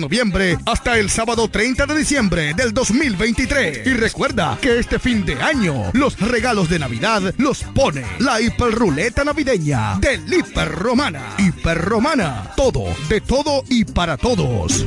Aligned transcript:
noviembre 0.00 0.58
hasta 0.66 0.98
el 0.98 1.10
sábado 1.10 1.48
30 1.48 1.86
de 1.86 1.96
diciembre 1.96 2.54
del 2.54 2.72
2023. 2.72 3.86
Y 3.86 3.94
recuerda 3.94 4.58
que 4.60 4.78
este 4.78 4.98
fin 4.98 5.24
de 5.24 5.34
año 5.42 5.90
los 5.92 6.18
regalos 6.20 6.68
de 6.68 6.78
Navidad 6.78 7.34
los 7.38 7.62
pone 7.62 8.04
la 8.18 8.40
hiperruleta 8.40 9.24
navideña 9.24 9.98
del 9.98 10.32
Hiper 10.32 10.68
Romana. 10.70 11.34
Hiper 11.38 11.78
Romana, 11.78 12.52
todo, 12.56 12.84
de 13.08 13.20
todo 13.20 13.64
y 13.68 13.84
para 13.84 14.16
todos. 14.16 14.84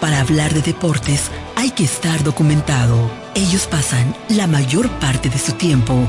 Para 0.00 0.20
hablar 0.20 0.54
de 0.54 0.62
deportes 0.62 1.30
hay 1.56 1.70
que 1.70 1.84
estar 1.84 2.24
documentado. 2.24 3.10
Ellos 3.34 3.66
pasan 3.66 4.14
la 4.28 4.46
mayor 4.46 4.88
parte 4.98 5.28
de 5.28 5.38
su 5.38 5.52
tiempo 5.52 6.08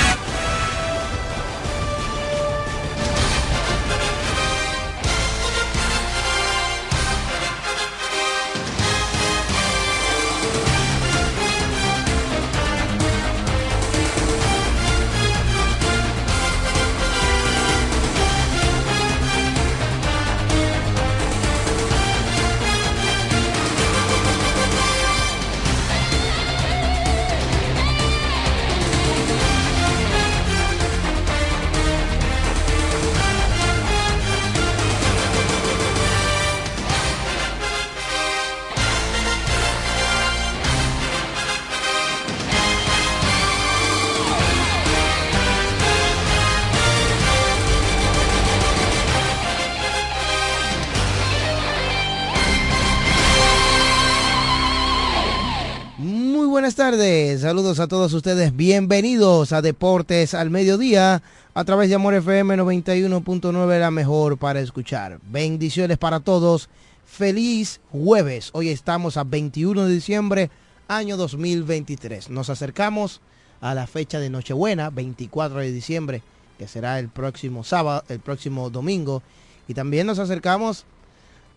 Saludos 56.91 57.79
a 57.79 57.87
todos 57.87 58.11
ustedes, 58.11 58.53
bienvenidos 58.53 59.53
a 59.53 59.61
Deportes 59.61 60.33
al 60.33 60.49
Mediodía 60.49 61.23
a 61.53 61.63
través 61.63 61.87
de 61.87 61.95
Amor 61.95 62.15
FM 62.15 62.57
91.9, 62.57 63.79
la 63.79 63.91
mejor 63.91 64.37
para 64.37 64.59
escuchar. 64.59 65.19
Bendiciones 65.23 65.97
para 65.97 66.19
todos, 66.19 66.67
feliz 67.05 67.79
jueves, 67.93 68.49
hoy 68.51 68.67
estamos 68.67 69.15
a 69.15 69.23
21 69.23 69.85
de 69.85 69.93
diciembre, 69.93 70.49
año 70.89 71.15
2023. 71.15 72.29
Nos 72.29 72.49
acercamos 72.49 73.21
a 73.61 73.73
la 73.73 73.87
fecha 73.87 74.19
de 74.19 74.29
Nochebuena, 74.29 74.89
24 74.89 75.59
de 75.59 75.71
diciembre, 75.71 76.23
que 76.59 76.67
será 76.67 76.99
el 76.99 77.07
próximo 77.07 77.63
sábado, 77.63 78.03
el 78.09 78.19
próximo 78.19 78.69
domingo, 78.69 79.23
y 79.65 79.73
también 79.75 80.07
nos 80.07 80.19
acercamos 80.19 80.83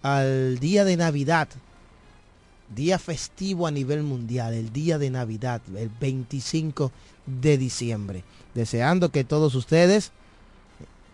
al 0.00 0.60
día 0.60 0.84
de 0.84 0.96
Navidad, 0.96 1.48
día 2.74 2.98
festivo 2.98 3.66
a 3.66 3.70
nivel 3.70 4.02
mundial, 4.02 4.54
el 4.54 4.72
día 4.72 4.98
de 4.98 5.10
Navidad, 5.10 5.60
el 5.76 5.90
25 6.00 6.90
de 7.26 7.58
diciembre. 7.58 8.24
Deseando 8.54 9.10
que 9.10 9.24
todos 9.24 9.54
ustedes 9.54 10.12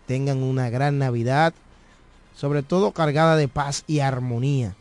tengan 0.07 0.43
una 0.43 0.69
gran 0.69 0.97
Navidad, 0.97 1.53
sobre 2.35 2.63
todo 2.63 2.91
cargada 2.91 3.35
de 3.35 3.47
paz 3.47 3.83
y 3.87 3.99
armonía. 3.99 4.75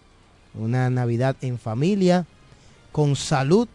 Una 0.54 0.90
Navidad 0.90 1.36
en 1.40 1.58
familia, 1.58 2.26
con 2.92 3.16
salud 3.16 3.68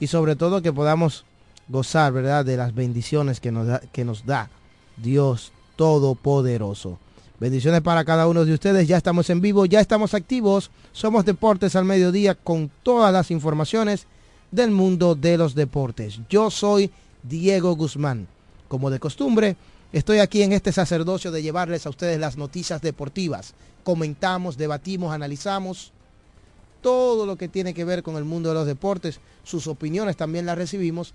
y 0.00 0.08
sobre 0.08 0.36
todo 0.36 0.62
que 0.62 0.72
podamos 0.72 1.24
gozar, 1.68 2.12
¿verdad?, 2.12 2.44
de 2.44 2.56
las 2.56 2.74
bendiciones 2.74 3.40
que 3.40 3.52
nos 3.52 3.66
da, 3.66 3.80
que 3.92 4.04
nos 4.04 4.26
da 4.26 4.50
Dios 4.96 5.52
Todopoderoso. 5.76 6.98
Bendiciones 7.40 7.82
para 7.82 8.04
cada 8.04 8.26
uno 8.26 8.44
de 8.44 8.52
ustedes. 8.52 8.88
Ya 8.88 8.96
estamos 8.96 9.30
en 9.30 9.40
vivo, 9.40 9.64
ya 9.64 9.78
estamos 9.78 10.12
activos. 10.12 10.72
Somos 10.92 11.24
Deportes 11.24 11.76
al 11.76 11.84
Mediodía 11.84 12.34
con 12.34 12.68
todas 12.82 13.12
las 13.12 13.30
informaciones 13.30 14.06
del 14.50 14.72
mundo 14.72 15.14
de 15.14 15.38
los 15.38 15.54
deportes. 15.54 16.18
Yo 16.28 16.50
soy 16.50 16.90
Diego 17.22 17.76
Guzmán. 17.76 18.26
Como 18.66 18.90
de 18.90 18.98
costumbre, 18.98 19.56
estoy 19.92 20.18
aquí 20.18 20.42
en 20.42 20.52
este 20.52 20.72
sacerdocio 20.72 21.30
de 21.30 21.40
llevarles 21.40 21.86
a 21.86 21.90
ustedes 21.90 22.18
las 22.18 22.36
noticias 22.36 22.82
deportivas. 22.82 23.54
Comentamos, 23.84 24.56
debatimos, 24.56 25.12
analizamos 25.12 25.92
todo 26.82 27.24
lo 27.24 27.36
que 27.36 27.46
tiene 27.46 27.72
que 27.72 27.84
ver 27.84 28.02
con 28.02 28.16
el 28.16 28.24
mundo 28.24 28.48
de 28.48 28.56
los 28.56 28.66
deportes. 28.66 29.20
Sus 29.44 29.68
opiniones 29.68 30.16
también 30.16 30.44
las 30.44 30.58
recibimos 30.58 31.14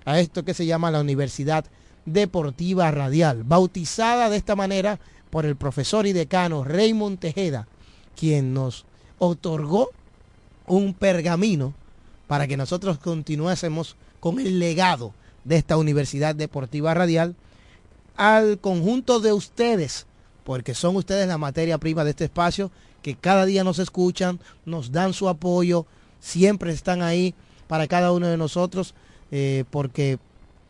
a 0.06 0.20
esto 0.20 0.44
que 0.44 0.56
se 0.56 0.66
llama 0.66 0.90
la 0.90 1.02
Universidad 1.02 1.66
Deportiva 2.06 2.90
Radial, 2.90 3.44
bautizada 3.44 4.32
de 4.32 4.38
esta 4.38 4.56
manera 4.56 5.00
por 5.30 5.46
el 5.46 5.56
profesor 5.56 6.08
y 6.08 6.14
decano 6.14 6.64
Raymond 6.64 7.20
Tejeda, 7.20 7.68
quien 8.16 8.56
nos 8.56 8.88
otorgó 9.20 9.92
un 10.68 10.94
pergamino 10.94 11.74
para 12.28 12.48
que 12.48 12.58
nosotros 12.58 12.98
continuásemos 12.98 13.96
con 14.20 14.40
el 14.40 14.60
legado 14.60 15.14
de 15.44 15.58
esta 15.58 15.78
Universidad 15.78 16.36
Deportiva 16.36 16.94
Radial 16.94 17.36
al 18.16 18.60
conjunto 18.60 19.20
de 19.20 19.34
ustedes, 19.34 20.08
porque 20.44 20.74
son 20.74 20.96
ustedes 20.96 21.28
la 21.28 21.38
materia 21.38 21.78
prima 21.78 22.04
de 22.04 22.12
este 22.12 22.26
espacio, 22.26 22.72
que 23.02 23.16
cada 23.16 23.46
día 23.46 23.64
nos 23.64 23.80
escuchan, 23.80 24.40
nos 24.66 24.92
dan 24.92 25.14
su 25.14 25.30
apoyo, 25.30 25.86
siempre 26.20 26.72
están 26.72 27.02
ahí 27.02 27.36
para 27.68 27.88
cada 27.88 28.12
uno 28.12 28.28
de 28.28 28.38
nosotros, 28.38 28.96
eh, 29.32 29.66
porque 29.70 30.18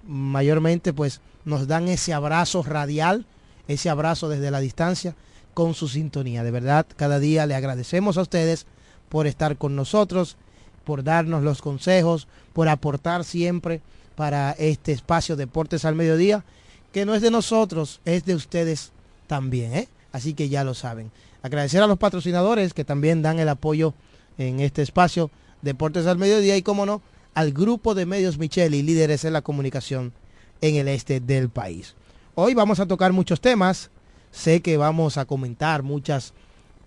mayormente 0.05 0.91
pues 0.91 1.21
nos 1.45 1.67
dan 1.67 1.87
ese 1.87 2.13
abrazo 2.13 2.63
radial, 2.63 3.25
ese 3.67 3.89
abrazo 3.89 4.27
desde 4.27 4.51
la 4.51 4.59
distancia 4.59 5.15
con 5.53 5.73
su 5.73 5.87
sintonía. 5.87 6.43
De 6.43 6.51
verdad, 6.51 6.85
cada 6.95 7.19
día 7.19 7.45
le 7.45 7.55
agradecemos 7.55 8.17
a 8.17 8.21
ustedes 8.21 8.65
por 9.09 9.27
estar 9.27 9.57
con 9.57 9.75
nosotros, 9.75 10.37
por 10.83 11.03
darnos 11.03 11.43
los 11.43 11.61
consejos, 11.61 12.27
por 12.53 12.69
aportar 12.69 13.23
siempre 13.23 13.81
para 14.15 14.51
este 14.51 14.91
espacio 14.91 15.35
Deportes 15.35 15.85
al 15.85 15.95
Mediodía, 15.95 16.45
que 16.91 17.05
no 17.05 17.15
es 17.15 17.21
de 17.21 17.31
nosotros, 17.31 17.99
es 18.05 18.25
de 18.25 18.35
ustedes 18.35 18.91
también. 19.27 19.73
¿eh? 19.73 19.89
Así 20.11 20.33
que 20.33 20.47
ya 20.47 20.63
lo 20.63 20.73
saben. 20.73 21.11
Agradecer 21.41 21.81
a 21.83 21.87
los 21.87 21.97
patrocinadores 21.97 22.73
que 22.73 22.85
también 22.85 23.21
dan 23.21 23.39
el 23.39 23.49
apoyo 23.49 23.93
en 24.37 24.59
este 24.59 24.81
espacio 24.81 25.29
Deportes 25.61 26.05
al 26.05 26.17
Mediodía 26.17 26.55
y, 26.57 26.61
como 26.61 26.85
no, 26.85 27.01
al 27.33 27.51
grupo 27.51 27.95
de 27.95 28.05
medios 28.05 28.37
Micheli, 28.37 28.81
líderes 28.81 29.25
en 29.25 29.33
la 29.33 29.41
comunicación 29.41 30.13
en 30.61 30.75
el 30.75 30.87
este 30.87 31.19
del 31.19 31.49
país. 31.49 31.95
Hoy 32.33 32.53
vamos 32.53 32.79
a 32.79 32.85
tocar 32.85 33.13
muchos 33.13 33.41
temas. 33.41 33.89
Sé 34.31 34.61
que 34.61 34.77
vamos 34.77 35.17
a 35.17 35.25
comentar 35.25 35.83
muchas 35.83 36.33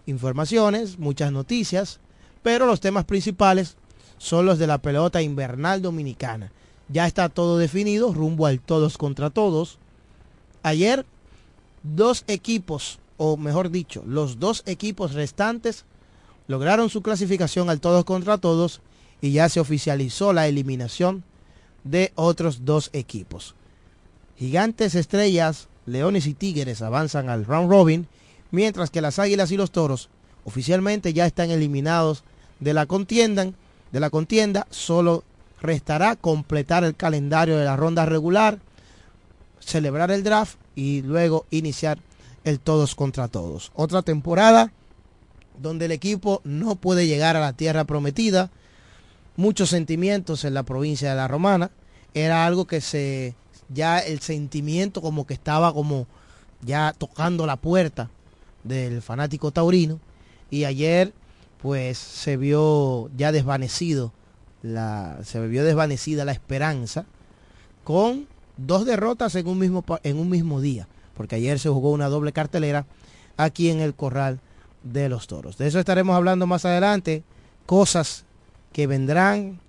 informaciones, 0.06 0.98
muchas 0.98 1.32
noticias, 1.32 2.00
pero 2.42 2.66
los 2.66 2.80
temas 2.80 3.04
principales 3.04 3.76
son 4.18 4.46
los 4.46 4.58
de 4.58 4.66
la 4.66 4.78
pelota 4.78 5.22
invernal 5.22 5.82
dominicana. 5.82 6.52
Ya 6.88 7.06
está 7.06 7.28
todo 7.28 7.58
definido, 7.58 8.12
rumbo 8.12 8.46
al 8.46 8.60
todos 8.60 8.98
contra 8.98 9.30
todos. 9.30 9.78
Ayer, 10.62 11.04
dos 11.82 12.24
equipos, 12.26 12.98
o 13.16 13.36
mejor 13.36 13.70
dicho, 13.70 14.02
los 14.06 14.38
dos 14.38 14.62
equipos 14.66 15.12
restantes 15.12 15.84
lograron 16.46 16.90
su 16.90 17.02
clasificación 17.02 17.70
al 17.70 17.80
todos 17.80 18.04
contra 18.04 18.38
todos 18.38 18.80
y 19.20 19.32
ya 19.32 19.48
se 19.48 19.60
oficializó 19.60 20.32
la 20.32 20.48
eliminación 20.48 21.24
de 21.84 22.12
otros 22.14 22.64
dos 22.64 22.90
equipos. 22.92 23.54
Gigantes, 24.36 24.94
Estrellas, 24.94 25.68
Leones 25.86 26.26
y 26.26 26.34
Tigres 26.34 26.82
avanzan 26.82 27.28
al 27.28 27.44
round 27.44 27.70
robin, 27.70 28.06
mientras 28.50 28.90
que 28.90 29.00
las 29.00 29.18
Águilas 29.18 29.50
y 29.50 29.56
los 29.56 29.70
Toros 29.70 30.08
oficialmente 30.44 31.12
ya 31.12 31.26
están 31.26 31.50
eliminados 31.50 32.24
de 32.60 32.74
la 32.74 32.86
contienda. 32.86 33.50
De 33.92 34.00
la 34.00 34.10
contienda 34.10 34.66
solo 34.70 35.24
restará 35.60 36.16
completar 36.16 36.84
el 36.84 36.94
calendario 36.94 37.56
de 37.56 37.64
la 37.64 37.76
ronda 37.76 38.06
regular, 38.06 38.58
celebrar 39.60 40.10
el 40.10 40.22
draft 40.22 40.56
y 40.74 41.02
luego 41.02 41.46
iniciar 41.50 41.98
el 42.44 42.60
todos 42.60 42.94
contra 42.94 43.28
todos. 43.28 43.72
Otra 43.74 44.02
temporada 44.02 44.72
donde 45.58 45.86
el 45.86 45.92
equipo 45.92 46.40
no 46.44 46.76
puede 46.76 47.06
llegar 47.06 47.36
a 47.36 47.40
la 47.40 47.52
tierra 47.52 47.84
prometida. 47.84 48.50
Muchos 49.36 49.70
sentimientos 49.70 50.44
en 50.44 50.54
la 50.54 50.62
provincia 50.62 51.10
de 51.10 51.16
La 51.16 51.28
Romana. 51.28 51.70
Era 52.14 52.46
algo 52.46 52.66
que 52.66 52.80
se 52.80 53.34
ya 53.68 53.98
el 53.98 54.20
sentimiento 54.20 55.02
como 55.02 55.26
que 55.26 55.34
estaba 55.34 55.72
como 55.72 56.06
ya 56.62 56.94
tocando 56.96 57.46
la 57.46 57.56
puerta 57.56 58.10
del 58.64 59.02
fanático 59.02 59.50
taurino 59.50 60.00
y 60.50 60.64
ayer 60.64 61.12
pues 61.60 61.98
se 61.98 62.36
vio 62.36 63.10
ya 63.16 63.32
desvanecido 63.32 64.12
la 64.62 65.18
se 65.24 65.44
vio 65.46 65.64
desvanecida 65.64 66.24
la 66.24 66.32
esperanza 66.32 67.06
con 67.84 68.26
dos 68.56 68.84
derrotas 68.84 69.34
en 69.34 69.46
un 69.46 69.58
mismo 69.58 69.84
en 70.02 70.18
un 70.18 70.28
mismo 70.30 70.60
día 70.60 70.88
porque 71.16 71.36
ayer 71.36 71.58
se 71.58 71.68
jugó 71.68 71.90
una 71.90 72.08
doble 72.08 72.32
cartelera 72.32 72.86
aquí 73.36 73.70
en 73.70 73.80
el 73.80 73.94
corral 73.94 74.40
de 74.82 75.08
los 75.08 75.26
toros. 75.26 75.58
De 75.58 75.66
eso 75.66 75.78
estaremos 75.78 76.14
hablando 76.14 76.46
más 76.46 76.64
adelante 76.64 77.24
cosas 77.66 78.24
que 78.72 78.86
vendrán 78.86 79.60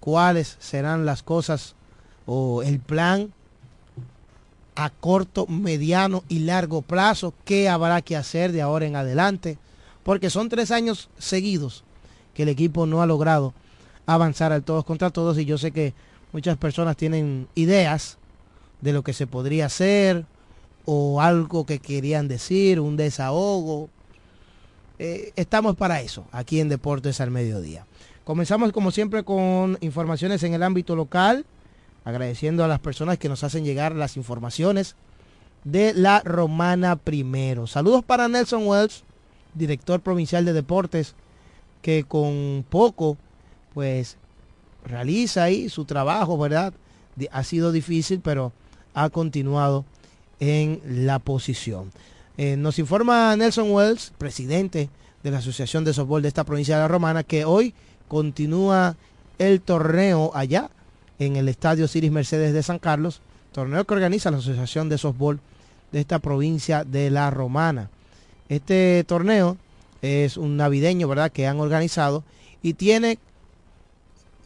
cuáles 0.00 0.56
serán 0.60 1.06
las 1.06 1.22
cosas 1.22 1.74
o 2.26 2.62
el 2.62 2.78
plan 2.80 3.32
a 4.76 4.90
corto, 4.90 5.46
mediano 5.46 6.22
y 6.28 6.40
largo 6.40 6.82
plazo, 6.82 7.34
qué 7.44 7.68
habrá 7.68 8.00
que 8.02 8.16
hacer 8.16 8.52
de 8.52 8.62
ahora 8.62 8.86
en 8.86 8.94
adelante, 8.94 9.58
porque 10.08 10.30
son 10.30 10.48
tres 10.48 10.70
años 10.70 11.10
seguidos 11.18 11.84
que 12.32 12.44
el 12.44 12.48
equipo 12.48 12.86
no 12.86 13.02
ha 13.02 13.06
logrado 13.06 13.52
avanzar 14.06 14.54
al 14.54 14.62
todos 14.62 14.86
contra 14.86 15.10
todos 15.10 15.36
y 15.36 15.44
yo 15.44 15.58
sé 15.58 15.70
que 15.70 15.92
muchas 16.32 16.56
personas 16.56 16.96
tienen 16.96 17.46
ideas 17.54 18.16
de 18.80 18.94
lo 18.94 19.02
que 19.02 19.12
se 19.12 19.26
podría 19.26 19.66
hacer 19.66 20.24
o 20.86 21.20
algo 21.20 21.66
que 21.66 21.78
querían 21.78 22.26
decir, 22.26 22.80
un 22.80 22.96
desahogo. 22.96 23.90
Eh, 24.98 25.34
estamos 25.36 25.76
para 25.76 26.00
eso, 26.00 26.24
aquí 26.32 26.58
en 26.58 26.70
Deportes 26.70 27.20
al 27.20 27.30
Mediodía. 27.30 27.84
Comenzamos 28.24 28.72
como 28.72 28.92
siempre 28.92 29.24
con 29.24 29.76
informaciones 29.82 30.42
en 30.42 30.54
el 30.54 30.62
ámbito 30.62 30.96
local 30.96 31.44
agradeciendo 32.06 32.64
a 32.64 32.68
las 32.68 32.80
personas 32.80 33.18
que 33.18 33.28
nos 33.28 33.44
hacen 33.44 33.62
llegar 33.62 33.94
las 33.94 34.16
informaciones 34.16 34.96
de 35.64 35.92
la 35.92 36.22
Romana 36.24 36.96
Primero. 36.96 37.66
Saludos 37.66 38.02
para 38.02 38.26
Nelson 38.26 38.66
Wells, 38.66 39.04
director 39.58 40.00
provincial 40.00 40.44
de 40.44 40.52
deportes, 40.52 41.14
que 41.82 42.04
con 42.04 42.64
poco, 42.68 43.16
pues, 43.74 44.16
realiza 44.84 45.44
ahí 45.44 45.68
su 45.68 45.84
trabajo, 45.84 46.38
¿verdad? 46.38 46.72
Ha 47.30 47.44
sido 47.44 47.72
difícil, 47.72 48.20
pero 48.20 48.52
ha 48.94 49.10
continuado 49.10 49.84
en 50.40 50.80
la 50.84 51.18
posición. 51.18 51.90
Eh, 52.36 52.56
nos 52.56 52.78
informa 52.78 53.34
Nelson 53.36 53.70
Wells, 53.70 54.12
presidente 54.16 54.88
de 55.22 55.30
la 55.30 55.38
Asociación 55.38 55.84
de 55.84 55.92
Softball 55.92 56.22
de 56.22 56.28
esta 56.28 56.44
provincia 56.44 56.76
de 56.76 56.82
la 56.82 56.88
Romana, 56.88 57.24
que 57.24 57.44
hoy 57.44 57.74
continúa 58.06 58.96
el 59.38 59.60
torneo 59.60 60.30
allá 60.34 60.70
en 61.18 61.36
el 61.36 61.48
Estadio 61.48 61.88
Ciris 61.88 62.12
Mercedes 62.12 62.52
de 62.52 62.62
San 62.62 62.78
Carlos, 62.78 63.20
torneo 63.52 63.84
que 63.84 63.94
organiza 63.94 64.30
la 64.30 64.38
Asociación 64.38 64.88
de 64.88 64.98
Softball 64.98 65.40
de 65.92 66.00
esta 66.00 66.18
provincia 66.18 66.84
de 66.84 67.10
La 67.10 67.30
Romana. 67.30 67.90
Este 68.48 69.04
torneo 69.06 69.56
es 70.02 70.36
un 70.36 70.56
navideño, 70.56 71.08
¿verdad?, 71.08 71.32
que 71.32 71.46
han 71.46 71.60
organizado 71.60 72.24
y 72.62 72.74
tiene 72.74 73.18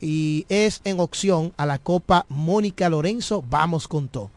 y 0.01 0.47
es 0.49 0.81
en 0.85 0.99
opción 0.99 1.53
a 1.57 1.65
la 1.65 1.79
Copa 1.79 2.27
Mónica 2.29 2.89
Lorenzo 2.89 3.45
Vamos 3.49 3.87
con 3.87 4.09
todo. 4.09 4.31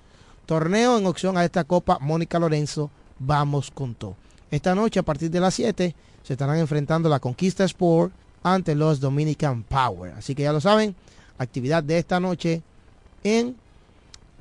Torneo 0.46 0.98
en 0.98 1.08
opción 1.08 1.38
a 1.38 1.44
esta 1.44 1.64
Copa 1.64 1.98
Mónica 2.00 2.38
Lorenzo 2.38 2.92
Vamos 3.18 3.72
con 3.72 3.96
todo. 3.96 4.16
Esta 4.52 4.76
noche 4.76 5.00
a 5.00 5.04
partir 5.04 5.32
de 5.32 5.40
las 5.40 5.56
7 5.56 5.96
se 6.24 6.34
estarán 6.34 6.60
enfrentando 6.60 7.10
la 7.10 7.20
Conquista 7.20 7.64
Sport 7.64 8.14
ante 8.44 8.76
los 8.76 9.00
Dominican 9.00 9.64
Power. 9.64 10.14
Así 10.14 10.36
que 10.36 10.44
ya 10.44 10.54
lo 10.54 10.62
saben, 10.62 10.96
actividad 11.40 11.84
de 11.84 11.98
esta 11.98 12.20
noche 12.20 12.62
en 13.24 13.56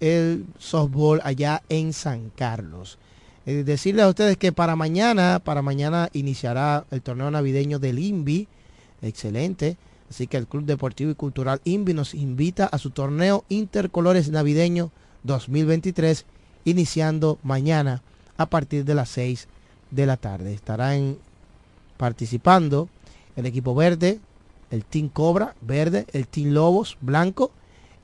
el 0.01 0.45
softball 0.59 1.23
allá 1.25 1.63
en 1.71 1.95
San 1.95 2.31
Carlos. 2.37 2.99
Eh, 3.47 3.63
decirles 3.65 4.05
a 4.05 4.09
ustedes 4.09 4.37
que 4.37 4.53
para 4.53 4.75
mañana, 4.75 5.41
para 5.45 5.61
mañana 5.61 6.09
iniciará 6.13 6.87
el 6.91 7.03
torneo 7.03 7.31
navideño 7.31 7.79
del 7.79 7.99
INVI. 7.99 8.49
Excelente. 9.03 9.77
Así 10.09 10.27
que 10.27 10.37
el 10.37 10.47
Club 10.47 10.65
Deportivo 10.65 11.11
y 11.11 11.15
Cultural 11.15 11.61
INVI 11.65 11.95
nos 11.95 12.15
invita 12.15 12.67
a 12.67 12.79
su 12.79 12.91
torneo 12.91 13.45
Intercolores 13.49 14.31
Navideño 14.31 14.93
2023, 15.25 16.25
iniciando 16.65 17.39
mañana 17.43 18.03
a 18.37 18.47
partir 18.47 18.85
de 18.85 18.95
las 18.95 19.09
6 19.11 19.49
de 19.91 20.07
la 20.07 20.17
tarde. 20.17 20.55
Estarán 20.55 21.17
participando 21.97 22.89
el 23.37 23.47
equipo 23.47 23.75
verde, 23.75 24.21
el 24.71 24.85
Team 24.85 25.09
Cobra, 25.09 25.55
verde, 25.61 26.07
el 26.13 26.27
Team 26.29 26.51
Lobos, 26.51 26.97
blanco, 27.01 27.51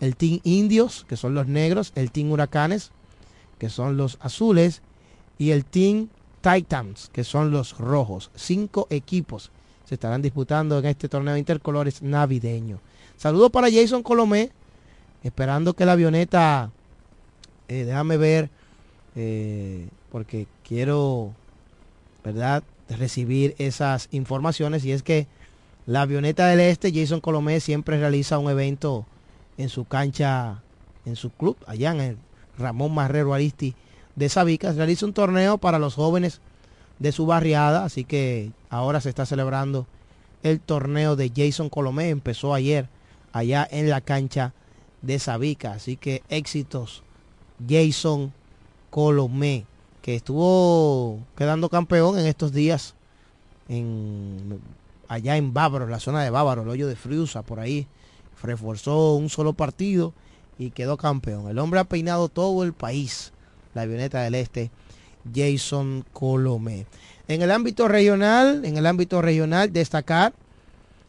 el 0.00 0.16
Team 0.16 0.40
Indios, 0.44 1.04
que 1.08 1.16
son 1.16 1.34
los 1.34 1.46
negros, 1.46 1.92
el 1.94 2.10
Team 2.10 2.30
Huracanes, 2.30 2.90
que 3.58 3.68
son 3.68 3.96
los 3.96 4.18
azules, 4.20 4.82
y 5.40 5.52
el 5.52 5.64
Team 5.64 6.08
Titans, 6.42 7.08
que 7.14 7.24
son 7.24 7.50
los 7.50 7.78
rojos. 7.78 8.30
Cinco 8.34 8.86
equipos 8.90 9.50
se 9.86 9.94
estarán 9.94 10.20
disputando 10.20 10.78
en 10.78 10.84
este 10.84 11.08
torneo 11.08 11.34
intercolores 11.34 12.02
navideño. 12.02 12.78
Saludos 13.16 13.50
para 13.50 13.70
Jason 13.72 14.02
Colomé, 14.02 14.50
esperando 15.24 15.72
que 15.72 15.86
la 15.86 15.92
avioneta, 15.92 16.70
eh, 17.68 17.84
déjame 17.86 18.18
ver, 18.18 18.50
eh, 19.16 19.88
porque 20.12 20.46
quiero, 20.62 21.32
¿verdad?, 22.22 22.62
recibir 22.90 23.54
esas 23.56 24.08
informaciones. 24.10 24.84
Y 24.84 24.92
es 24.92 25.02
que 25.02 25.26
la 25.86 26.02
avioneta 26.02 26.48
del 26.48 26.60
Este, 26.60 26.92
Jason 26.92 27.20
Colomé, 27.22 27.60
siempre 27.60 27.98
realiza 27.98 28.38
un 28.38 28.50
evento 28.50 29.06
en 29.56 29.70
su 29.70 29.86
cancha, 29.86 30.60
en 31.06 31.16
su 31.16 31.30
club, 31.30 31.56
allá 31.66 31.92
en 31.92 32.00
el 32.02 32.16
Ramón 32.58 32.92
Marrero 32.92 33.32
Aristi 33.32 33.74
de 34.20 34.28
Sabicas. 34.28 34.76
Realiza 34.76 35.06
un 35.06 35.14
torneo 35.14 35.56
para 35.56 35.78
los 35.78 35.94
jóvenes 35.94 36.40
de 36.98 37.10
su 37.10 37.24
barriada, 37.24 37.84
así 37.84 38.04
que 38.04 38.52
ahora 38.68 39.00
se 39.00 39.08
está 39.08 39.24
celebrando 39.24 39.86
el 40.42 40.60
torneo 40.60 41.16
de 41.16 41.32
Jason 41.34 41.70
Colomé. 41.70 42.10
Empezó 42.10 42.52
ayer 42.52 42.86
allá 43.32 43.66
en 43.70 43.88
la 43.88 44.02
cancha 44.02 44.52
de 45.00 45.18
Sabica, 45.18 45.72
así 45.72 45.96
que 45.96 46.22
éxitos 46.28 47.02
Jason 47.66 48.34
Colomé, 48.90 49.64
que 50.02 50.16
estuvo 50.16 51.20
quedando 51.34 51.70
campeón 51.70 52.18
en 52.18 52.26
estos 52.26 52.52
días 52.52 52.94
allá 55.08 55.36
en 55.36 55.54
Bávaro, 55.54 55.86
la 55.86 56.00
zona 56.00 56.22
de 56.22 56.28
Bávaro, 56.28 56.62
el 56.62 56.68
hoyo 56.68 56.88
de 56.88 56.96
Friusa, 56.96 57.40
por 57.40 57.58
ahí. 57.58 57.86
Reforzó 58.42 59.14
un 59.14 59.30
solo 59.30 59.54
partido 59.54 60.12
y 60.58 60.72
quedó 60.72 60.98
campeón. 60.98 61.48
El 61.48 61.58
hombre 61.58 61.80
ha 61.80 61.84
peinado 61.84 62.28
todo 62.28 62.64
el 62.64 62.74
país, 62.74 63.32
la 63.74 63.82
avioneta 63.82 64.22
del 64.22 64.34
este, 64.34 64.70
Jason 65.34 66.04
Colomé. 66.12 66.86
En 67.28 67.42
el 67.42 67.50
ámbito 67.50 67.88
regional, 67.88 68.64
en 68.64 68.76
el 68.76 68.86
ámbito 68.86 69.22
regional, 69.22 69.72
destacar 69.72 70.32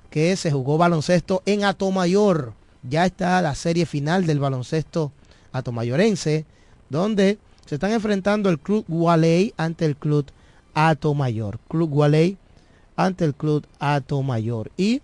que 0.09 0.35
se 0.35 0.51
jugó 0.51 0.77
baloncesto 0.77 1.41
en 1.45 1.63
Atomayor. 1.63 2.53
Ya 2.83 3.05
está 3.05 3.41
la 3.41 3.55
serie 3.55 3.85
final 3.85 4.25
del 4.25 4.39
baloncesto 4.39 5.11
atomayorense, 5.51 6.45
donde 6.89 7.39
se 7.65 7.75
están 7.75 7.91
enfrentando 7.91 8.49
el 8.49 8.59
Club 8.59 8.85
Gualey 8.87 9.53
ante 9.57 9.85
el 9.85 9.95
Club 9.95 10.27
Atomayor. 10.73 11.59
Club 11.67 11.89
Gualey 11.89 12.37
ante 12.95 13.25
el 13.25 13.33
Club 13.33 13.65
Atomayor. 13.79 14.71
Y 14.77 15.01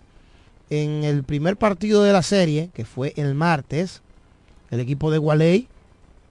en 0.70 1.04
el 1.04 1.24
primer 1.24 1.56
partido 1.56 2.02
de 2.02 2.12
la 2.12 2.22
serie, 2.22 2.70
que 2.74 2.84
fue 2.84 3.14
el 3.16 3.34
martes, 3.34 4.02
el 4.70 4.80
equipo 4.80 5.10
de 5.10 5.18
Gualey 5.18 5.68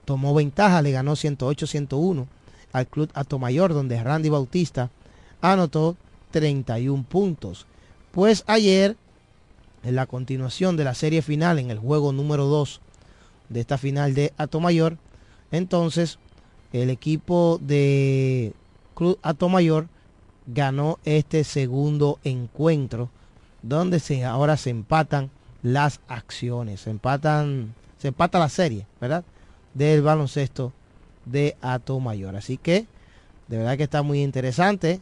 tomó 0.08 0.34
ventaja, 0.34 0.82
le 0.82 0.92
ganó 0.92 1.18
108-101 1.18 2.28
al 2.72 2.88
Club 2.88 3.12
Atomayor, 3.14 3.74
donde 3.74 4.02
Randy 4.02 4.30
Bautista 4.30 4.90
anotó 5.42 5.98
31 6.32 7.04
puntos. 7.04 7.66
Pues 8.12 8.46
ayer, 8.48 8.96
en 9.84 9.96
la 9.98 10.06
continuación 10.06 10.78
de 10.78 10.86
la 10.86 10.94
serie 10.94 11.22
final, 11.22 11.60
en 11.60 11.72
el 11.72 11.78
juego 11.78 12.14
número 12.14 12.46
2 12.46 12.80
de 13.50 13.60
esta 13.60 13.78
final 13.78 14.14
de 14.14 14.32
Atomayor, 14.38 14.98
entonces 15.52 16.20
el 16.72 16.90
equipo 16.90 17.60
de 17.62 18.54
Club 18.96 19.20
Atomayor 19.24 19.90
ganó 20.46 21.00
este 21.04 21.44
segundo 21.44 22.20
encuentro, 22.24 23.10
donde 23.62 24.00
se, 24.00 24.24
ahora 24.24 24.56
se 24.56 24.70
empatan 24.70 25.32
las 25.64 26.00
acciones, 26.08 26.80
se 26.80 26.92
empatan, 26.92 27.74
se 27.98 28.08
empata 28.08 28.40
la 28.40 28.48
serie, 28.48 28.88
¿verdad? 29.02 29.26
Del 29.78 30.02
baloncesto 30.02 30.74
de 31.26 31.56
Atomayor. 31.62 32.36
Así 32.36 32.58
que 32.58 32.88
de 33.48 33.58
verdad 33.58 33.78
que 33.78 33.84
está 33.84 34.02
muy 34.02 34.24
interesante. 34.24 35.02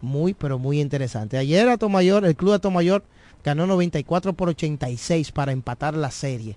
Muy, 0.00 0.34
pero 0.34 0.58
muy 0.58 0.80
interesante. 0.80 1.38
Ayer 1.38 1.68
Atomayor, 1.68 2.24
el 2.24 2.36
club 2.36 2.54
Atomayor 2.54 3.04
ganó 3.44 3.66
94 3.66 4.32
por 4.32 4.48
86 4.48 5.30
para 5.30 5.52
empatar 5.52 5.94
la 5.94 6.10
serie. 6.10 6.56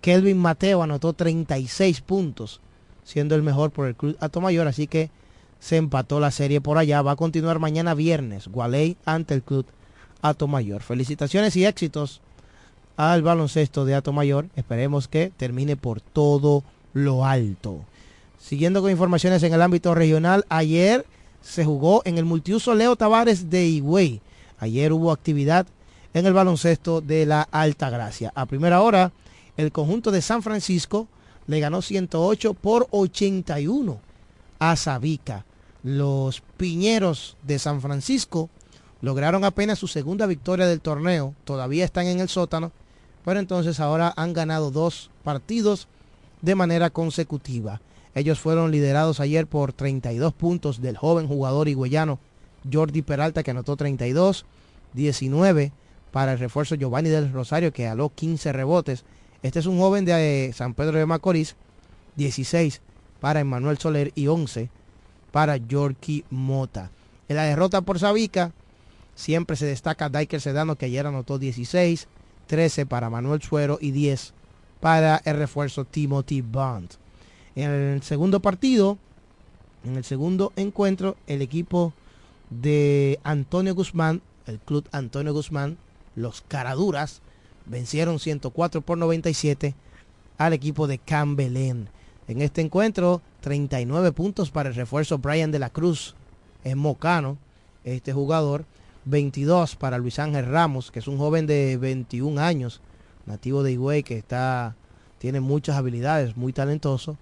Kelvin 0.00 0.38
Mateo 0.38 0.82
anotó 0.82 1.12
36 1.12 2.00
puntos, 2.00 2.60
siendo 3.02 3.34
el 3.34 3.42
mejor 3.42 3.72
por 3.72 3.88
el 3.88 3.96
club 3.96 4.16
Atomayor. 4.20 4.68
Así 4.68 4.86
que 4.86 5.10
se 5.58 5.76
empató 5.76 6.20
la 6.20 6.30
serie 6.30 6.60
por 6.60 6.78
allá. 6.78 7.02
Va 7.02 7.12
a 7.12 7.16
continuar 7.16 7.58
mañana 7.58 7.94
viernes. 7.94 8.46
Gualey 8.46 8.96
ante 9.04 9.34
el 9.34 9.42
club 9.42 9.66
Atomayor. 10.22 10.82
Felicitaciones 10.82 11.56
y 11.56 11.66
éxitos 11.66 12.22
al 12.98 13.22
baloncesto 13.22 13.84
de 13.84 13.94
Atomayor. 13.94 14.48
Esperemos 14.56 15.08
que 15.08 15.32
termine 15.34 15.76
por 15.76 16.02
todo 16.02 16.64
lo 16.92 17.24
alto. 17.24 17.78
Siguiendo 18.38 18.82
con 18.82 18.90
informaciones 18.90 19.42
en 19.44 19.54
el 19.54 19.62
ámbito 19.62 19.94
regional, 19.94 20.44
ayer 20.48 21.06
se 21.40 21.64
jugó 21.64 22.02
en 22.04 22.18
el 22.18 22.24
multiuso 22.24 22.74
Leo 22.74 22.96
Tavares 22.96 23.48
de 23.48 23.66
Higüey. 23.66 24.20
Ayer 24.58 24.92
hubo 24.92 25.12
actividad 25.12 25.66
en 26.12 26.26
el 26.26 26.32
baloncesto 26.32 27.00
de 27.00 27.24
la 27.24 27.42
Alta 27.42 27.88
Gracia. 27.88 28.32
A 28.34 28.46
primera 28.46 28.82
hora, 28.82 29.12
el 29.56 29.70
conjunto 29.70 30.10
de 30.10 30.20
San 30.20 30.42
Francisco 30.42 31.06
le 31.46 31.60
ganó 31.60 31.82
108 31.82 32.54
por 32.54 32.88
81 32.90 34.00
a 34.58 34.76
Sabica. 34.76 35.44
Los 35.84 36.42
piñeros 36.56 37.36
de 37.44 37.60
San 37.60 37.80
Francisco 37.80 38.50
lograron 39.02 39.44
apenas 39.44 39.78
su 39.78 39.86
segunda 39.86 40.26
victoria 40.26 40.66
del 40.66 40.80
torneo. 40.80 41.34
Todavía 41.44 41.84
están 41.84 42.06
en 42.06 42.18
el 42.18 42.28
sótano, 42.28 42.72
pero 43.24 43.40
entonces 43.40 43.80
ahora 43.80 44.12
han 44.16 44.32
ganado 44.32 44.70
dos 44.70 45.10
partidos 45.24 45.88
de 46.42 46.54
manera 46.54 46.90
consecutiva. 46.90 47.80
Ellos 48.14 48.40
fueron 48.40 48.70
liderados 48.70 49.20
ayer 49.20 49.46
por 49.46 49.72
32 49.72 50.32
puntos 50.32 50.80
del 50.80 50.96
joven 50.96 51.28
jugador 51.28 51.68
higüeyano 51.68 52.18
Jordi 52.70 53.02
Peralta 53.02 53.42
que 53.42 53.50
anotó 53.50 53.76
32, 53.76 54.44
19 54.94 55.72
para 56.10 56.32
el 56.32 56.38
refuerzo 56.38 56.74
Giovanni 56.74 57.08
del 57.08 57.32
Rosario 57.32 57.72
que 57.72 57.86
aló 57.86 58.10
15 58.14 58.52
rebotes. 58.52 59.04
Este 59.42 59.60
es 59.60 59.66
un 59.66 59.78
joven 59.78 60.04
de 60.04 60.46
eh, 60.46 60.52
San 60.52 60.74
Pedro 60.74 60.98
de 60.98 61.06
Macorís, 61.06 61.54
16 62.16 62.80
para 63.20 63.40
Emmanuel 63.40 63.78
Soler 63.78 64.12
y 64.14 64.26
11 64.26 64.70
para 65.30 65.56
Yorky 65.56 66.24
Mota. 66.30 66.90
En 67.28 67.36
la 67.36 67.44
derrota 67.44 67.82
por 67.82 67.98
Sabica 67.98 68.52
siempre 69.14 69.56
se 69.56 69.66
destaca 69.66 70.08
Diker 70.08 70.40
Sedano 70.40 70.76
que 70.76 70.86
ayer 70.86 71.06
anotó 71.06 71.38
16, 71.38 72.08
13 72.48 72.86
para 72.86 73.10
Manuel 73.10 73.40
Suero 73.40 73.78
y 73.80 73.92
10 73.92 74.34
para 74.80 75.20
el 75.24 75.36
refuerzo 75.36 75.84
Timothy 75.84 76.40
Bond. 76.40 76.90
En 77.54 77.70
el 77.70 78.02
segundo 78.02 78.40
partido, 78.40 78.98
en 79.84 79.96
el 79.96 80.04
segundo 80.04 80.52
encuentro, 80.56 81.16
el 81.26 81.42
equipo 81.42 81.92
de 82.50 83.20
Antonio 83.22 83.74
Guzmán, 83.74 84.22
el 84.46 84.58
club 84.58 84.88
Antonio 84.90 85.32
Guzmán, 85.32 85.78
los 86.16 86.40
Caraduras, 86.40 87.20
vencieron 87.66 88.18
104 88.18 88.80
por 88.80 88.98
97 88.98 89.74
al 90.38 90.52
equipo 90.52 90.86
de 90.86 90.98
Cambelén. 90.98 91.88
En 92.26 92.42
este 92.42 92.60
encuentro, 92.60 93.22
39 93.40 94.12
puntos 94.12 94.50
para 94.50 94.68
el 94.68 94.74
refuerzo 94.74 95.18
Brian 95.18 95.50
de 95.50 95.58
la 95.58 95.70
Cruz, 95.70 96.14
es 96.64 96.76
mocano, 96.76 97.38
este 97.84 98.12
jugador. 98.12 98.64
22 99.08 99.76
para 99.76 99.98
Luis 99.98 100.18
Ángel 100.18 100.46
Ramos, 100.46 100.90
que 100.90 100.98
es 100.98 101.08
un 101.08 101.18
joven 101.18 101.46
de 101.46 101.76
21 101.76 102.40
años, 102.40 102.80
nativo 103.26 103.62
de 103.62 103.72
Higüey, 103.72 104.02
que 104.02 104.18
está, 104.18 104.76
tiene 105.18 105.40
muchas 105.40 105.76
habilidades, 105.76 106.36
muy 106.36 106.52
talentoso 106.52 107.16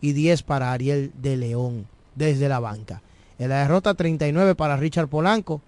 y 0.00 0.12
10 0.12 0.42
para 0.42 0.72
Ariel 0.72 1.12
de 1.20 1.36
León 1.36 1.86
desde 2.14 2.48
la 2.48 2.60
banca. 2.60 3.02
En 3.38 3.48
la 3.48 3.60
derrota 3.60 3.94
39 3.94 4.54
para 4.54 4.76
Richard 4.76 5.08
Polanco 5.08 5.62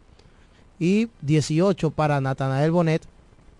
y 0.79 1.09
18 1.23 1.91
para 1.91 2.21
Natanael 2.21 2.71
Bonet. 2.71 3.03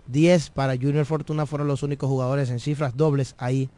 10 0.09 0.51
para 0.51 0.77
Junior 0.77 1.07
Fortuna 1.07 1.47
fueron 1.47 1.69
los 1.69 1.83
únicos 1.83 2.09
jugadores 2.09 2.51
en 2.51 2.59
cifras 2.59 2.97
dobles 2.97 3.35
ahí 3.39 3.71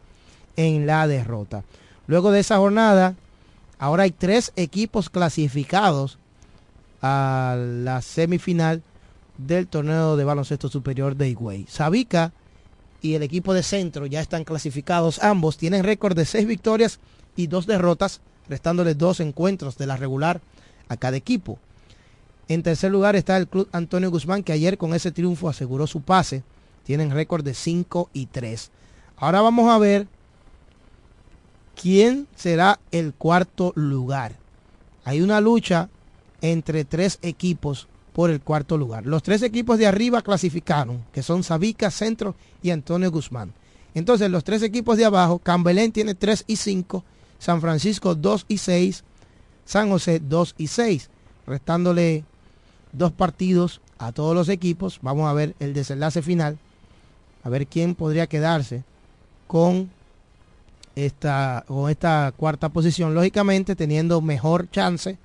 en 0.56 0.86
la 0.86 1.06
derrota. 1.06 1.62
Luego 2.06 2.32
de 2.32 2.40
esa 2.40 2.56
jornada, 2.56 3.14
ahora 3.78 4.04
hay 4.04 4.10
tres 4.10 4.52
equipos 4.56 5.10
clasificados 5.10 6.18
a 7.06 7.54
la 7.58 8.00
semifinal 8.00 8.82
del 9.36 9.66
torneo 9.66 10.16
de 10.16 10.24
baloncesto 10.24 10.70
superior 10.70 11.16
de 11.16 11.28
Higüey. 11.28 11.66
Sabica 11.68 12.32
y 13.02 13.12
el 13.12 13.22
equipo 13.22 13.52
de 13.52 13.62
centro 13.62 14.06
ya 14.06 14.22
están 14.22 14.44
clasificados. 14.44 15.22
Ambos 15.22 15.58
tienen 15.58 15.84
récord 15.84 16.16
de 16.16 16.24
seis 16.24 16.46
victorias 16.46 17.00
y 17.36 17.46
dos 17.46 17.66
derrotas, 17.66 18.22
restándoles 18.48 18.96
dos 18.96 19.20
encuentros 19.20 19.76
de 19.76 19.86
la 19.86 19.98
regular 19.98 20.40
a 20.88 20.96
cada 20.96 21.18
equipo. 21.18 21.58
En 22.48 22.62
tercer 22.62 22.90
lugar 22.90 23.16
está 23.16 23.36
el 23.36 23.48
club 23.48 23.68
Antonio 23.72 24.10
Guzmán, 24.10 24.42
que 24.42 24.54
ayer 24.54 24.78
con 24.78 24.94
ese 24.94 25.12
triunfo 25.12 25.50
aseguró 25.50 25.86
su 25.86 26.00
pase. 26.00 26.42
Tienen 26.84 27.10
récord 27.10 27.44
de 27.44 27.52
5 27.52 28.08
y 28.14 28.26
3. 28.26 28.70
Ahora 29.18 29.42
vamos 29.42 29.70
a 29.70 29.76
ver 29.76 30.06
quién 31.78 32.28
será 32.34 32.80
el 32.92 33.12
cuarto 33.12 33.74
lugar. 33.76 34.36
Hay 35.04 35.20
una 35.20 35.42
lucha 35.42 35.90
entre 36.44 36.84
tres 36.84 37.18
equipos 37.22 37.88
por 38.12 38.28
el 38.28 38.42
cuarto 38.42 38.76
lugar. 38.76 39.06
Los 39.06 39.22
tres 39.22 39.42
equipos 39.42 39.78
de 39.78 39.86
arriba 39.86 40.20
clasificaron, 40.20 41.02
que 41.10 41.22
son 41.22 41.42
Sabica, 41.42 41.90
Centro 41.90 42.34
y 42.62 42.70
Antonio 42.70 43.10
Guzmán. 43.10 43.54
Entonces 43.94 44.30
los 44.30 44.44
tres 44.44 44.62
equipos 44.62 44.98
de 44.98 45.06
abajo, 45.06 45.38
Cambelén 45.38 45.90
tiene 45.90 46.14
3 46.14 46.44
y 46.46 46.56
5, 46.56 47.02
San 47.38 47.62
Francisco 47.62 48.14
2 48.14 48.44
y 48.48 48.58
6, 48.58 49.04
San 49.64 49.88
José 49.88 50.20
2 50.20 50.54
y 50.58 50.66
6, 50.66 51.08
restándole 51.46 52.24
dos 52.92 53.12
partidos 53.12 53.80
a 53.96 54.12
todos 54.12 54.34
los 54.34 54.50
equipos. 54.50 54.98
Vamos 55.00 55.30
a 55.30 55.32
ver 55.32 55.54
el 55.60 55.72
desenlace 55.72 56.20
final 56.20 56.58
a 57.42 57.48
ver 57.48 57.66
quién 57.66 57.94
podría 57.94 58.26
quedarse 58.26 58.84
con 59.46 59.90
esta, 60.94 61.64
con 61.66 61.90
esta 61.90 62.34
cuarta 62.36 62.68
posición. 62.68 63.14
Lógicamente 63.14 63.74
teniendo 63.76 64.20
mejor 64.20 64.70
chance 64.70 65.16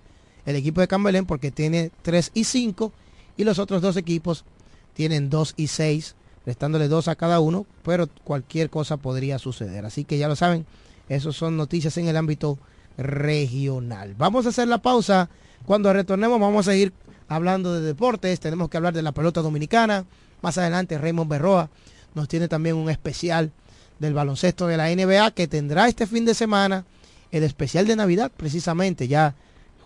el 0.45 0.55
equipo 0.55 0.81
de 0.81 0.87
Cambelén 0.87 1.25
porque 1.25 1.51
tiene 1.51 1.91
3 2.01 2.31
y 2.33 2.43
5 2.43 2.91
y 3.37 3.43
los 3.43 3.59
otros 3.59 3.81
dos 3.81 3.97
equipos 3.97 4.45
tienen 4.93 5.29
2 5.29 5.53
y 5.57 5.67
6, 5.67 6.15
restándole 6.45 6.87
2 6.87 7.07
a 7.07 7.15
cada 7.15 7.39
uno, 7.39 7.65
pero 7.83 8.07
cualquier 8.23 8.69
cosa 8.69 8.97
podría 8.97 9.39
suceder. 9.39 9.85
Así 9.85 10.03
que 10.03 10.17
ya 10.17 10.27
lo 10.27 10.35
saben, 10.35 10.65
esas 11.07 11.35
son 11.35 11.57
noticias 11.57 11.97
en 11.97 12.07
el 12.07 12.17
ámbito 12.17 12.59
regional. 12.97 14.15
Vamos 14.17 14.45
a 14.45 14.49
hacer 14.49 14.67
la 14.67 14.81
pausa. 14.81 15.29
Cuando 15.65 15.91
retornemos 15.93 16.39
vamos 16.39 16.67
a 16.67 16.71
seguir 16.71 16.93
hablando 17.29 17.73
de 17.73 17.81
deportes. 17.81 18.39
Tenemos 18.39 18.69
que 18.69 18.77
hablar 18.77 18.93
de 18.93 19.01
la 19.01 19.13
pelota 19.13 19.41
dominicana. 19.41 20.05
Más 20.41 20.57
adelante 20.57 20.97
Raymond 20.97 21.29
Berroa 21.29 21.69
nos 22.15 22.27
tiene 22.27 22.47
también 22.47 22.75
un 22.75 22.89
especial 22.89 23.51
del 23.99 24.13
baloncesto 24.13 24.67
de 24.67 24.77
la 24.77 24.89
NBA 24.89 25.31
que 25.31 25.47
tendrá 25.47 25.87
este 25.87 26.07
fin 26.07 26.25
de 26.25 26.33
semana 26.33 26.85
el 27.31 27.43
especial 27.43 27.85
de 27.85 27.95
Navidad 27.95 28.31
precisamente 28.35 29.07
ya 29.07 29.35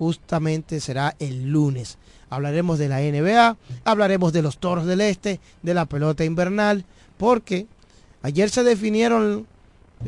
justamente 0.03 0.81
será 0.81 1.15
el 1.19 1.49
lunes. 1.49 1.97
Hablaremos 2.29 2.77
de 2.77 2.89
la 2.89 2.99
NBA, 2.99 3.55
hablaremos 3.85 4.33
de 4.33 4.41
los 4.41 4.57
toros 4.57 4.85
del 4.85 5.01
este, 5.01 5.39
de 5.61 5.73
la 5.73 5.85
pelota 5.85 6.25
invernal, 6.25 6.83
porque 7.17 7.67
ayer 8.21 8.49
se 8.49 8.63
definieron, 8.63 9.47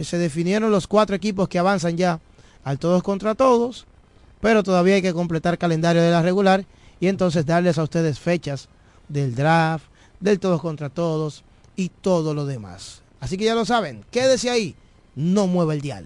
se 0.02 0.18
definieron 0.18 0.72
los 0.72 0.88
cuatro 0.88 1.16
equipos 1.16 1.48
que 1.48 1.60
avanzan 1.60 1.96
ya 1.96 2.20
al 2.66 2.78
todos 2.78 3.04
contra 3.04 3.36
todos, 3.36 3.86
pero 4.42 4.64
todavía 4.64 4.96
hay 4.96 5.02
que 5.02 5.14
completar 5.14 5.58
calendario 5.58 6.02
de 6.02 6.12
la 6.12 6.22
regular 6.22 6.66
y 7.00 7.08
entonces 7.08 7.46
darles 7.46 7.78
a 7.78 7.84
ustedes 7.84 8.20
fechas 8.20 8.68
del 9.08 9.34
draft, 9.34 9.86
del 10.20 10.40
todos 10.40 10.62
contra 10.62 10.90
todos 10.90 11.44
y 11.78 11.90
todo 11.90 12.34
lo 12.34 12.46
demás. 12.46 13.02
Así 13.22 13.38
que 13.38 13.46
ya 13.46 13.56
lo 13.56 13.64
saben, 13.64 14.04
quédese 14.12 14.50
ahí, 14.50 14.76
no 15.16 15.48
mueva 15.48 15.74
el 15.74 15.82
dial. 15.82 16.06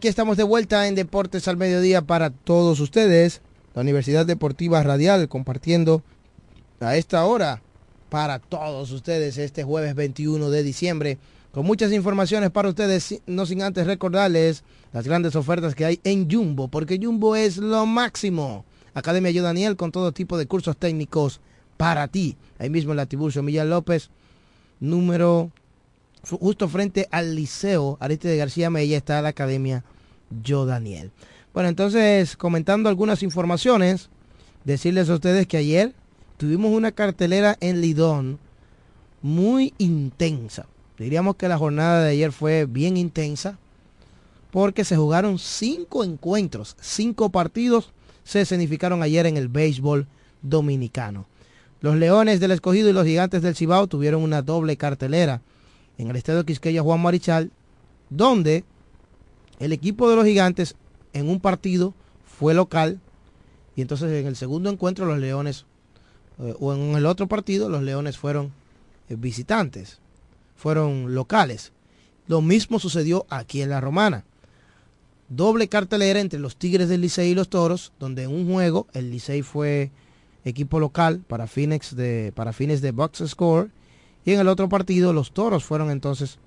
Aquí 0.00 0.08
estamos 0.08 0.38
de 0.38 0.44
vuelta 0.44 0.88
en 0.88 0.94
Deportes 0.94 1.46
al 1.46 1.58
Mediodía 1.58 2.00
para 2.00 2.30
todos 2.30 2.80
ustedes. 2.80 3.42
La 3.74 3.82
Universidad 3.82 4.24
Deportiva 4.24 4.82
Radial 4.82 5.28
compartiendo 5.28 6.02
a 6.80 6.96
esta 6.96 7.22
hora 7.26 7.60
para 8.08 8.38
todos 8.38 8.92
ustedes 8.92 9.36
este 9.36 9.62
jueves 9.62 9.94
21 9.94 10.48
de 10.48 10.62
diciembre 10.62 11.18
con 11.52 11.66
muchas 11.66 11.92
informaciones 11.92 12.48
para 12.48 12.70
ustedes, 12.70 13.20
no 13.26 13.44
sin 13.44 13.60
antes 13.60 13.86
recordarles 13.86 14.64
las 14.94 15.06
grandes 15.06 15.36
ofertas 15.36 15.74
que 15.74 15.84
hay 15.84 16.00
en 16.02 16.30
Jumbo, 16.30 16.68
porque 16.68 16.98
Jumbo 16.98 17.36
es 17.36 17.58
lo 17.58 17.84
máximo. 17.84 18.64
Academia 18.94 19.32
Yo 19.32 19.42
Daniel 19.42 19.76
con 19.76 19.92
todo 19.92 20.12
tipo 20.12 20.38
de 20.38 20.46
cursos 20.46 20.78
técnicos 20.78 21.42
para 21.76 22.08
ti. 22.08 22.38
Ahí 22.58 22.70
mismo 22.70 22.92
en 22.92 22.96
la 22.96 23.04
Tiburcio 23.04 23.42
Millán 23.42 23.68
López, 23.68 24.08
número 24.80 25.50
justo 26.22 26.68
frente 26.68 27.08
al 27.10 27.34
Liceo 27.34 27.96
Aristide 28.00 28.36
García 28.36 28.70
Mella 28.70 28.96
está 28.96 29.22
la 29.22 29.30
Academia 29.30 29.84
Yo 30.42 30.66
Daniel. 30.66 31.10
Bueno, 31.52 31.68
entonces, 31.68 32.36
comentando 32.36 32.88
algunas 32.88 33.22
informaciones, 33.22 34.08
decirles 34.64 35.10
a 35.10 35.14
ustedes 35.14 35.46
que 35.46 35.56
ayer 35.56 35.94
tuvimos 36.36 36.72
una 36.72 36.92
cartelera 36.92 37.56
en 37.60 37.80
Lidón 37.80 38.38
muy 39.22 39.74
intensa. 39.78 40.66
Diríamos 40.98 41.36
que 41.36 41.48
la 41.48 41.58
jornada 41.58 42.04
de 42.04 42.10
ayer 42.10 42.32
fue 42.32 42.66
bien 42.66 42.96
intensa 42.96 43.58
porque 44.50 44.84
se 44.84 44.96
jugaron 44.96 45.38
cinco 45.38 46.04
encuentros, 46.04 46.76
cinco 46.80 47.30
partidos 47.30 47.92
se 48.24 48.42
escenificaron 48.42 49.02
ayer 49.02 49.26
en 49.26 49.36
el 49.36 49.48
béisbol 49.48 50.06
dominicano. 50.42 51.26
Los 51.80 51.96
Leones 51.96 52.40
del 52.40 52.50
Escogido 52.50 52.90
y 52.90 52.92
los 52.92 53.06
Gigantes 53.06 53.42
del 53.42 53.56
Cibao 53.56 53.86
tuvieron 53.86 54.22
una 54.22 54.42
doble 54.42 54.76
cartelera 54.76 55.40
en 56.00 56.08
el 56.08 56.16
estadio 56.16 56.46
Quisqueya 56.46 56.82
Juan 56.82 57.02
Marichal, 57.02 57.50
donde 58.08 58.64
el 59.58 59.72
equipo 59.72 60.08
de 60.08 60.16
los 60.16 60.24
Gigantes 60.24 60.74
en 61.12 61.28
un 61.28 61.40
partido 61.40 61.92
fue 62.24 62.54
local 62.54 63.00
y 63.76 63.82
entonces 63.82 64.10
en 64.10 64.26
el 64.26 64.34
segundo 64.34 64.70
encuentro 64.70 65.04
los 65.04 65.18
Leones, 65.18 65.66
eh, 66.38 66.54
o 66.58 66.72
en 66.72 66.94
el 66.96 67.04
otro 67.04 67.26
partido, 67.28 67.68
los 67.68 67.82
Leones 67.82 68.16
fueron 68.16 68.52
eh, 69.10 69.16
visitantes, 69.18 69.98
fueron 70.56 71.14
locales. 71.14 71.72
Lo 72.26 72.40
mismo 72.40 72.78
sucedió 72.78 73.26
aquí 73.28 73.60
en 73.60 73.70
la 73.70 73.80
Romana. 73.80 74.24
Doble 75.28 75.68
cartelera 75.68 76.20
entre 76.20 76.40
los 76.40 76.56
Tigres 76.56 76.88
del 76.88 77.02
Licey 77.02 77.30
y 77.30 77.34
los 77.34 77.50
Toros, 77.50 77.92
donde 78.00 78.24
en 78.24 78.30
un 78.30 78.50
juego 78.50 78.86
el 78.94 79.10
Licey 79.10 79.42
fue 79.42 79.90
equipo 80.44 80.80
local 80.80 81.20
para, 81.28 81.46
de, 81.46 82.32
para 82.34 82.52
fines 82.54 82.80
de 82.80 82.90
box 82.92 83.22
score 83.26 83.70
y 84.24 84.32
en 84.32 84.40
el 84.40 84.48
otro 84.48 84.68
partido 84.68 85.12
los 85.12 85.32
Toros 85.32 85.64
fueron 85.64 85.90
entonces 85.90 86.38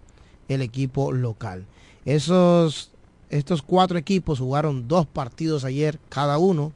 el 0.47 0.61
equipo 0.61 1.11
local. 1.11 1.65
Esos, 2.05 2.91
estos 3.29 3.61
cuatro 3.61 3.97
equipos 3.97 4.39
jugaron 4.39 4.87
dos 4.87 5.05
partidos 5.05 5.63
ayer 5.63 5.99
cada 6.09 6.37
uno 6.37 6.73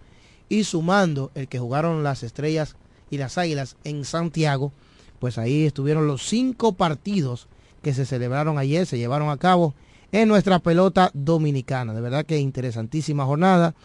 y 0.50 0.64
sumando 0.64 1.32
el 1.36 1.48
que 1.48 1.60
jugaron 1.60 2.04
las 2.04 2.24
Estrellas 2.24 2.76
y 3.10 3.18
las 3.18 3.38
Águilas 3.38 3.76
en 3.84 4.06
Santiago, 4.06 4.72
pues 5.20 5.38
ahí 5.38 5.66
estuvieron 5.66 6.08
los 6.08 6.28
cinco 6.28 6.74
partidos 6.74 7.48
que 7.82 7.94
se 7.94 8.06
celebraron 8.06 8.58
ayer, 8.58 8.86
se 8.86 8.98
llevaron 8.98 9.30
a 9.30 9.38
cabo 9.38 9.74
en 10.12 10.28
nuestra 10.28 10.60
pelota 10.60 11.12
dominicana. 11.14 11.94
De 11.94 12.02
verdad 12.02 12.26
que 12.26 12.40
interesantísima 12.40 13.26
jornada 13.26 13.76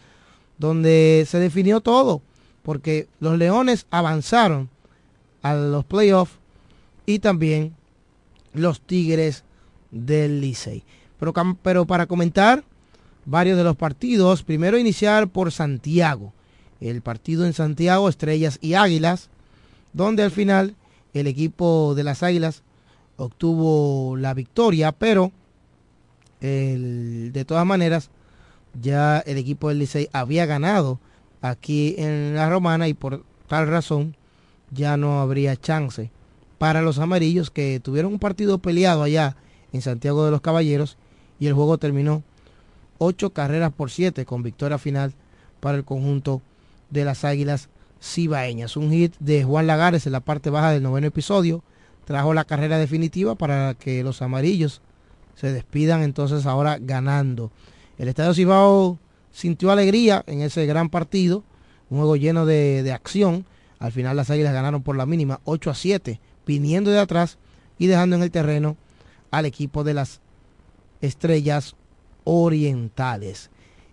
donde 0.58 1.26
se 1.28 1.38
definió 1.38 1.80
todo, 1.80 2.22
porque 2.62 3.08
los 3.20 3.36
Leones 3.36 3.86
avanzaron 3.90 4.68
a 5.42 5.54
los 5.54 5.84
playoffs 5.84 6.38
y 7.06 7.18
también 7.18 7.74
los 8.52 8.80
Tigres 8.80 9.44
del 9.90 10.40
Licey. 10.40 10.84
Pero, 11.18 11.32
pero 11.62 11.86
para 11.86 12.06
comentar 12.06 12.64
varios 13.24 13.56
de 13.56 13.64
los 13.64 13.76
partidos, 13.76 14.42
primero 14.42 14.78
iniciar 14.78 15.28
por 15.28 15.52
Santiago 15.52 16.32
el 16.80 17.00
partido 17.00 17.46
en 17.46 17.52
Santiago, 17.52 18.08
Estrellas 18.08 18.58
y 18.60 18.74
Águilas, 18.74 19.30
donde 19.92 20.24
al 20.24 20.32
final 20.32 20.74
el 21.14 21.28
equipo 21.28 21.94
de 21.94 22.02
las 22.02 22.22
Águilas 22.22 22.62
obtuvo 23.16 24.16
la 24.16 24.34
victoria, 24.34 24.90
pero 24.90 25.30
de 26.40 27.44
todas 27.46 27.64
maneras 27.64 28.10
ya 28.80 29.20
el 29.20 29.38
equipo 29.38 29.68
del 29.68 29.78
Licey 29.78 30.08
había 30.12 30.44
ganado 30.44 30.98
aquí 31.40 31.94
en 31.98 32.34
la 32.34 32.50
Romana 32.50 32.88
y 32.88 32.94
por 32.94 33.24
tal 33.46 33.68
razón 33.68 34.16
ya 34.72 34.96
no 34.96 35.20
habría 35.20 35.56
chance 35.56 36.10
para 36.62 36.80
los 36.80 37.00
amarillos 37.00 37.50
que 37.50 37.80
tuvieron 37.80 38.12
un 38.12 38.20
partido 38.20 38.58
peleado 38.58 39.02
allá 39.02 39.34
en 39.72 39.82
Santiago 39.82 40.24
de 40.24 40.30
los 40.30 40.42
Caballeros 40.42 40.96
y 41.40 41.48
el 41.48 41.54
juego 41.54 41.76
terminó 41.76 42.22
ocho 42.98 43.30
carreras 43.30 43.72
por 43.72 43.90
siete 43.90 44.24
con 44.24 44.44
victoria 44.44 44.78
final 44.78 45.12
para 45.58 45.76
el 45.76 45.84
conjunto 45.84 46.40
de 46.88 47.04
las 47.04 47.24
Águilas 47.24 47.68
Cibaeñas. 48.00 48.76
Un 48.76 48.92
hit 48.92 49.12
de 49.18 49.42
Juan 49.42 49.66
Lagares 49.66 50.06
en 50.06 50.12
la 50.12 50.20
parte 50.20 50.50
baja 50.50 50.70
del 50.70 50.84
noveno 50.84 51.08
episodio 51.08 51.64
trajo 52.04 52.32
la 52.32 52.44
carrera 52.44 52.78
definitiva 52.78 53.34
para 53.34 53.74
que 53.74 54.04
los 54.04 54.22
amarillos 54.22 54.82
se 55.34 55.52
despidan 55.52 56.04
entonces 56.04 56.46
ahora 56.46 56.78
ganando. 56.80 57.50
El 57.98 58.06
Estadio 58.06 58.34
Cibao 58.34 59.00
sintió 59.32 59.72
alegría 59.72 60.22
en 60.28 60.42
ese 60.42 60.64
gran 60.66 60.90
partido, 60.90 61.42
un 61.90 61.98
juego 61.98 62.14
lleno 62.14 62.46
de, 62.46 62.84
de 62.84 62.92
acción. 62.92 63.46
Al 63.80 63.90
final 63.90 64.16
las 64.16 64.30
Águilas 64.30 64.54
ganaron 64.54 64.84
por 64.84 64.96
la 64.96 65.06
mínima 65.06 65.40
8 65.42 65.70
a 65.70 65.74
7, 65.74 66.20
viniendo 66.46 66.90
de 66.90 66.98
atrás 66.98 67.38
y 67.78 67.86
dejando 67.86 68.16
en 68.16 68.22
el 68.22 68.30
terreno 68.30 68.76
al 69.30 69.46
equipo 69.46 69.84
de 69.84 69.94
las 69.94 70.20
Estrellas 71.00 71.74
Orientales. 72.24 73.50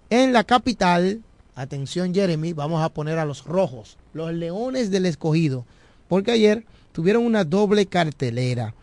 En 0.09 0.33
la 0.33 0.43
capital, 0.43 1.21
Atención 1.55 2.13
Jeremy, 2.13 2.53
vamos 2.53 2.81
a 2.81 2.89
poner 2.89 3.19
a 3.19 3.25
los 3.25 3.43
rojos, 3.43 3.97
los 4.13 4.31
leones 4.33 4.91
del 4.91 5.05
escogido, 5.05 5.65
porque 6.07 6.31
ayer 6.31 6.65
tuvieron 6.93 7.25
una 7.25 7.43
doble 7.43 7.85
cartelera. 7.85 8.73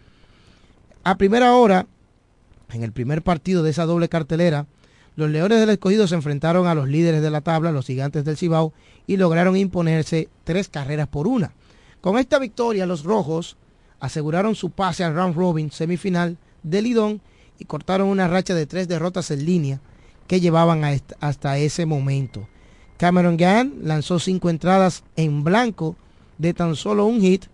A 1.02 1.16
primera 1.16 1.54
hora, 1.54 1.86
en 2.72 2.82
el 2.82 2.92
primer 2.92 3.22
partido 3.22 3.62
de 3.62 3.70
esa 3.70 3.86
doble 3.86 4.08
cartelera, 4.08 4.66
los 5.14 5.30
leones 5.30 5.58
del 5.58 5.70
escogido 5.70 6.06
se 6.06 6.16
enfrentaron 6.16 6.66
a 6.66 6.74
los 6.74 6.88
líderes 6.88 7.22
de 7.22 7.30
la 7.30 7.40
tabla, 7.40 7.72
los 7.72 7.86
gigantes 7.86 8.26
del 8.26 8.36
Cibao, 8.36 8.74
y 9.06 9.16
lograron 9.16 9.56
imponerse 9.56 10.28
tres 10.44 10.68
carreras 10.68 11.08
por 11.08 11.26
una. 11.26 11.52
Con 12.06 12.18
esta 12.18 12.38
victoria, 12.38 12.86
los 12.86 13.02
rojos 13.02 13.56
aseguraron 13.98 14.54
su 14.54 14.70
pase 14.70 15.02
al 15.02 15.16
round 15.16 15.34
robin 15.34 15.72
semifinal 15.72 16.38
del 16.62 16.84
Lidón 16.84 17.20
y 17.58 17.64
cortaron 17.64 18.06
una 18.06 18.28
racha 18.28 18.54
de 18.54 18.64
tres 18.64 18.86
derrotas 18.86 19.32
en 19.32 19.44
línea 19.44 19.80
que 20.28 20.38
llevaban 20.38 20.84
hasta 21.18 21.58
ese 21.58 21.84
momento. 21.84 22.46
Cameron 22.96 23.36
Gann 23.36 23.80
lanzó 23.82 24.20
cinco 24.20 24.50
entradas 24.50 25.02
en 25.16 25.42
blanco 25.42 25.96
de 26.38 26.54
tan 26.54 26.76
solo 26.76 27.06
un 27.06 27.20
hit. 27.22 27.46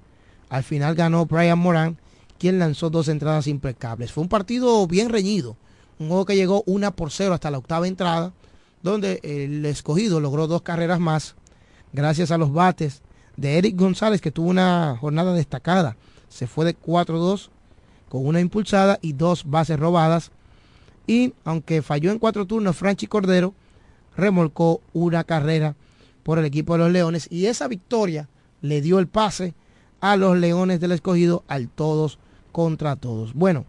Al 0.50 0.64
final 0.64 0.96
ganó 0.96 1.24
Brian 1.24 1.58
Moran, 1.58 1.96
quien 2.38 2.58
lanzó 2.58 2.90
dos 2.90 3.08
entradas 3.08 3.46
impecables. 3.46 4.12
Fue 4.12 4.20
un 4.20 4.28
partido 4.28 4.86
bien 4.86 5.08
reñido, 5.08 5.56
un 5.98 6.08
juego 6.08 6.26
que 6.26 6.36
llegó 6.36 6.62
una 6.66 6.90
por 6.90 7.10
cero 7.10 7.32
hasta 7.32 7.50
la 7.50 7.56
octava 7.56 7.88
entrada, 7.88 8.34
donde 8.82 9.18
el 9.22 9.64
escogido 9.64 10.20
logró 10.20 10.46
dos 10.46 10.60
carreras 10.60 11.00
más, 11.00 11.36
gracias 11.94 12.30
a 12.30 12.36
los 12.36 12.52
bates 12.52 13.00
de 13.42 13.58
Eric 13.58 13.76
González, 13.76 14.20
que 14.20 14.30
tuvo 14.30 14.50
una 14.50 14.96
jornada 15.00 15.34
destacada. 15.34 15.96
Se 16.28 16.46
fue 16.46 16.64
de 16.64 16.78
4-2 16.78 17.50
con 18.08 18.24
una 18.24 18.40
impulsada 18.40 19.00
y 19.02 19.14
dos 19.14 19.50
bases 19.50 19.80
robadas. 19.80 20.30
Y 21.08 21.34
aunque 21.44 21.82
falló 21.82 22.12
en 22.12 22.20
cuatro 22.20 22.46
turnos, 22.46 22.76
Franchi 22.76 23.08
Cordero 23.08 23.52
remolcó 24.16 24.80
una 24.92 25.24
carrera 25.24 25.74
por 26.22 26.38
el 26.38 26.44
equipo 26.44 26.74
de 26.74 26.78
los 26.78 26.92
Leones 26.92 27.26
y 27.30 27.46
esa 27.46 27.66
victoria 27.66 28.28
le 28.60 28.80
dio 28.80 29.00
el 29.00 29.08
pase 29.08 29.54
a 30.00 30.16
los 30.16 30.38
Leones 30.38 30.78
del 30.78 30.92
Escogido 30.92 31.42
al 31.48 31.68
todos 31.68 32.20
contra 32.52 32.94
todos. 32.94 33.34
Bueno, 33.34 33.64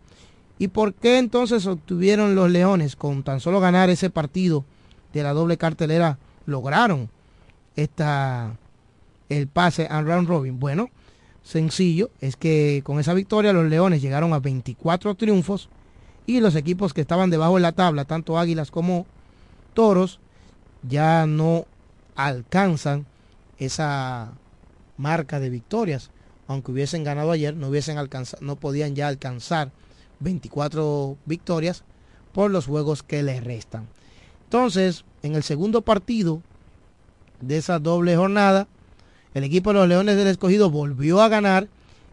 ¿y 0.59 0.67
por 0.67 0.93
qué 0.93 1.17
entonces 1.17 1.65
obtuvieron 1.65 2.35
los 2.35 2.51
Leones 2.51 2.95
con 2.95 3.23
tan 3.23 3.39
solo 3.39 3.59
ganar 3.59 3.89
ese 3.89 4.11
partido 4.11 4.65
de 5.13 5.23
la 5.23 5.33
doble 5.33 5.57
cartelera? 5.57 6.19
Lograron 6.45 7.09
esta, 7.75 8.55
el 9.37 9.47
pase 9.47 9.87
a 9.89 10.01
round 10.01 10.27
robin. 10.27 10.59
Bueno, 10.59 10.89
sencillo, 11.43 12.09
es 12.21 12.35
que 12.35 12.81
con 12.83 12.99
esa 12.99 13.13
victoria 13.13 13.53
los 13.53 13.69
Leones 13.69 14.01
llegaron 14.01 14.33
a 14.33 14.39
24 14.39 15.15
triunfos 15.15 15.69
y 16.25 16.39
los 16.39 16.55
equipos 16.55 16.93
que 16.93 17.01
estaban 17.01 17.29
debajo 17.29 17.55
de 17.55 17.61
la 17.61 17.73
tabla, 17.73 18.05
tanto 18.05 18.37
Águilas 18.37 18.71
como 18.71 19.05
Toros, 19.73 20.19
ya 20.87 21.25
no 21.25 21.65
alcanzan 22.15 23.05
esa 23.57 24.33
marca 24.97 25.39
de 25.39 25.49
victorias. 25.49 26.11
Aunque 26.47 26.71
hubiesen 26.71 27.03
ganado 27.03 27.31
ayer, 27.31 27.55
no 27.55 27.69
hubiesen 27.69 27.97
alcanzado, 27.97 28.45
no 28.45 28.57
podían 28.57 28.95
ya 28.95 29.07
alcanzar 29.07 29.71
24 30.19 31.17
victorias 31.25 31.83
por 32.33 32.51
los 32.51 32.65
juegos 32.65 33.03
que 33.03 33.23
les 33.23 33.43
restan. 33.43 33.87
Entonces, 34.45 35.05
en 35.23 35.35
el 35.35 35.43
segundo 35.43 35.81
partido 35.81 36.41
de 37.41 37.57
esa 37.57 37.79
doble 37.79 38.15
jornada, 38.15 38.67
el 39.33 39.43
equipo 39.43 39.71
de 39.71 39.79
los 39.79 39.87
Leones 39.87 40.15
del 40.15 40.27
Escogido 40.27 40.69
volvió 40.69 41.21
a 41.21 41.29
ganar 41.29 41.67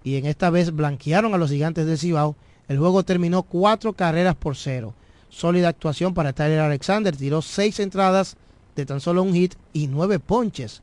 y 0.05 0.17
en 0.17 0.27
esta 0.27 0.51
vez 0.51 0.75
blanquearon 0.75 1.35
a 1.35 1.39
los 1.39 1.51
gigantes 1.51 1.87
del 1.87 1.99
Cibao. 1.99 2.37
El 2.69 2.79
juego 2.79 3.03
terminó 3.03 3.43
cuatro 3.43 3.93
carreras 3.93 4.37
por 4.37 4.57
cero. 4.57 4.95
Sólida 5.29 5.69
actuación 5.69 6.15
para 6.15 6.33
Tyler 6.33 6.61
Alexander. 6.61 7.17
Tiró 7.17 7.43
seis 7.43 7.79
entradas 7.81 8.37
de 8.77 8.87
tan 8.87 9.01
solo 9.01 9.23
un 9.23 9.35
hit 9.35 9.55
y 9.73 9.87
nueve 9.87 10.19
ponches. 10.19 10.83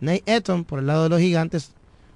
Nate 0.00 0.22
Eton, 0.26 0.64
por 0.64 0.78
el 0.78 0.86
lado 0.86 1.04
de 1.04 1.08
los 1.08 1.20
gigantes, 1.20 1.72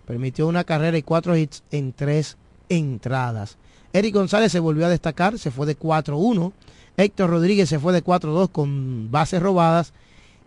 permitió 0.06 0.46
una 0.46 0.64
carrera 0.64 0.96
y 0.96 1.02
cuatro 1.02 1.36
hits 1.36 1.62
en 1.70 1.92
tres 1.92 2.36
entradas. 2.68 3.56
Eric 3.92 4.14
González 4.14 4.50
se 4.50 4.60
volvió 4.60 4.86
a 4.86 4.90
destacar, 4.90 5.38
se 5.38 5.50
fue 5.50 5.66
de 5.66 5.78
4-1. 5.78 6.52
Héctor 6.96 7.30
Rodríguez 7.30 7.68
se 7.68 7.78
fue 7.78 7.92
de 7.92 8.02
4-2 8.02 8.50
con 8.50 9.10
bases 9.10 9.40
robadas. 9.40 9.92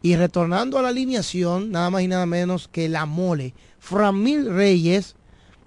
Y 0.02 0.16
retornando 0.16 0.78
a 0.78 0.82
la 0.82 0.90
alineación, 0.90 1.72
nada 1.72 1.90
más 1.90 2.04
y 2.04 2.08
nada 2.08 2.26
menos 2.26 2.68
que 2.68 2.88
la 2.88 3.06
mole. 3.06 3.54
Framil 3.80 4.54
Reyes 4.54 5.16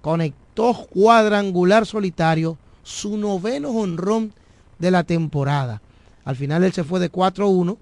conectó 0.01 0.87
cuadrangular 0.89 1.85
solitario, 1.85 2.57
su 2.83 3.17
noveno 3.17 3.69
honrón 3.69 4.33
de 4.79 4.91
la 4.91 5.03
temporada. 5.03 5.81
Al 6.23 6.35
final 6.35 6.63
él 6.63 6.73
se 6.73 6.83
fue 6.83 6.99
de 6.99 7.11
4-1 7.11 7.77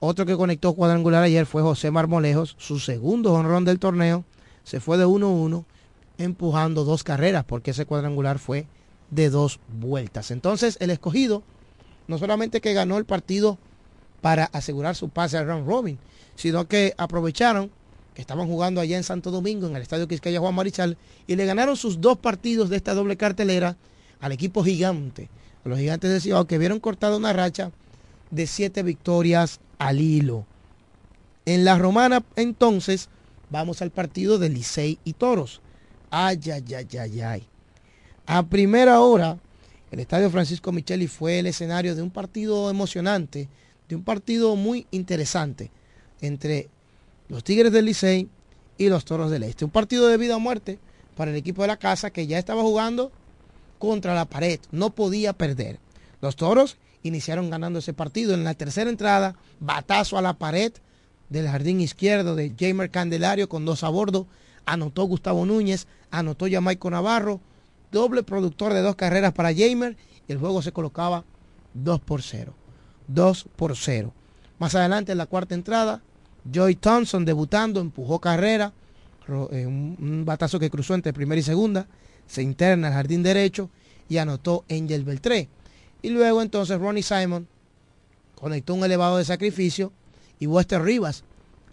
otro 0.00 0.26
que 0.26 0.36
conectó 0.36 0.74
cuadrangular 0.74 1.24
ayer 1.24 1.44
fue 1.44 1.62
José 1.62 1.90
Marmolejos, 1.90 2.54
su 2.58 2.78
segundo 2.78 3.32
honrón 3.32 3.64
del 3.64 3.80
torneo. 3.80 4.24
Se 4.62 4.78
fue 4.78 4.96
de 4.96 5.06
1-1 5.06 5.64
empujando 6.18 6.84
dos 6.84 7.02
carreras 7.02 7.44
porque 7.44 7.72
ese 7.72 7.84
cuadrangular 7.84 8.38
fue 8.38 8.66
de 9.10 9.28
dos 9.28 9.58
vueltas. 9.68 10.30
Entonces 10.30 10.76
el 10.80 10.90
escogido 10.90 11.42
no 12.06 12.18
solamente 12.18 12.60
que 12.60 12.74
ganó 12.74 12.96
el 12.96 13.06
partido 13.06 13.58
para 14.20 14.44
asegurar 14.46 14.96
su 14.96 15.08
pase 15.08 15.36
al 15.36 15.46
round 15.46 15.66
robin, 15.66 15.98
sino 16.36 16.66
que 16.66 16.94
aprovecharon 16.96 17.70
que 18.14 18.22
estaban 18.22 18.48
jugando 18.48 18.80
allá 18.80 18.96
en 18.96 19.04
Santo 19.04 19.30
Domingo, 19.30 19.68
en 19.68 19.76
el 19.76 19.82
Estadio 19.82 20.08
Quisqueya 20.08 20.40
Juan 20.40 20.54
Marichal, 20.54 20.96
y 21.26 21.36
le 21.36 21.46
ganaron 21.46 21.76
sus 21.76 22.00
dos 22.00 22.18
partidos 22.18 22.68
de 22.68 22.76
esta 22.76 22.94
doble 22.94 23.16
cartelera 23.16 23.76
al 24.20 24.32
equipo 24.32 24.64
gigante, 24.64 25.28
a 25.64 25.68
los 25.68 25.78
gigantes 25.78 26.10
de 26.10 26.20
Ciudad, 26.20 26.46
que 26.46 26.58
vieron 26.58 26.80
cortada 26.80 27.16
una 27.16 27.32
racha 27.32 27.70
de 28.30 28.46
siete 28.46 28.82
victorias 28.82 29.60
al 29.78 30.00
hilo. 30.00 30.46
En 31.46 31.64
la 31.64 31.78
romana, 31.78 32.24
entonces, 32.34 33.08
vamos 33.50 33.82
al 33.82 33.90
partido 33.90 34.38
de 34.38 34.48
Licey 34.48 34.98
y 35.04 35.12
Toros. 35.12 35.60
Ay, 36.10 36.40
ay, 36.52 36.74
ay, 36.74 36.98
ay, 36.98 37.20
ay. 37.20 37.46
A 38.26 38.42
primera 38.42 39.00
hora, 39.00 39.38
el 39.90 40.00
Estadio 40.00 40.28
Francisco 40.28 40.72
Micheli 40.72 41.06
fue 41.06 41.38
el 41.38 41.46
escenario 41.46 41.94
de 41.94 42.02
un 42.02 42.10
partido 42.10 42.68
emocionante, 42.68 43.48
de 43.88 43.96
un 43.96 44.04
partido 44.04 44.54
muy 44.56 44.86
interesante 44.90 45.70
entre 46.20 46.68
los 47.28 47.44
Tigres 47.44 47.72
del 47.72 47.86
Licey 47.86 48.28
y 48.76 48.88
los 48.88 49.04
Toros 49.04 49.30
del 49.30 49.42
Este. 49.42 49.64
Un 49.64 49.70
partido 49.70 50.08
de 50.08 50.16
vida 50.16 50.36
o 50.36 50.40
muerte 50.40 50.78
para 51.16 51.30
el 51.30 51.36
equipo 51.36 51.62
de 51.62 51.68
la 51.68 51.78
casa 51.78 52.10
que 52.10 52.26
ya 52.26 52.38
estaba 52.38 52.62
jugando 52.62 53.10
contra 53.78 54.14
la 54.14 54.24
pared, 54.24 54.60
no 54.70 54.90
podía 54.90 55.32
perder. 55.32 55.78
Los 56.20 56.36
Toros 56.36 56.76
iniciaron 57.02 57.50
ganando 57.50 57.78
ese 57.78 57.92
partido. 57.92 58.34
En 58.34 58.44
la 58.44 58.54
tercera 58.54 58.90
entrada, 58.90 59.36
batazo 59.60 60.18
a 60.18 60.22
la 60.22 60.34
pared 60.34 60.72
del 61.28 61.48
jardín 61.48 61.80
izquierdo 61.80 62.34
de 62.34 62.54
Jamer 62.58 62.90
Candelario 62.90 63.48
con 63.48 63.64
dos 63.64 63.84
a 63.84 63.88
bordo. 63.88 64.26
Anotó 64.66 65.04
Gustavo 65.04 65.46
Núñez, 65.46 65.86
anotó 66.10 66.46
Jamaico 66.50 66.90
Navarro, 66.90 67.40
doble 67.90 68.22
productor 68.22 68.74
de 68.74 68.82
dos 68.82 68.96
carreras 68.96 69.32
para 69.32 69.54
Jamer 69.54 69.96
y 70.28 70.32
el 70.32 70.38
juego 70.38 70.60
se 70.60 70.72
colocaba 70.72 71.24
2 71.74 72.00
por 72.00 72.22
0. 72.22 72.54
2 73.08 73.46
por 73.56 73.76
0. 73.76 74.12
Más 74.58 74.74
adelante 74.74 75.12
en 75.12 75.18
la 75.18 75.26
cuarta 75.26 75.54
entrada, 75.54 76.02
Joy 76.50 76.76
Thompson 76.76 77.24
debutando, 77.24 77.80
empujó 77.80 78.20
carrera, 78.20 78.72
eh, 79.50 79.66
un 79.66 80.24
batazo 80.24 80.58
que 80.58 80.70
cruzó 80.70 80.94
entre 80.94 81.12
primera 81.12 81.38
y 81.38 81.42
segunda, 81.42 81.86
se 82.26 82.42
interna 82.42 82.88
al 82.88 82.94
jardín 82.94 83.22
derecho 83.22 83.70
y 84.08 84.18
anotó 84.18 84.64
Angel 84.70 85.04
Beltré. 85.04 85.48
Y 86.02 86.10
luego 86.10 86.42
entonces 86.42 86.78
Ronnie 86.78 87.02
Simon 87.02 87.48
conectó 88.34 88.74
un 88.74 88.84
elevado 88.84 89.16
de 89.18 89.24
sacrificio 89.24 89.92
y 90.38 90.46
Wester 90.46 90.80
Rivas 90.82 91.24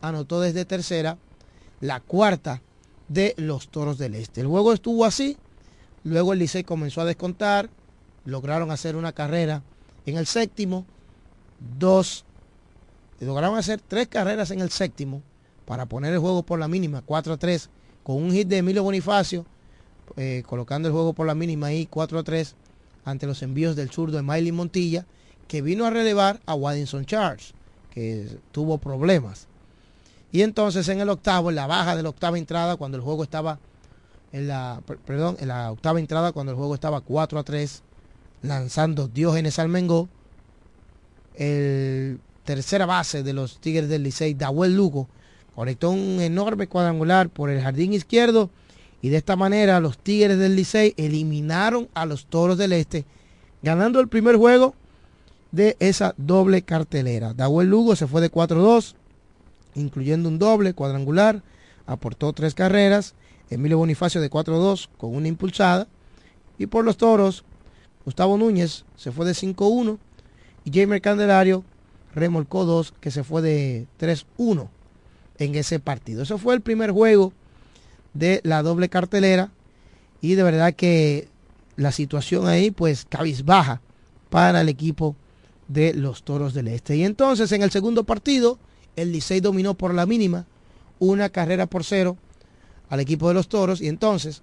anotó 0.01 0.41
desde 0.41 0.65
tercera 0.65 1.17
la 1.81 1.99
cuarta 1.99 2.61
de 3.07 3.35
los 3.37 3.69
Toros 3.69 3.97
del 3.97 4.15
Este. 4.15 4.41
El 4.41 4.47
juego 4.47 4.73
estuvo 4.73 5.05
así, 5.05 5.37
luego 6.03 6.33
el 6.33 6.39
Licey 6.39 6.63
comenzó 6.63 7.01
a 7.01 7.05
descontar, 7.05 7.69
lograron 8.25 8.71
hacer 8.71 8.95
una 8.95 9.11
carrera 9.11 9.61
en 10.05 10.17
el 10.17 10.25
séptimo, 10.25 10.85
dos, 11.77 12.25
lograron 13.19 13.57
hacer 13.57 13.81
tres 13.81 14.07
carreras 14.07 14.51
en 14.51 14.61
el 14.61 14.69
séptimo 14.69 15.21
para 15.65 15.85
poner 15.85 16.13
el 16.13 16.19
juego 16.19 16.43
por 16.43 16.59
la 16.59 16.67
mínima, 16.67 17.01
4 17.01 17.33
a 17.33 17.37
3, 17.37 17.69
con 18.03 18.17
un 18.17 18.31
hit 18.31 18.47
de 18.47 18.57
Emilio 18.57 18.83
Bonifacio, 18.83 19.45
eh, 20.17 20.43
colocando 20.45 20.87
el 20.87 20.93
juego 20.93 21.13
por 21.13 21.25
la 21.25 21.35
mínima 21.35 21.67
ahí, 21.67 21.87
4 21.87 22.19
a 22.19 22.23
3 22.23 22.55
ante 23.03 23.27
los 23.27 23.41
envíos 23.43 23.75
del 23.75 23.91
zurdo 23.91 24.17
de 24.17 24.23
Miley 24.23 24.51
Montilla, 24.51 25.05
que 25.47 25.61
vino 25.61 25.85
a 25.85 25.91
relevar 25.91 26.41
a 26.45 26.55
Waddinson 26.55 27.05
Charles, 27.05 27.53
que 27.91 28.39
tuvo 28.51 28.77
problemas. 28.79 29.47
Y 30.31 30.41
entonces 30.41 30.89
en 30.89 30.99
el 30.99 31.09
octavo, 31.09 31.49
en 31.49 31.55
la 31.55 31.67
baja 31.67 31.95
de 31.95 32.03
la 32.03 32.09
octava 32.09 32.37
entrada, 32.37 32.75
cuando 32.75 32.97
el 32.97 33.03
juego 33.03 33.23
estaba 33.23 33.59
en 34.31 34.47
la, 34.47 34.81
perdón, 35.05 35.37
en 35.39 35.47
la 35.47 35.71
octava 35.71 35.99
entrada, 35.99 36.31
cuando 36.31 36.51
el 36.51 36.57
juego 36.57 36.73
estaba 36.73 37.01
4 37.01 37.39
a 37.39 37.43
3, 37.43 37.83
lanzando 38.41 39.07
Diógenes 39.07 39.59
Almengó, 39.59 40.09
el 41.37 42.19
tercera 42.43 42.85
base 42.85 43.23
de 43.23 43.33
los 43.33 43.59
Tigres 43.59 43.89
del 43.89 44.03
Licey, 44.03 44.35
Dahuel 44.35 44.75
Lugo, 44.75 45.07
conectó 45.55 45.89
un 45.89 46.21
enorme 46.21 46.67
cuadrangular 46.67 47.29
por 47.29 47.49
el 47.49 47.61
jardín 47.61 47.93
izquierdo 47.93 48.49
y 49.01 49.09
de 49.09 49.17
esta 49.17 49.35
manera 49.35 49.79
los 49.79 49.97
Tigres 49.97 50.37
del 50.37 50.55
Licey 50.55 50.93
eliminaron 50.97 51.89
a 51.93 52.05
los 52.05 52.27
Toros 52.27 52.57
del 52.57 52.73
Este, 52.73 53.05
ganando 53.61 53.99
el 53.99 54.07
primer 54.07 54.35
juego 54.35 54.75
de 55.51 55.75
esa 55.79 56.13
doble 56.17 56.61
cartelera. 56.61 57.33
Dahuel 57.33 57.69
Lugo 57.69 57.95
se 57.95 58.07
fue 58.07 58.21
de 58.21 58.31
4-2, 58.31 58.95
incluyendo 59.75 60.29
un 60.29 60.37
doble 60.37 60.73
cuadrangular, 60.73 61.41
aportó 61.87 62.33
tres 62.33 62.53
carreras. 62.53 63.15
Emilio 63.49 63.77
Bonifacio 63.77 64.21
de 64.21 64.29
4-2 64.29 64.89
con 64.97 65.15
una 65.15 65.27
impulsada. 65.27 65.87
Y 66.57 66.65
por 66.65 66.83
los 66.83 66.97
toros, 66.97 67.43
Gustavo 68.05 68.37
Núñez 68.37 68.85
se 68.95 69.11
fue 69.11 69.25
de 69.25 69.33
5-1 69.33 69.97
y 70.65 70.71
Jamer 70.77 71.01
Candelario 71.01 71.63
remolcó 72.13 72.65
dos 72.65 72.93
que 72.99 73.11
se 73.11 73.23
fue 73.23 73.41
de 73.41 73.87
3-1 73.99 74.67
en 75.37 75.55
ese 75.55 75.79
partido. 75.79 76.23
Eso 76.23 76.37
fue 76.37 76.55
el 76.55 76.61
primer 76.61 76.91
juego 76.91 77.31
de 78.13 78.41
la 78.43 78.63
doble 78.63 78.89
cartelera 78.89 79.51
y 80.21 80.33
de 80.33 80.43
verdad 80.43 80.73
que 80.73 81.29
la 81.75 81.91
situación 81.91 82.47
ahí 82.47 82.71
pues 82.71 83.05
cabizbaja 83.07 83.81
para 84.29 84.61
el 84.61 84.69
equipo 84.69 85.15
de 85.67 85.93
los 85.93 86.23
Toros 86.23 86.53
del 86.53 86.67
Este. 86.67 86.95
Y 86.95 87.03
entonces 87.03 87.51
en 87.51 87.61
el 87.61 87.71
segundo 87.71 88.03
partido 88.03 88.57
el 88.95 89.11
Licey 89.11 89.41
dominó 89.41 89.75
por 89.75 89.93
la 89.93 90.05
mínima 90.05 90.45
una 90.99 91.29
carrera 91.29 91.67
por 91.67 91.83
cero 91.83 92.17
al 92.89 93.01
equipo 93.01 93.27
de 93.27 93.33
los 93.33 93.49
Toros 93.49 93.81
y 93.81 93.87
entonces 93.87 94.41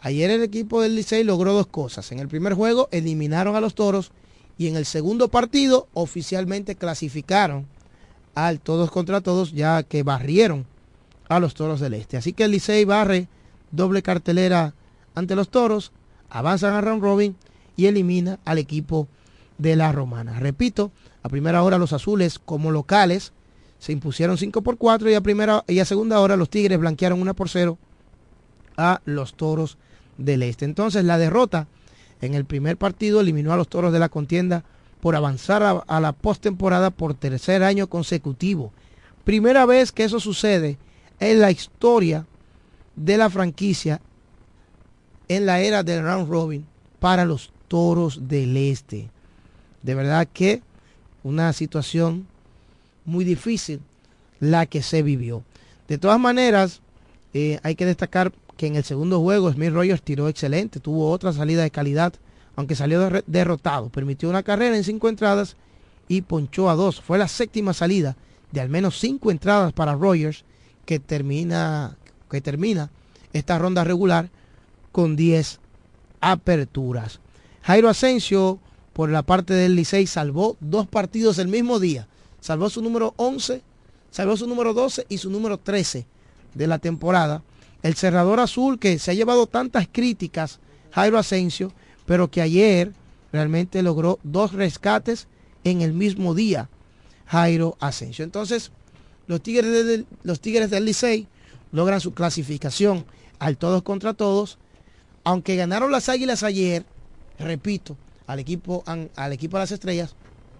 ayer 0.00 0.30
el 0.30 0.42
equipo 0.42 0.80
del 0.80 0.94
Licey 0.94 1.24
logró 1.24 1.52
dos 1.52 1.66
cosas. 1.66 2.12
En 2.12 2.20
el 2.20 2.28
primer 2.28 2.54
juego 2.54 2.88
eliminaron 2.92 3.56
a 3.56 3.60
los 3.60 3.74
Toros 3.74 4.12
y 4.58 4.68
en 4.68 4.76
el 4.76 4.86
segundo 4.86 5.28
partido 5.28 5.88
oficialmente 5.94 6.76
clasificaron 6.76 7.66
al 8.34 8.60
todos 8.60 8.90
contra 8.90 9.20
todos 9.20 9.52
ya 9.52 9.82
que 9.82 10.02
barrieron 10.02 10.66
a 11.28 11.40
los 11.40 11.54
Toros 11.54 11.80
del 11.80 11.94
Este. 11.94 12.16
Así 12.16 12.32
que 12.32 12.44
el 12.44 12.50
Licey 12.50 12.84
barre 12.84 13.28
doble 13.70 14.02
cartelera 14.02 14.74
ante 15.14 15.36
los 15.36 15.48
Toros, 15.48 15.92
avanzan 16.30 16.74
a 16.74 16.80
round 16.80 17.02
robin 17.02 17.36
y 17.76 17.86
elimina 17.86 18.38
al 18.44 18.58
equipo 18.58 19.08
de 19.58 19.76
la 19.76 19.92
Romana. 19.92 20.38
Repito, 20.40 20.90
a 21.22 21.28
primera 21.28 21.62
hora 21.62 21.78
los 21.78 21.92
azules 21.92 22.38
como 22.38 22.70
locales 22.70 23.32
se 23.78 23.92
impusieron 23.92 24.38
5 24.38 24.62
por 24.62 24.78
4 24.78 25.10
y 25.10 25.14
a 25.14 25.20
primera 25.20 25.64
y 25.68 25.78
a 25.78 25.84
segunda 25.84 26.20
hora 26.20 26.36
los 26.36 26.50
Tigres 26.50 26.78
blanquearon 26.78 27.20
1 27.20 27.34
por 27.34 27.48
0 27.48 27.78
a 28.76 29.00
los 29.04 29.34
Toros 29.34 29.78
del 30.18 30.42
Este. 30.42 30.64
Entonces 30.64 31.04
la 31.04 31.18
derrota 31.18 31.68
en 32.24 32.34
el 32.34 32.44
primer 32.44 32.76
partido 32.76 33.20
eliminó 33.20 33.52
a 33.52 33.56
los 33.56 33.68
Toros 33.68 33.92
de 33.92 33.98
la 33.98 34.08
contienda 34.08 34.64
por 35.00 35.16
avanzar 35.16 35.62
a, 35.86 36.00
la 36.00 36.12
postemporada 36.12 36.90
por 36.90 37.14
tercer 37.14 37.62
año 37.62 37.88
consecutivo. 37.88 38.72
Primera 39.24 39.66
vez 39.66 39.92
que 39.92 40.04
eso 40.04 40.20
sucede 40.20 40.78
en 41.20 41.40
la 41.40 41.50
historia 41.50 42.26
de 42.96 43.18
la 43.18 43.28
franquicia 43.28 44.00
en 45.28 45.46
la 45.46 45.60
era 45.60 45.82
del 45.82 46.02
round 46.04 46.28
robin 46.28 46.66
para 47.00 47.24
los 47.24 47.52
toros 47.68 48.28
del 48.28 48.56
este. 48.56 49.10
De 49.82 49.94
verdad 49.94 50.28
que 50.32 50.62
una 51.22 51.52
situación 51.52 52.26
muy 53.04 53.24
difícil 53.24 53.80
la 54.40 54.66
que 54.66 54.82
se 54.82 55.02
vivió. 55.02 55.42
De 55.88 55.98
todas 55.98 56.18
maneras, 56.18 56.80
eh, 57.34 57.58
hay 57.62 57.74
que 57.74 57.86
destacar 57.86 58.32
que 58.56 58.66
en 58.66 58.76
el 58.76 58.84
segundo 58.84 59.20
juego 59.20 59.52
Smith 59.52 59.72
Rogers 59.72 60.02
tiró 60.02 60.28
excelente, 60.28 60.80
tuvo 60.80 61.10
otra 61.10 61.32
salida 61.32 61.62
de 61.62 61.70
calidad, 61.70 62.14
aunque 62.56 62.76
salió 62.76 63.10
derrotado. 63.26 63.88
Permitió 63.88 64.28
una 64.28 64.42
carrera 64.42 64.76
en 64.76 64.84
cinco 64.84 65.08
entradas 65.08 65.56
y 66.08 66.22
ponchó 66.22 66.70
a 66.70 66.74
dos. 66.74 67.00
Fue 67.00 67.18
la 67.18 67.28
séptima 67.28 67.72
salida 67.72 68.16
de 68.52 68.60
al 68.60 68.68
menos 68.68 68.98
cinco 69.00 69.30
entradas 69.30 69.72
para 69.72 69.94
Rogers 69.94 70.44
que 70.86 71.00
termina, 71.00 71.96
que 72.30 72.40
termina 72.40 72.90
esta 73.32 73.58
ronda 73.58 73.82
regular 73.84 74.30
con 74.92 75.16
10 75.16 75.58
aperturas. 76.20 77.20
Jairo 77.62 77.88
Asensio, 77.88 78.60
por 78.92 79.10
la 79.10 79.22
parte 79.22 79.54
del 79.54 79.74
Licey, 79.74 80.06
salvó 80.06 80.56
dos 80.60 80.86
partidos 80.86 81.38
el 81.38 81.48
mismo 81.48 81.80
día. 81.80 82.06
Salvó 82.40 82.70
su 82.70 82.80
número 82.80 83.14
11, 83.16 83.62
salvó 84.10 84.36
su 84.36 84.46
número 84.46 84.72
12 84.72 85.06
y 85.08 85.18
su 85.18 85.30
número 85.30 85.58
13 85.58 86.06
de 86.54 86.66
la 86.66 86.78
temporada. 86.78 87.42
El 87.84 87.96
cerrador 87.96 88.40
azul 88.40 88.78
que 88.78 88.98
se 88.98 89.10
ha 89.10 89.14
llevado 89.14 89.46
tantas 89.46 89.86
críticas, 89.86 90.58
Jairo 90.90 91.18
Asensio, 91.18 91.70
pero 92.06 92.30
que 92.30 92.40
ayer 92.40 92.94
realmente 93.30 93.82
logró 93.82 94.18
dos 94.22 94.54
rescates 94.54 95.28
en 95.64 95.82
el 95.82 95.92
mismo 95.92 96.34
día, 96.34 96.70
Jairo 97.26 97.76
Asensio. 97.80 98.24
Entonces, 98.24 98.72
los 99.26 99.42
Tigres, 99.42 99.70
del, 99.84 100.06
los 100.22 100.40
Tigres 100.40 100.70
del 100.70 100.86
Licey 100.86 101.28
logran 101.72 102.00
su 102.00 102.14
clasificación 102.14 103.04
al 103.38 103.58
todos 103.58 103.82
contra 103.82 104.14
todos. 104.14 104.56
Aunque 105.22 105.54
ganaron 105.54 105.92
las 105.92 106.08
Águilas 106.08 106.42
ayer, 106.42 106.86
repito, 107.38 107.98
al 108.26 108.38
equipo, 108.38 108.82
al 108.86 109.32
equipo 109.34 109.58
de 109.58 109.62
las 109.62 109.72
estrellas, 109.72 110.14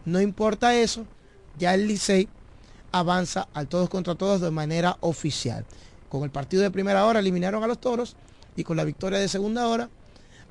no 0.04 0.20
importa 0.20 0.76
eso, 0.76 1.06
ya 1.58 1.72
el 1.72 1.88
Licey 1.88 2.28
avanza 2.92 3.48
al 3.54 3.66
todos 3.66 3.88
contra 3.88 4.14
todos 4.14 4.42
de 4.42 4.50
manera 4.50 4.98
oficial. 5.00 5.64
Con 6.14 6.22
el 6.22 6.30
partido 6.30 6.62
de 6.62 6.70
primera 6.70 7.06
hora 7.06 7.18
eliminaron 7.18 7.64
a 7.64 7.66
los 7.66 7.80
toros 7.80 8.14
y 8.54 8.62
con 8.62 8.76
la 8.76 8.84
victoria 8.84 9.18
de 9.18 9.26
segunda 9.26 9.66
hora 9.66 9.90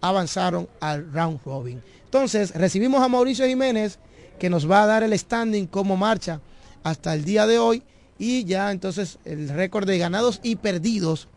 avanzaron 0.02 0.68
al 0.82 1.10
round 1.14 1.40
robin. 1.46 1.82
Entonces 2.04 2.54
recibimos 2.54 3.02
a 3.02 3.08
Mauricio 3.08 3.48
Jiménez 3.48 3.98
que 4.40 4.50
nos 4.50 4.70
va 4.70 4.84
a 4.84 4.88
dar 4.88 5.04
el 5.04 5.18
standing 5.18 5.68
como 5.68 5.96
marcha 5.96 6.42
hasta 6.84 7.14
el 7.14 7.24
día 7.24 7.48
de 7.48 7.60
hoy 7.60 7.82
Y 8.20 8.44
ya 8.44 8.72
entonces 8.72 9.20
el 9.24 9.48
récord 9.48 9.88
de 9.88 9.98
ganados 9.98 10.42
y 10.44 10.58
perdidos 10.58 11.30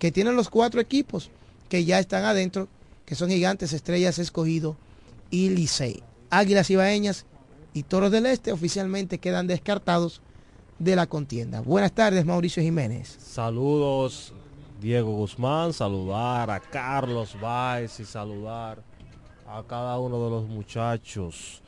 que 0.00 0.10
tienen 0.10 0.34
los 0.34 0.50
cuatro 0.50 0.80
equipos 0.80 1.30
que 1.68 1.84
ya 1.84 2.00
están 2.00 2.24
adentro, 2.24 2.66
que 3.06 3.14
son 3.14 3.30
Gigantes, 3.30 3.72
Estrellas, 3.72 4.18
Escogido 4.18 4.76
y 5.30 5.50
Licey. 5.50 6.02
Águilas 6.30 6.68
Ibaeñas 6.68 7.26
y 7.74 7.84
Toros 7.84 8.10
del 8.10 8.26
Este 8.26 8.50
oficialmente 8.50 9.18
quedan 9.18 9.46
descartados 9.46 10.20
de 10.78 10.96
la 10.96 11.06
contienda. 11.06 11.60
Buenas 11.60 11.92
tardes, 11.92 12.24
Mauricio 12.24 12.62
Jiménez. 12.62 13.16
Saludos, 13.20 14.32
Diego 14.80 15.10
Guzmán, 15.12 15.72
saludar 15.72 16.50
a 16.50 16.60
Carlos 16.60 17.36
Báez 17.40 17.98
y 18.00 18.04
saludar 18.04 18.82
a 19.46 19.62
cada 19.64 19.98
uno 19.98 20.22
de 20.24 20.30
los 20.30 20.46
muchachos 20.46 21.62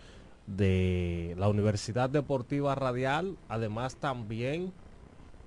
de 0.47 1.35
la 1.39 1.49
Universidad 1.49 2.11
Deportiva 2.11 2.75
Radial, 2.75 3.37
además 3.49 3.97
también 3.97 4.73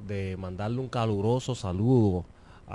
de 0.07 0.35
mandarle 0.37 0.79
un 0.79 0.89
caluroso 0.89 1.55
saludo 1.55 2.25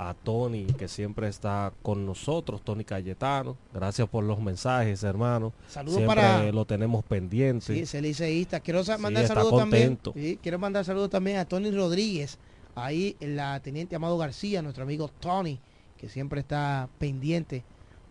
a 0.01 0.13
Tony, 0.13 0.63
que 0.63 0.87
siempre 0.87 1.27
está 1.27 1.73
con 1.81 2.05
nosotros, 2.05 2.61
Tony 2.63 2.85
Cayetano. 2.85 3.57
Gracias 3.73 4.07
por 4.07 4.23
los 4.23 4.39
mensajes, 4.39 5.03
hermano. 5.03 5.51
Saludos 5.67 5.97
siempre 5.97 6.15
para- 6.21 6.51
lo 6.53 6.63
tenemos 6.63 7.03
pendiente. 7.03 7.73
Sí, 7.73 7.79
ese 7.81 8.01
liceísta. 8.01 8.61
Quiero 8.61 8.81
Sí, 8.85 8.91
mandar 8.97 9.23
está 9.23 9.35
saludos 9.35 9.59
también. 9.59 9.99
sí, 10.13 10.39
quiero 10.41 10.57
mandar 10.57 10.85
saludos 10.85 11.09
también 11.09 11.35
a 11.35 11.43
Tony 11.43 11.69
Rodríguez, 11.71 12.37
ahí 12.75 13.17
la 13.19 13.59
Teniente 13.59 13.97
Amado 13.97 14.17
García, 14.17 14.61
nuestro 14.61 14.83
amigo 14.85 15.09
Tony, 15.19 15.59
que 15.97 16.07
siempre 16.07 16.39
está 16.39 16.87
pendiente 16.97 17.65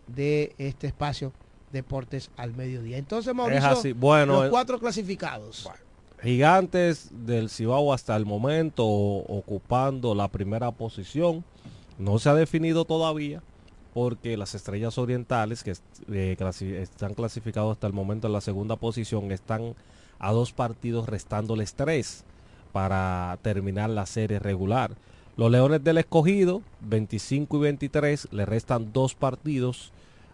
de 0.05 0.53
este 0.59 0.85
espacio 0.85 1.33
Deportes 1.71 2.29
al 2.37 2.53
Mediodía. 2.53 2.97
Entonces, 2.97 3.33
Mauricio, 3.33 3.67
así. 3.67 3.93
Bueno, 3.93 4.33
los 4.33 4.43
el- 4.45 4.49
cuatro 4.51 4.79
clasificados. 4.79 5.67
Gigantes 6.21 7.09
del 7.25 7.49
Cibao 7.49 7.93
hasta 7.93 8.15
el 8.15 8.25
momento 8.25 8.85
ocupando 8.85 10.13
la 10.13 10.27
primera 10.27 10.69
posición. 10.71 11.43
No 11.99 12.17
se 12.17 12.29
ha 12.29 12.33
definido 12.33 12.85
todavía 12.85 13.43
porque 13.93 14.37
las 14.37 14.55
estrellas 14.55 14.97
orientales 14.97 15.63
que 15.63 15.73
eh, 16.11 16.37
están 16.81 17.13
clasificados 17.13 17.73
hasta 17.73 17.87
el 17.87 17.93
momento 17.93 18.27
en 18.27 18.33
la 18.33 18.41
segunda 18.41 18.77
posición 18.77 19.31
están 19.33 19.75
a 20.17 20.31
dos 20.31 20.53
partidos 20.53 21.09
restándoles 21.09 21.73
tres 21.73 22.23
para 22.71 23.37
terminar 23.41 23.89
la 23.89 24.05
serie 24.05 24.39
regular. 24.39 24.91
Los 25.35 25.51
Leones 25.51 25.83
del 25.83 25.97
Escogido, 25.97 26.61
25 26.81 27.57
y 27.57 27.59
23, 27.59 28.27
le 28.31 28.45
restan 28.45 28.93
dos 28.93 29.13
partidos. 29.13 29.91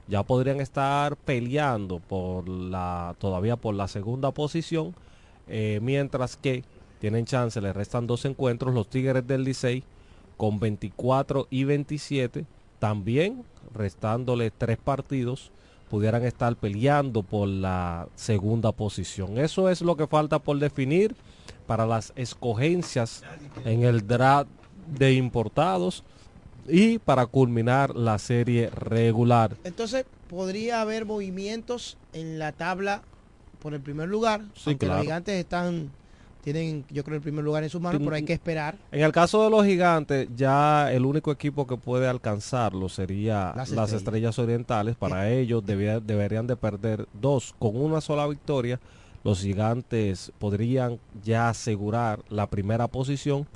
Ya 0.08 0.22
podrían 0.22 0.62
estar 0.62 1.16
peleando 1.16 2.00
todavía 3.18 3.56
por 3.56 3.74
la 3.74 3.88
segunda 3.88 4.32
posición, 4.32 4.94
eh, 5.48 5.80
mientras 5.82 6.38
que 6.38 6.64
tienen 7.00 7.26
chance, 7.26 7.60
le 7.60 7.74
restan 7.74 8.06
dos 8.06 8.26
encuentros. 8.26 8.74
Los 8.74 8.88
Tigres 8.88 9.26
del 9.26 9.44
Licey 9.44 9.84
con 10.38 10.60
24 10.60 11.48
y 11.50 11.64
27, 11.64 12.46
también 12.80 13.44
restándole 13.74 14.52
tres 14.52 14.78
partidos, 14.78 15.52
pudieran 15.90 16.24
estar 16.24 16.56
peleando 16.56 17.24
por 17.24 17.48
la 17.48 18.08
segunda 18.16 18.72
posición. 18.72 19.38
Eso 19.38 19.70
es 19.70 19.82
lo 19.82 19.96
que 19.96 20.08
falta 20.08 20.40
por 20.40 20.60
definir 20.60 21.16
para 21.68 21.86
las 21.86 22.14
escogencias 22.16 23.24
en 23.64 23.84
el 23.84 24.06
draft 24.06 24.50
de 24.88 25.14
importados 25.14 26.04
y 26.68 27.00
para 27.00 27.26
culminar 27.26 27.96
la 27.96 28.18
serie 28.18 28.70
regular. 28.70 29.56
Entonces, 29.64 30.06
podría 30.30 30.82
haber 30.82 31.06
movimientos 31.06 31.98
en 32.14 32.40
la 32.40 32.52
tabla 32.52 33.04
por 33.60 33.74
el 33.74 33.82
primer 33.82 34.10
lugar. 34.10 34.42
Sí, 34.56 34.76
claro. 34.76 34.96
los 34.96 35.04
gigantes 35.04 35.36
están, 35.36 35.92
tienen, 36.46 36.86
yo 36.90 37.04
creo, 37.04 37.18
el 37.18 37.22
primer 37.22 37.44
lugar 37.44 37.64
en 37.64 37.70
sus 37.70 37.82
manos, 37.82 38.00
pero 38.02 38.16
hay 38.16 38.24
que 38.24 38.32
esperar. 38.34 38.78
En 38.92 39.02
el 39.02 39.12
caso 39.12 39.44
de 39.44 39.50
los 39.50 39.66
gigantes, 39.66 40.30
ya 40.38 40.94
el 40.94 41.04
único 41.06 41.32
equipo 41.32 41.68
que 41.68 41.76
puede 41.76 42.08
alcanzarlo 42.08 42.88
sería 42.88 43.52
Las 43.56 43.72
las, 43.72 43.92
estrellas. 43.92 44.40
orientales. 44.40 44.96
Para 44.96 45.30
ellos 45.30 45.66
debía- 45.66 46.00
deberían 46.00 46.48
de 46.48 46.56
perder 46.56 47.08
dos. 47.20 47.54
Con 47.60 47.76
una 47.76 48.00
sola 48.00 48.26
victoria, 48.28 48.80
los 49.24 49.42
gigantes 49.42 50.32
podrían 50.40 51.00
ya 51.24 51.50
asegurar 51.50 52.20
la 52.30 52.48
primera 52.50 52.88
posición 52.88 53.48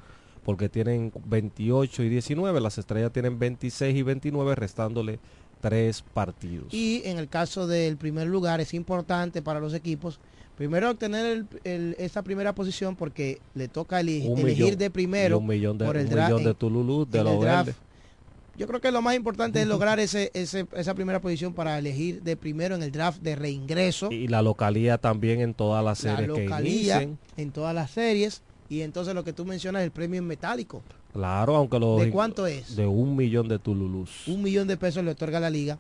porque 0.43 0.67
tienen 0.67 1.11
28 1.25 2.01
y 2.03 2.09
19. 2.09 2.59
Las 2.59 2.77
estrellas 2.79 3.11
tienen 3.13 3.37
26 3.37 3.95
y 3.95 4.01
29, 4.01 4.55
restándole 4.55 5.19
tres 5.61 6.01
partidos. 6.13 6.73
Y 6.73 7.01
en 7.05 7.17
el 7.19 7.27
caso 7.27 7.67
del 7.67 7.97
primer 7.97 8.27
lugar 8.27 8.61
es 8.61 8.73
importante 8.73 9.41
para 9.41 9.59
los 9.59 9.73
equipos, 9.73 10.19
primero 10.59 10.89
obtener 10.91 11.25
el- 11.25 11.47
el- 11.63 11.95
esa 11.99 12.21
primera 12.21 12.53
posición 12.53 12.97
porque 12.97 13.39
le 13.55 13.69
toca 13.69 13.95
Un 13.95 14.01
elegir 14.01 14.35
millón- 14.43 14.75
de 14.77 14.89
primero 14.89 15.37
y 15.37 15.39
un 15.39 15.47
millón 15.47 15.77
de, 15.77 15.85
por 15.85 15.95
el 15.95 16.07
un 16.07 16.11
dra- 16.11 16.25
millón 16.27 16.43
de 16.43 16.53
Tululú, 16.53 17.05
de 17.09 17.23
los 17.23 17.39
draft. 17.39 17.71
Yo 18.57 18.67
creo 18.67 18.81
que 18.81 18.91
lo 18.91 19.01
más 19.01 19.15
importante 19.15 19.61
es 19.61 19.67
lograr 19.69 20.01
ese, 20.01 20.31
ese- 20.33 20.67
esa 20.75 20.93
primera 20.95 21.21
posición 21.21 21.53
para 21.53 21.79
elegir 21.79 22.21
de 22.23 22.35
primero 22.35 22.75
en 22.75 22.83
el 22.83 22.91
draft 22.91 23.21
de 23.21 23.37
reingreso, 23.37 24.11
Y 24.11 24.27
la 24.27 24.41
localía 24.41 24.97
también 24.97 25.39
en 25.39 25.53
todas 25.53 25.81
las 25.81 26.03
la 26.03 26.17
series 26.17 26.33
que 26.35 26.43
localía 26.43 27.07
en 27.37 27.51
todas 27.51 27.73
las 27.73 27.91
series 27.91 28.41
y 28.67 28.81
entonces 28.81 29.15
lo 29.15 29.23
que 29.23 29.31
tú 29.31 29.45
mencionas 29.45 29.81
el 29.83 29.91
premio 29.91 30.17
en 30.19 30.27
metálico. 30.27 30.83
Claro, 31.13 31.55
aunque 31.55 31.79
los... 31.79 32.01
¿De 32.01 32.11
cuánto 32.11 32.45
es? 32.47 32.75
De 32.75 32.85
un 32.85 33.15
millón 33.15 33.47
de 33.47 33.57
tululús. 33.59 34.27
Un 34.27 34.43
millón 34.43 34.67
de 34.67 34.75
pesos 34.75 35.05
le 35.05 35.11
otorga 35.11 35.39
la 35.39 35.49
liga 35.49 35.79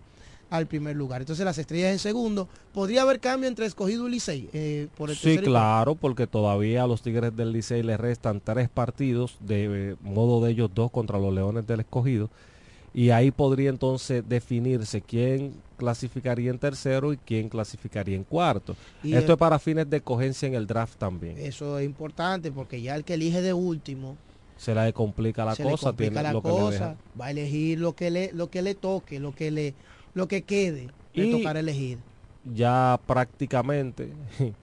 al 0.49 0.65
primer 0.67 0.95
lugar. 0.95 1.21
Entonces 1.21 1.45
las 1.45 1.57
estrellas 1.57 1.91
en 1.91 1.99
segundo. 1.99 2.47
¿Podría 2.73 3.03
haber 3.03 3.19
cambio 3.19 3.47
entre 3.47 3.65
escogido 3.65 4.07
y 4.07 4.11
Licey? 4.11 4.49
eh, 4.53 4.87
por 4.97 5.09
el 5.09 5.15
Sí, 5.15 5.37
claro, 5.37 5.95
porque 5.95 6.27
todavía 6.27 6.83
a 6.83 6.87
los 6.87 7.01
Tigres 7.01 7.35
del 7.35 7.51
Licey 7.51 7.83
les 7.83 7.99
restan 7.99 8.41
tres 8.41 8.69
partidos, 8.69 9.37
de 9.41 9.91
eh, 9.91 9.95
modo 10.01 10.43
de 10.43 10.51
ellos 10.51 10.69
dos 10.73 10.91
contra 10.91 11.19
los 11.19 11.33
Leones 11.33 11.67
del 11.67 11.81
Escogido. 11.81 12.29
Y 12.91 13.11
ahí 13.11 13.29
podría 13.29 13.69
entonces 13.69 14.23
definirse 14.27 15.01
quién 15.01 15.53
clasificaría 15.77 16.49
en 16.49 16.57
tercero 16.57 17.13
y 17.13 17.17
quién 17.17 17.47
clasificaría 17.47 18.15
en 18.15 18.23
cuarto. 18.23 18.75
Y 19.03 19.13
Esto 19.13 19.27
el- 19.27 19.31
es 19.33 19.37
para 19.37 19.59
fines 19.59 19.87
de 19.89 20.01
cogencia 20.01 20.47
en 20.47 20.55
el 20.55 20.65
draft 20.65 20.97
también. 20.97 21.37
Eso 21.37 21.77
es 21.77 21.85
importante 21.85 22.51
porque 22.51 22.81
ya 22.81 22.95
el 22.95 23.03
que 23.03 23.13
elige 23.13 23.41
de 23.43 23.53
último 23.53 24.17
Se 24.57 24.73
le 24.73 24.91
complica 24.91 25.45
la 25.45 25.55
se 25.55 25.63
le 25.63 25.69
cosa, 25.71 25.87
complica 25.87 26.09
tiene 26.11 26.23
la 26.23 26.33
lo 26.33 26.41
que 26.41 26.49
le 26.49 26.55
deja. 26.71 26.95
va 27.19 27.25
a 27.27 27.31
elegir 27.31 27.79
lo 27.79 27.93
que 27.95 28.09
le 28.09 28.31
lo 28.33 28.49
que 28.49 28.61
le 28.63 28.73
toque, 28.75 29.19
lo 29.19 29.33
que 29.35 29.51
le 29.51 29.73
lo 30.19 30.27
que 30.27 30.43
quede, 30.43 30.89
le 31.13 31.25
Y- 31.27 31.31
tocará 31.31 31.59
elegir. 31.59 31.97
ya 32.53 32.99
prácticamente 33.07 34.11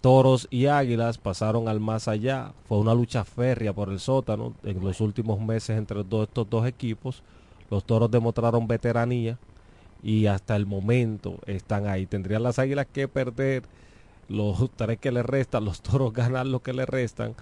Toros 0.00 0.48
y 0.50 0.66
Águilas 0.66 1.18
pasaron 1.18 1.68
al 1.68 1.78
más 1.78 2.08
allá. 2.08 2.52
Fue 2.66 2.78
una 2.78 2.94
lucha 2.94 3.22
férrea 3.24 3.74
por 3.74 3.90
el 3.90 4.00
sótano 4.00 4.54
en 4.64 4.82
los 4.82 5.00
últimos 5.02 5.38
meses 5.40 5.76
entre 5.76 6.02
dos- 6.04 6.26
estos 6.28 6.48
dos 6.48 6.66
equipos. 6.66 7.22
Los 7.70 7.84
Toros 7.84 8.10
demostraron 8.10 8.66
veteranía 8.66 9.38
y 10.02 10.24
hasta 10.26 10.56
el 10.56 10.64
momento 10.64 11.36
están 11.46 11.86
ahí. 11.86 12.06
Tendrían 12.06 12.42
las 12.42 12.58
Águilas 12.58 12.86
que 12.90 13.08
perder 13.08 13.64
los 14.28 14.70
tres 14.74 14.98
que 14.98 15.12
le 15.12 15.22
restan, 15.22 15.66
los 15.66 15.82
Toros 15.82 16.12
ganar 16.14 16.46
lo 16.46 16.62
que 16.62 16.72
le 16.72 16.86
restan 16.86 17.34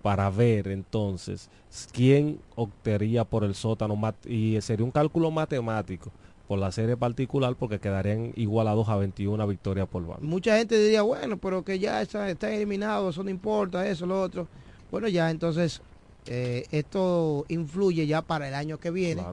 para 0.00 0.30
ver 0.30 0.68
entonces 0.68 1.48
quién 1.92 2.38
optaría 2.56 3.24
por 3.24 3.42
el 3.42 3.54
sótano 3.56 3.98
y 4.26 4.60
sería 4.60 4.84
un 4.84 4.92
cálculo 4.92 5.30
matemático 5.32 6.12
por 6.46 6.58
la 6.58 6.72
serie 6.72 6.96
particular 6.96 7.56
porque 7.56 7.78
quedarían 7.78 8.32
igualados 8.36 8.88
a 8.88 8.96
21 8.96 9.46
victorias 9.46 9.88
por 9.88 10.06
bando. 10.06 10.26
Mucha 10.26 10.58
gente 10.58 10.78
diría, 10.78 11.02
bueno, 11.02 11.38
pero 11.38 11.64
que 11.64 11.78
ya 11.78 12.02
está, 12.02 12.28
está 12.28 12.50
eliminado, 12.52 13.10
eso 13.10 13.22
no 13.22 13.30
importa, 13.30 13.86
eso, 13.88 14.06
lo 14.06 14.20
otro. 14.20 14.46
Bueno, 14.90 15.08
ya 15.08 15.30
entonces 15.30 15.80
eh, 16.26 16.66
esto 16.70 17.44
influye 17.48 18.06
ya 18.06 18.22
para 18.22 18.48
el 18.48 18.54
año 18.54 18.78
que 18.78 18.90
viene, 18.90 19.24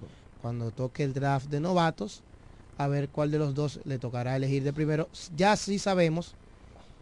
cuando 0.42 0.72
toque 0.72 1.04
el 1.04 1.14
draft 1.14 1.50
de 1.50 1.60
novatos, 1.60 2.24
a 2.78 2.88
ver 2.88 3.10
cuál 3.10 3.30
de 3.30 3.40
los 3.40 3.54
dos 3.54 3.80
le 3.84 4.00
tocará 4.00 4.36
elegir 4.36 4.64
de 4.64 4.74
primero. 4.74 5.10
Ya 5.36 5.56
sí 5.56 5.80
sabemos 5.80 6.36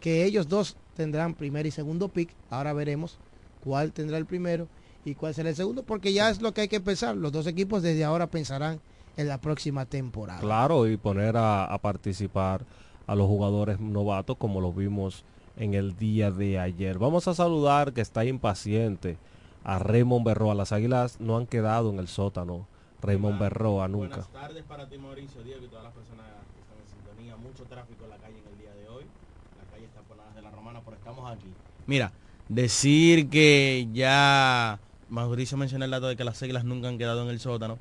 que 0.00 0.24
ellos 0.24 0.48
dos 0.48 0.76
tendrán 0.96 1.34
primer 1.34 1.66
y 1.66 1.70
segundo 1.70 2.08
pick, 2.08 2.30
ahora 2.50 2.72
veremos 2.72 3.18
cuál 3.62 3.92
tendrá 3.92 4.18
el 4.18 4.26
primero 4.26 4.68
y 5.04 5.14
cuál 5.14 5.34
será 5.34 5.48
el 5.48 5.56
segundo, 5.56 5.82
porque 5.82 6.12
ya 6.12 6.30
es 6.30 6.42
lo 6.42 6.52
que 6.52 6.62
hay 6.62 6.68
que 6.68 6.80
pensar. 6.80 7.16
Los 7.16 7.32
dos 7.32 7.46
equipos 7.46 7.82
desde 7.82 8.04
ahora 8.04 8.26
pensarán 8.26 8.80
en 9.16 9.28
la 9.28 9.38
próxima 9.38 9.86
temporada. 9.86 10.40
Claro, 10.40 10.86
y 10.88 10.96
poner 10.96 11.36
a, 11.36 11.64
a 11.64 11.78
participar 11.78 12.64
a 13.06 13.14
los 13.14 13.26
jugadores 13.26 13.80
novatos 13.80 14.36
como 14.36 14.60
lo 14.60 14.72
vimos 14.72 15.24
en 15.56 15.74
el 15.74 15.96
día 15.96 16.30
de 16.30 16.58
ayer. 16.58 16.98
Vamos 16.98 17.28
a 17.28 17.34
saludar 17.34 17.92
que 17.92 18.00
está 18.00 18.24
impaciente 18.24 19.18
a 19.64 19.78
Raymond 19.78 20.24
Berroa. 20.24 20.54
Las 20.54 20.72
águilas 20.72 21.20
no 21.20 21.36
han 21.36 21.46
quedado 21.46 21.90
en 21.90 21.98
el 21.98 22.08
sótano. 22.08 22.66
Raymond 23.02 23.38
Berroa 23.38 23.88
nunca. 23.88 24.16
Buenas 24.16 24.28
tardes 24.28 24.64
para 24.64 24.88
ti, 24.88 24.98
Mauricio, 24.98 25.42
Diego 25.42 25.64
y 25.64 25.68
todas 25.68 25.84
las 25.84 25.92
personas 25.92 26.26
que 26.54 26.60
están 26.60 26.78
en 26.78 26.86
sintonía. 26.86 27.36
Mucho 27.36 27.64
tráfico 27.64 28.04
en 28.04 28.10
la 28.10 28.16
calle 28.16 28.38
en 28.38 28.52
el 28.52 28.58
día 28.58 28.74
de 28.74 28.88
hoy. 28.88 29.04
La 29.58 29.70
calle 29.72 29.84
está 29.86 30.00
por 30.02 30.16
las 30.16 30.34
de 30.34 30.42
la 30.42 30.50
Romana, 30.50 30.80
pero 30.84 30.96
estamos 30.96 31.30
aquí. 31.30 31.52
Mira, 31.86 32.12
decir 32.48 33.28
que 33.28 33.88
ya 33.92 34.78
Mauricio 35.08 35.56
mencionó 35.56 35.84
el 35.84 35.90
dato 35.90 36.08
de 36.08 36.16
que 36.16 36.24
las 36.24 36.42
águilas 36.42 36.64
nunca 36.64 36.88
han 36.88 36.98
quedado 36.98 37.22
en 37.22 37.28
el 37.28 37.40
sótano. 37.40 37.78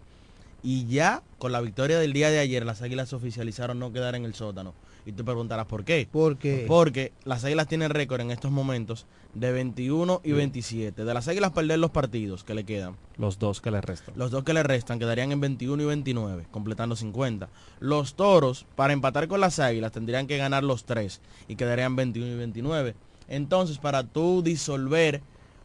Y 0.62 0.88
ya 0.88 1.24
con 1.38 1.52
la 1.52 1.62
victoria 1.62 2.00
del 2.00 2.14
día 2.14 2.30
de 2.30 2.40
ayer, 2.40 2.66
las 2.66 2.82
águilas 2.82 3.14
oficializaron 3.14 3.80
no 3.80 3.94
quedar 3.94 4.16
en 4.16 4.26
el 4.26 4.34
sótano. 4.34 4.74
Y 5.06 5.14
te 5.14 5.24
preguntarás 5.24 5.66
por 5.66 5.86
qué. 5.86 6.08
¿Por 6.12 6.38
qué? 6.38 6.66
Porque 6.68 7.14
las 7.24 7.44
Águilas 7.44 7.68
tienen 7.68 7.90
récord 7.90 8.22
en 8.22 8.32
estos 8.32 8.52
momentos 8.52 9.08
de 9.34 9.52
21 9.52 10.22
y 10.24 10.34
27. 10.34 11.04
De 11.04 11.14
las 11.14 11.28
Águilas 11.28 11.52
perder 11.52 11.80
los 11.80 11.92
partidos 11.92 12.44
que 12.44 12.54
le 12.54 12.66
quedan. 12.66 12.96
Los 13.18 13.40
dos 13.40 13.62
que 13.62 13.72
le 13.72 13.82
restan. 13.82 14.14
Los 14.18 14.30
dos 14.30 14.44
que 14.44 14.54
le 14.54 14.62
restan 14.62 15.00
quedarían 15.00 15.32
en 15.32 15.40
21 15.40 15.82
y 15.82 15.86
29, 15.86 16.48
completando 16.52 16.96
50. 16.96 17.50
Los 17.80 18.16
Toros, 18.16 18.66
para 18.76 18.94
empatar 18.94 19.28
con 19.28 19.40
las 19.40 19.60
Águilas, 19.60 19.94
tendrían 19.94 20.28
que 20.28 20.38
ganar 20.38 20.64
los 20.64 20.84
tres 20.84 21.22
y 21.48 21.56
quedarían 21.56 21.96
21 21.96 22.34
y 22.34 22.38
29. 22.38 22.96
Entonces, 23.30 23.78
para 23.78 24.04
tú 24.04 24.42
disolver 24.44 25.22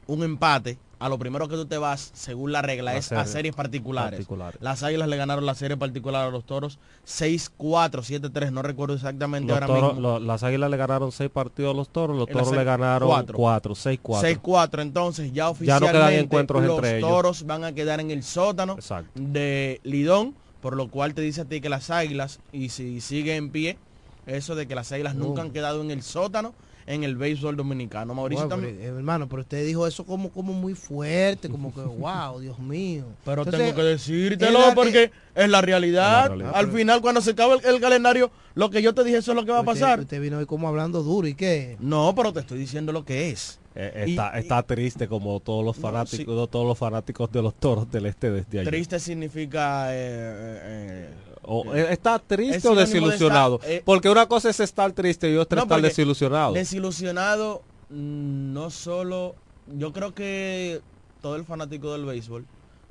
un 0.06 0.22
empate, 0.22 0.78
a 0.98 1.08
lo 1.08 1.18
primero 1.18 1.48
que 1.48 1.56
tú 1.56 1.66
te 1.66 1.78
vas, 1.78 2.10
según 2.14 2.52
la 2.52 2.62
regla, 2.62 2.92
La 2.92 2.98
es 2.98 3.12
a 3.12 3.16
serie 3.24 3.32
series 3.32 3.54
particulares. 3.54 4.12
particulares. 4.20 4.60
Las 4.62 4.82
Águilas 4.82 5.08
le 5.08 5.16
ganaron 5.16 5.44
la 5.46 5.54
serie 5.54 5.76
particular 5.76 6.26
a 6.26 6.30
los 6.30 6.44
Toros 6.44 6.78
6-4, 7.06 8.02
7-3, 8.02 8.50
no 8.52 8.62
recuerdo 8.62 8.94
exactamente 8.94 9.48
Los 9.52 9.54
ahora 9.62 9.66
toros- 9.66 9.94
mismo. 9.94 10.00
lo- 10.00 10.18
las 10.20 10.42
águilas 10.42 10.70
le 10.70 10.76
ganaron 10.76 11.12
seis 11.12 11.30
partidos 11.30 11.74
a 11.74 11.76
los 11.76 11.88
toros, 11.88 12.16
los 12.16 12.28
En 12.28 12.34
toros 12.34 12.52
le 12.52 12.64
ganaron 12.64 13.08
cuatro. 13.08 13.36
cuatro, 13.36 13.74
seis, 13.74 13.98
cuatro. 14.02 14.28
6-4, 14.28 14.82
entonces 14.82 15.28
ya 15.28 15.34
Ya 15.34 15.44
no 15.44 15.50
oficialmente 15.50 15.92
quedan 15.98 16.12
encuentros 16.14 16.62
los 16.64 16.76
entre 16.76 16.98
ellos. 16.98 17.08
toros 17.10 17.46
van 17.46 17.64
a 17.64 17.72
quedar 17.72 18.00
en 18.00 18.10
el 18.10 18.22
sótano 18.22 18.74
Exacto. 18.74 19.10
de 19.14 19.80
Lidón, 19.84 20.34
por 20.60 20.76
lo 20.76 20.88
cual 20.88 21.14
te 21.14 21.22
dice 21.22 21.42
a 21.42 21.44
ti 21.44 21.60
que 21.60 21.68
las 21.68 21.90
águilas, 21.90 22.40
y 22.52 22.70
si 22.70 23.00
sigue 23.00 23.36
en 23.36 23.50
pie, 23.50 23.78
eso 24.26 24.54
de 24.54 24.66
que 24.66 24.74
las 24.74 24.90
águilas 24.92 25.14
nunca 25.14 25.42
han 25.42 25.50
quedado 25.50 25.82
en 25.82 25.90
el 25.90 26.02
sótano 26.02 26.54
en 26.86 27.04
el 27.04 27.16
béisbol 27.16 27.56
dominicano. 27.56 28.14
Mauricio 28.14 28.46
Bueno, 28.46 28.56
también. 28.62 28.76
pero, 28.80 28.94
eh, 28.94 28.98
hermano, 28.98 29.28
pero 29.28 29.42
usted 29.42 29.64
dijo 29.64 29.86
eso 29.86 30.04
como, 30.04 30.30
como 30.30 30.52
muy 30.52 30.74
fuerte, 30.74 31.48
como 31.48 31.72
que, 31.74 31.80
wow, 31.98 32.40
Dios 32.40 32.58
mío. 32.58 33.04
Pero 33.24 33.42
Entonces, 33.42 33.60
tengo 33.62 33.74
que 33.76 33.82
decírtelo 33.82 34.68
es 34.68 34.74
porque 34.74 35.10
es 35.34 35.48
la 35.48 35.60
realidad. 35.60 36.24
Es 36.24 36.28
la 36.30 36.36
realidad. 36.36 36.52
Al 36.54 36.70
final, 36.72 37.00
cuando 37.00 37.20
se 37.20 37.30
acabe 37.30 37.54
el, 37.56 37.64
el 37.74 37.80
calendario, 37.80 38.30
lo 38.54 38.70
que 38.70 38.82
yo 38.82 38.94
te 38.94 39.02
dije, 39.04 39.16
eso 39.18 39.32
es 39.32 39.36
lo 39.36 39.44
que 39.44 39.50
va 39.52 39.58
a 39.58 39.60
usted- 39.62 39.72
pasar. 39.72 40.00
Usted 40.00 40.20
vino 40.20 40.38
hoy 40.38 40.46
como 40.46 40.68
hablando 40.68 41.02
duro, 41.02 41.26
¿y 41.26 41.34
qué? 41.34 41.76
No, 41.80 42.14
pero 42.14 42.32
te 42.32 42.40
estoy 42.40 42.58
diciendo 42.58 42.92
lo 42.92 43.04
que 43.04 43.30
es. 43.30 43.58
Eh, 43.76 44.04
Y- 44.06 44.10
está, 44.10 44.38
está 44.38 44.62
triste 44.62 45.08
como 45.08 45.40
todos 45.40 45.64
los 45.64 45.76
No, 45.76 45.82
fanáticos, 45.82 46.50
todos 46.50 46.66
los 46.66 46.78
fanáticos 46.78 47.30
de 47.32 47.42
los 47.42 47.54
toros 47.56 47.90
del 47.90 48.06
este 48.06 48.30
desde 48.30 48.60
ayer. 48.60 48.70
Triste 48.72 49.00
significa... 49.00 49.92
eh, 49.92 50.60
eh, 50.62 51.14
O, 51.42 51.74
¿Está 51.74 52.18
triste 52.20 52.56
es 52.56 52.64
o 52.66 52.74
de 52.74 52.80
desilusionado? 52.82 53.60
estar, 53.60 53.82
Porque 53.84 54.08
una 54.08 54.26
cosa 54.26 54.50
es 54.50 54.60
estar 54.60 54.92
triste 54.92 55.30
y 55.30 55.36
otra 55.36 55.56
No, 55.56 55.62
estar 55.64 55.82
desilusionado. 55.82 56.52
Desilusionado, 56.54 57.62
mm, 57.88 58.52
no 58.52 58.70
solo, 58.70 59.34
yo 59.66 59.92
creo 59.92 60.14
que 60.14 60.80
todo 61.20 61.36
el 61.36 61.44
fanático 61.44 61.92
del 61.92 62.04
béisbol, 62.04 62.46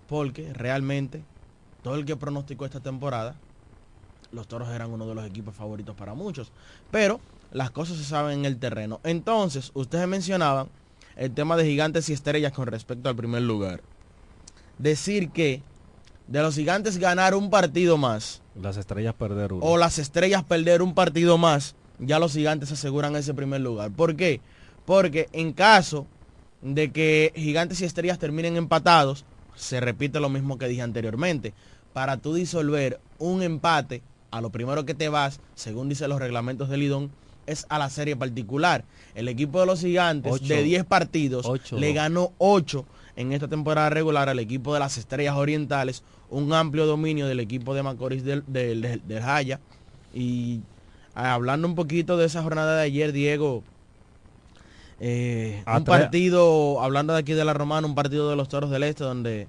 porque 0.06 0.54
realmente 0.54 1.26
todo 1.82 1.96
el 1.96 2.06
que 2.06 2.16
pronosticó 2.18 2.66
esta 2.66 2.82
temporada, 2.82 3.40
los 4.32 4.48
toros 4.48 4.70
eran 4.70 4.92
uno 4.92 5.08
de 5.08 5.16
los 5.16 5.26
equipos 5.26 5.56
favoritos 5.56 5.96
para 5.96 6.14
muchos. 6.14 6.52
Pero 6.92 7.22
las 7.54 7.72
cosas 7.72 7.98
se 7.98 8.04
saben 8.04 8.40
en 8.40 8.46
el 8.46 8.58
terreno. 8.58 9.00
Entonces, 9.04 9.72
ustedes 9.74 10.08
mencionaban 10.08 10.68
el 11.16 11.32
tema 11.32 11.56
de 11.56 11.66
gigantes 11.66 12.10
y 12.10 12.14
estrellas 12.14 12.52
con 12.52 12.68
respecto 12.68 13.08
al 13.08 13.16
primer 13.16 13.44
lugar. 13.44 13.82
Decir 14.78 15.30
que 15.30 15.62
de 16.28 16.42
los 16.42 16.56
gigantes 16.56 16.98
ganar 16.98 17.36
un 17.36 17.50
partido 17.50 17.98
más 17.98 18.42
Las 18.60 18.78
estrellas 18.78 19.14
perder 19.14 19.54
uno. 19.54 19.64
o 19.66 19.78
las 19.78 20.00
estrellas 20.00 20.44
perder 20.44 20.82
un 20.82 20.96
partido 20.96 21.38
más, 21.38 21.76
ya 22.00 22.18
los 22.20 22.34
gigantes 22.34 22.72
aseguran 22.72 23.16
ese 23.16 23.34
primer 23.34 23.62
lugar. 23.62 23.92
¿Por 23.92 24.16
qué? 24.16 24.42
Porque 24.86 25.30
en 25.32 25.54
caso 25.54 26.08
de 26.62 26.92
que 26.92 27.32
gigantes 27.36 27.82
y 27.82 27.86
estrellas 27.86 28.20
terminen 28.20 28.58
empatados, 28.58 29.26
se 29.56 29.80
repite 29.80 30.20
lo 30.20 30.30
mismo 30.30 30.58
que 30.58 30.68
dije 30.68 30.82
anteriormente. 30.82 31.54
Para 31.94 32.18
tú 32.18 32.34
disolver 32.34 33.00
un 33.20 33.44
empate, 33.44 34.02
a 34.32 34.42
lo 34.42 34.50
primero 34.50 34.84
que 34.86 34.96
te 34.96 35.10
vas, 35.10 35.40
según 35.54 35.90
dicen 35.90 36.10
los 36.10 36.20
reglamentos 36.20 36.70
del 36.70 36.80
Lidón, 36.80 37.12
es 37.46 37.66
a 37.70 37.78
la 37.80 37.90
serie 37.90 38.16
particular. 38.16 38.86
El 39.16 39.28
equipo 39.28 39.60
de 39.60 39.66
los 39.66 39.82
gigantes 39.82 40.32
Ocho. 40.34 40.46
de 40.46 40.64
10 40.64 40.86
partidos 40.86 41.46
Ocho, 41.46 41.78
le 41.78 41.94
ganó 41.94 42.32
8 42.38 42.86
en 43.16 43.32
esta 43.34 43.48
temporada 43.48 43.90
regular 43.90 44.30
al 44.30 44.40
equipo 44.40 44.74
de 44.74 44.80
las 44.80 44.98
Estrellas 44.98 45.36
Orientales, 45.36 46.04
un 46.30 46.52
amplio 46.54 46.86
dominio 46.86 47.28
del 47.28 47.40
equipo 47.40 47.74
de 47.76 47.84
Macorís 47.84 48.24
del, 48.24 48.44
del, 48.48 48.82
del- 48.82 49.08
del 49.08 49.22
Jaya. 49.22 49.60
Y 50.14 50.62
ah, 51.16 51.34
hablando 51.34 51.68
un 51.68 51.76
poquito 51.76 52.18
de 52.18 52.26
esa 52.26 52.42
jornada 52.42 52.78
de 52.78 52.84
ayer, 52.84 53.12
Diego, 53.12 53.64
eh, 55.00 55.64
un 55.68 55.84
partido, 55.84 56.82
hablando 56.82 57.14
de 57.14 57.20
aquí 57.20 57.34
de 57.34 57.46
la 57.46 57.54
Romana, 57.54 57.86
un 57.88 57.96
partido 57.96 58.30
de 58.30 58.36
los 58.36 58.48
Toros 58.50 58.70
del 58.70 58.84
Este, 58.84 59.04
donde 59.04 59.48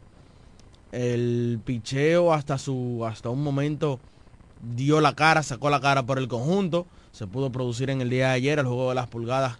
el 0.93 1.61
picheo 1.65 2.33
hasta 2.33 2.57
su 2.59 3.05
hasta 3.07 3.29
un 3.31 3.43
momento 3.43 3.99
dio 4.75 5.01
la 5.01 5.15
cara, 5.15 5.43
sacó 5.43 5.71
la 5.71 5.81
cara 5.81 6.05
por 6.05 6.19
el 6.19 6.29
conjunto, 6.29 6.87
se 7.15 7.29
pudo 7.29 7.53
producir 7.53 7.91
en 7.91 8.01
el 8.01 8.11
día 8.11 8.31
de 8.31 8.35
ayer, 8.35 8.59
el 8.59 8.67
juego 8.67 8.89
de 8.89 8.97
las 8.97 9.07
pulgadas 9.07 9.59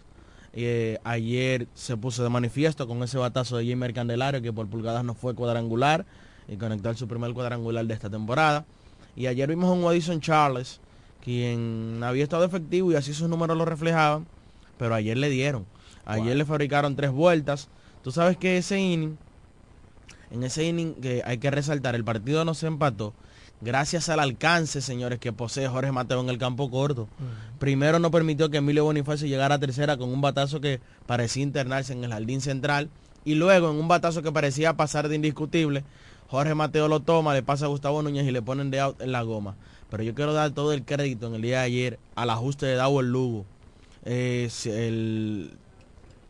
eh, 0.51 0.99
ayer 1.05 1.69
se 1.73 1.95
puso 1.95 2.21
de 2.21 2.27
manifiesto 2.27 2.85
con 2.85 3.01
ese 3.01 3.17
batazo 3.17 3.55
de 3.55 3.69
Jamer 3.69 3.93
Candelario 3.93 4.41
que 4.41 4.51
por 4.51 4.67
pulgadas 4.67 5.05
no 5.05 5.13
fue 5.13 5.35
cuadrangular 5.35 6.05
y 6.49 6.57
conectó 6.57 6.93
su 6.95 7.07
primer 7.07 7.33
cuadrangular 7.33 7.85
de 7.85 7.93
esta 7.93 8.09
temporada. 8.09 8.65
Y 9.15 9.27
ayer 9.27 9.47
vimos 9.47 9.69
a 9.69 9.71
un 9.71 9.85
Addison 9.85 10.19
Charles, 10.19 10.81
quien 11.23 12.01
había 12.03 12.23
estado 12.23 12.43
efectivo 12.43 12.91
y 12.91 12.95
así 12.95 13.13
sus 13.13 13.29
números 13.29 13.57
lo 13.57 13.63
reflejaban, 13.63 14.27
pero 14.77 14.93
ayer 14.93 15.17
le 15.17 15.29
dieron. 15.29 15.65
Ayer 16.03 16.35
le 16.35 16.43
fabricaron 16.43 16.97
tres 16.97 17.11
vueltas. 17.11 17.69
Tú 18.03 18.11
sabes 18.11 18.35
que 18.35 18.57
ese 18.57 18.81
inning, 18.81 19.17
en 20.29 20.43
ese 20.43 20.65
inning 20.65 20.93
que 20.95 21.21
hay 21.25 21.37
que 21.37 21.51
resaltar, 21.51 21.95
el 21.95 22.03
partido 22.03 22.43
no 22.43 22.53
se 22.53 22.67
empató 22.67 23.13
gracias 23.61 24.09
al 24.09 24.19
alcance, 24.19 24.81
señores, 24.81 25.19
que 25.19 25.33
posee 25.33 25.67
Jorge 25.67 25.91
Mateo 25.91 26.21
en 26.21 26.29
el 26.29 26.37
campo 26.37 26.69
corto. 26.69 27.07
Primero 27.59 27.99
no 27.99 28.11
permitió 28.11 28.49
que 28.49 28.57
Emilio 28.57 28.83
Bonifacio 28.83 29.27
llegara 29.27 29.55
a 29.55 29.59
tercera 29.59 29.97
con 29.97 30.09
un 30.09 30.21
batazo 30.21 30.61
que 30.61 30.79
parecía 31.05 31.43
internarse 31.43 31.93
en 31.93 32.03
el 32.03 32.11
jardín 32.11 32.41
central. 32.41 32.89
Y 33.23 33.35
luego 33.35 33.71
en 33.71 33.77
un 33.77 33.87
batazo 33.87 34.21
que 34.21 34.31
parecía 34.31 34.73
pasar 34.73 35.09
de 35.09 35.15
indiscutible, 35.15 35.83
Jorge 36.27 36.53
Mateo 36.53 36.87
lo 36.87 36.99
toma, 36.99 37.33
le 37.33 37.43
pasa 37.43 37.65
a 37.65 37.69
Gustavo 37.69 38.01
Núñez 38.01 38.27
y 38.27 38.31
le 38.31 38.41
ponen 38.41 38.71
de 38.71 38.79
out 38.79 39.01
en 39.01 39.11
la 39.11 39.23
goma. 39.23 39.55
Pero 39.89 40.03
yo 40.03 40.13
quiero 40.13 40.33
dar 40.33 40.51
todo 40.51 40.73
el 40.73 40.83
crédito 40.83 41.27
en 41.27 41.35
el 41.35 41.41
día 41.41 41.59
de 41.59 41.65
ayer 41.65 41.99
al 42.15 42.29
ajuste 42.29 42.65
de 42.65 42.75
Dauer 42.75 43.05
Lugo. 43.05 43.45
Eh, 44.03 44.49
el, 44.65 45.57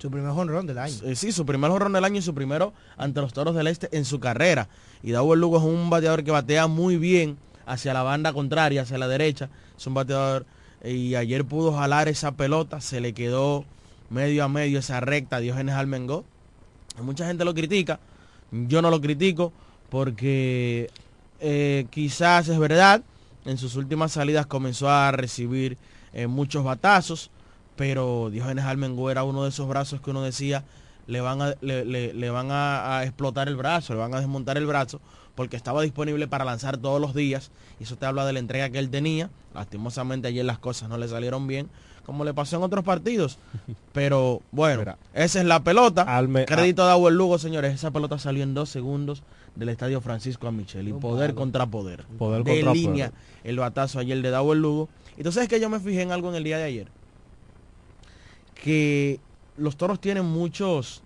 Su 0.06 0.12
primer 0.12 0.34
jonrón 0.34 0.68
del 0.68 0.78
año. 0.78 0.94
eh, 1.04 1.16
sí, 1.16 1.32
su 1.32 1.48
primer 1.48 1.72
jorrón 1.72 1.92
del 1.92 2.06
año 2.06 2.20
y 2.20 2.22
su 2.22 2.36
primero 2.36 2.74
ante 2.96 3.22
los 3.22 3.34
Toros 3.34 3.56
del 3.56 3.66
Este 3.66 3.90
en 3.98 4.06
su 4.06 4.20
carrera. 4.20 4.70
Y 5.02 5.10
Dauer 5.10 5.40
Lugo 5.40 5.58
es 5.58 5.64
un 5.64 5.90
bateador 5.90 6.24
que 6.24 6.30
batea 6.30 6.68
muy 6.68 6.98
bien 6.98 7.40
hacia 7.66 7.92
la 7.92 8.04
banda 8.04 8.32
contraria, 8.32 8.84
hacia 8.84 9.00
la 9.00 9.08
derecha. 9.08 9.50
Es 9.76 9.88
un 9.88 9.96
bateador 9.96 10.46
y 10.84 11.16
ayer 11.16 11.44
pudo 11.44 11.74
jalar 11.74 12.08
esa 12.08 12.34
pelota, 12.34 12.82
se 12.82 13.02
le 13.02 13.14
quedó 13.14 13.66
medio 14.12 14.44
a 14.44 14.48
medio 14.48 14.78
esa 14.78 15.00
recta 15.00 15.40
Diógenes 15.40 15.74
Almengó. 15.74 16.24
Mucha 17.02 17.26
gente 17.26 17.44
lo 17.44 17.56
critica, 17.56 18.00
yo 18.52 18.84
no 18.84 18.92
lo 18.92 19.02
critico 19.02 19.54
porque 19.90 20.92
eh, 21.40 21.88
quizás 21.90 22.48
es 22.48 22.60
verdad, 22.60 23.02
en 23.46 23.58
sus 23.58 23.76
últimas 23.76 24.12
salidas 24.12 24.46
comenzó 24.46 24.88
a 24.88 25.12
recibir 25.12 25.80
eh, 26.14 26.28
muchos 26.28 26.64
batazos, 26.64 27.32
pero 27.76 28.30
Diógenes 28.32 28.66
Almengó 28.66 29.12
era 29.12 29.24
uno 29.24 29.44
de 29.44 29.50
esos 29.50 29.68
brazos 29.68 30.02
que 30.02 30.10
uno 30.12 30.22
decía 30.24 30.64
le 31.08 31.22
van 31.22 31.42
a, 31.42 31.54
le, 31.62 31.86
le- 31.86 32.14
le 32.14 32.30
van 32.32 32.50
a, 32.52 32.98
a 33.00 33.04
explotar 33.04 33.48
el 33.48 33.56
brazo, 33.56 33.94
le 33.94 34.00
van 34.00 34.14
a 34.16 34.20
desmontar 34.20 34.58
el 34.58 34.66
brazo, 34.66 35.00
porque 35.36 35.56
estaba 35.56 35.82
disponible 35.84 36.28
para 36.28 36.46
lanzar 36.46 36.78
todos 36.78 37.00
los 37.00 37.14
días. 37.14 37.52
Y 37.80 37.84
eso 37.84 37.96
te 37.96 38.06
habla 38.08 38.26
de 38.26 38.34
la 38.34 38.40
entrega 38.40 38.70
que 38.72 38.80
él 38.80 38.90
tenía. 38.90 39.30
Lastimosamente 39.54 40.28
ayer 40.30 40.44
las 40.46 40.58
cosas 40.58 40.90
no 40.90 40.98
le 40.98 41.08
salieron 41.08 41.46
bien, 41.46 41.70
como 42.08 42.26
le 42.26 42.34
pasó 42.34 42.56
en 42.58 42.64
otros 42.64 42.84
partidos. 42.84 43.38
Pero 43.94 44.42
bueno, 44.52 44.82
esa 45.14 45.40
es 45.40 45.46
la 45.46 45.64
pelota. 45.64 46.06
Crédito 46.46 46.82
a 46.84 46.88
Dauer 46.88 47.14
Lugo, 47.14 47.38
señores. 47.38 47.74
Esa 47.76 47.92
pelota 47.92 48.18
salió 48.18 48.42
en 48.44 48.54
dos 48.56 48.70
segundos 48.70 49.22
del 49.56 49.70
estadio 49.70 50.02
Francisco 50.02 50.48
Amichel. 50.48 50.88
Y 50.88 50.94
poder 50.94 51.36
contra 51.36 51.66
poder. 51.68 52.04
Poder 52.18 52.44
de 52.44 52.52
contra 52.56 52.74
línea 52.74 53.10
poder. 53.10 53.22
el 53.44 53.60
batazo 53.60 54.00
ayer 54.00 54.22
de 54.24 54.30
Dauer 54.32 54.58
Lugo. 54.58 54.90
Entonces 55.18 55.44
es 55.44 55.50
que 55.50 55.60
yo 55.60 55.70
me 55.70 55.80
fijé 55.80 56.02
en 56.02 56.12
algo 56.12 56.30
en 56.30 56.36
el 56.36 56.44
día 56.44 56.58
de 56.58 56.64
ayer. 56.64 56.88
Que 58.66 59.20
los 59.58 59.78
toros 59.78 60.02
tienen 60.02 60.26
muchos, 60.26 61.04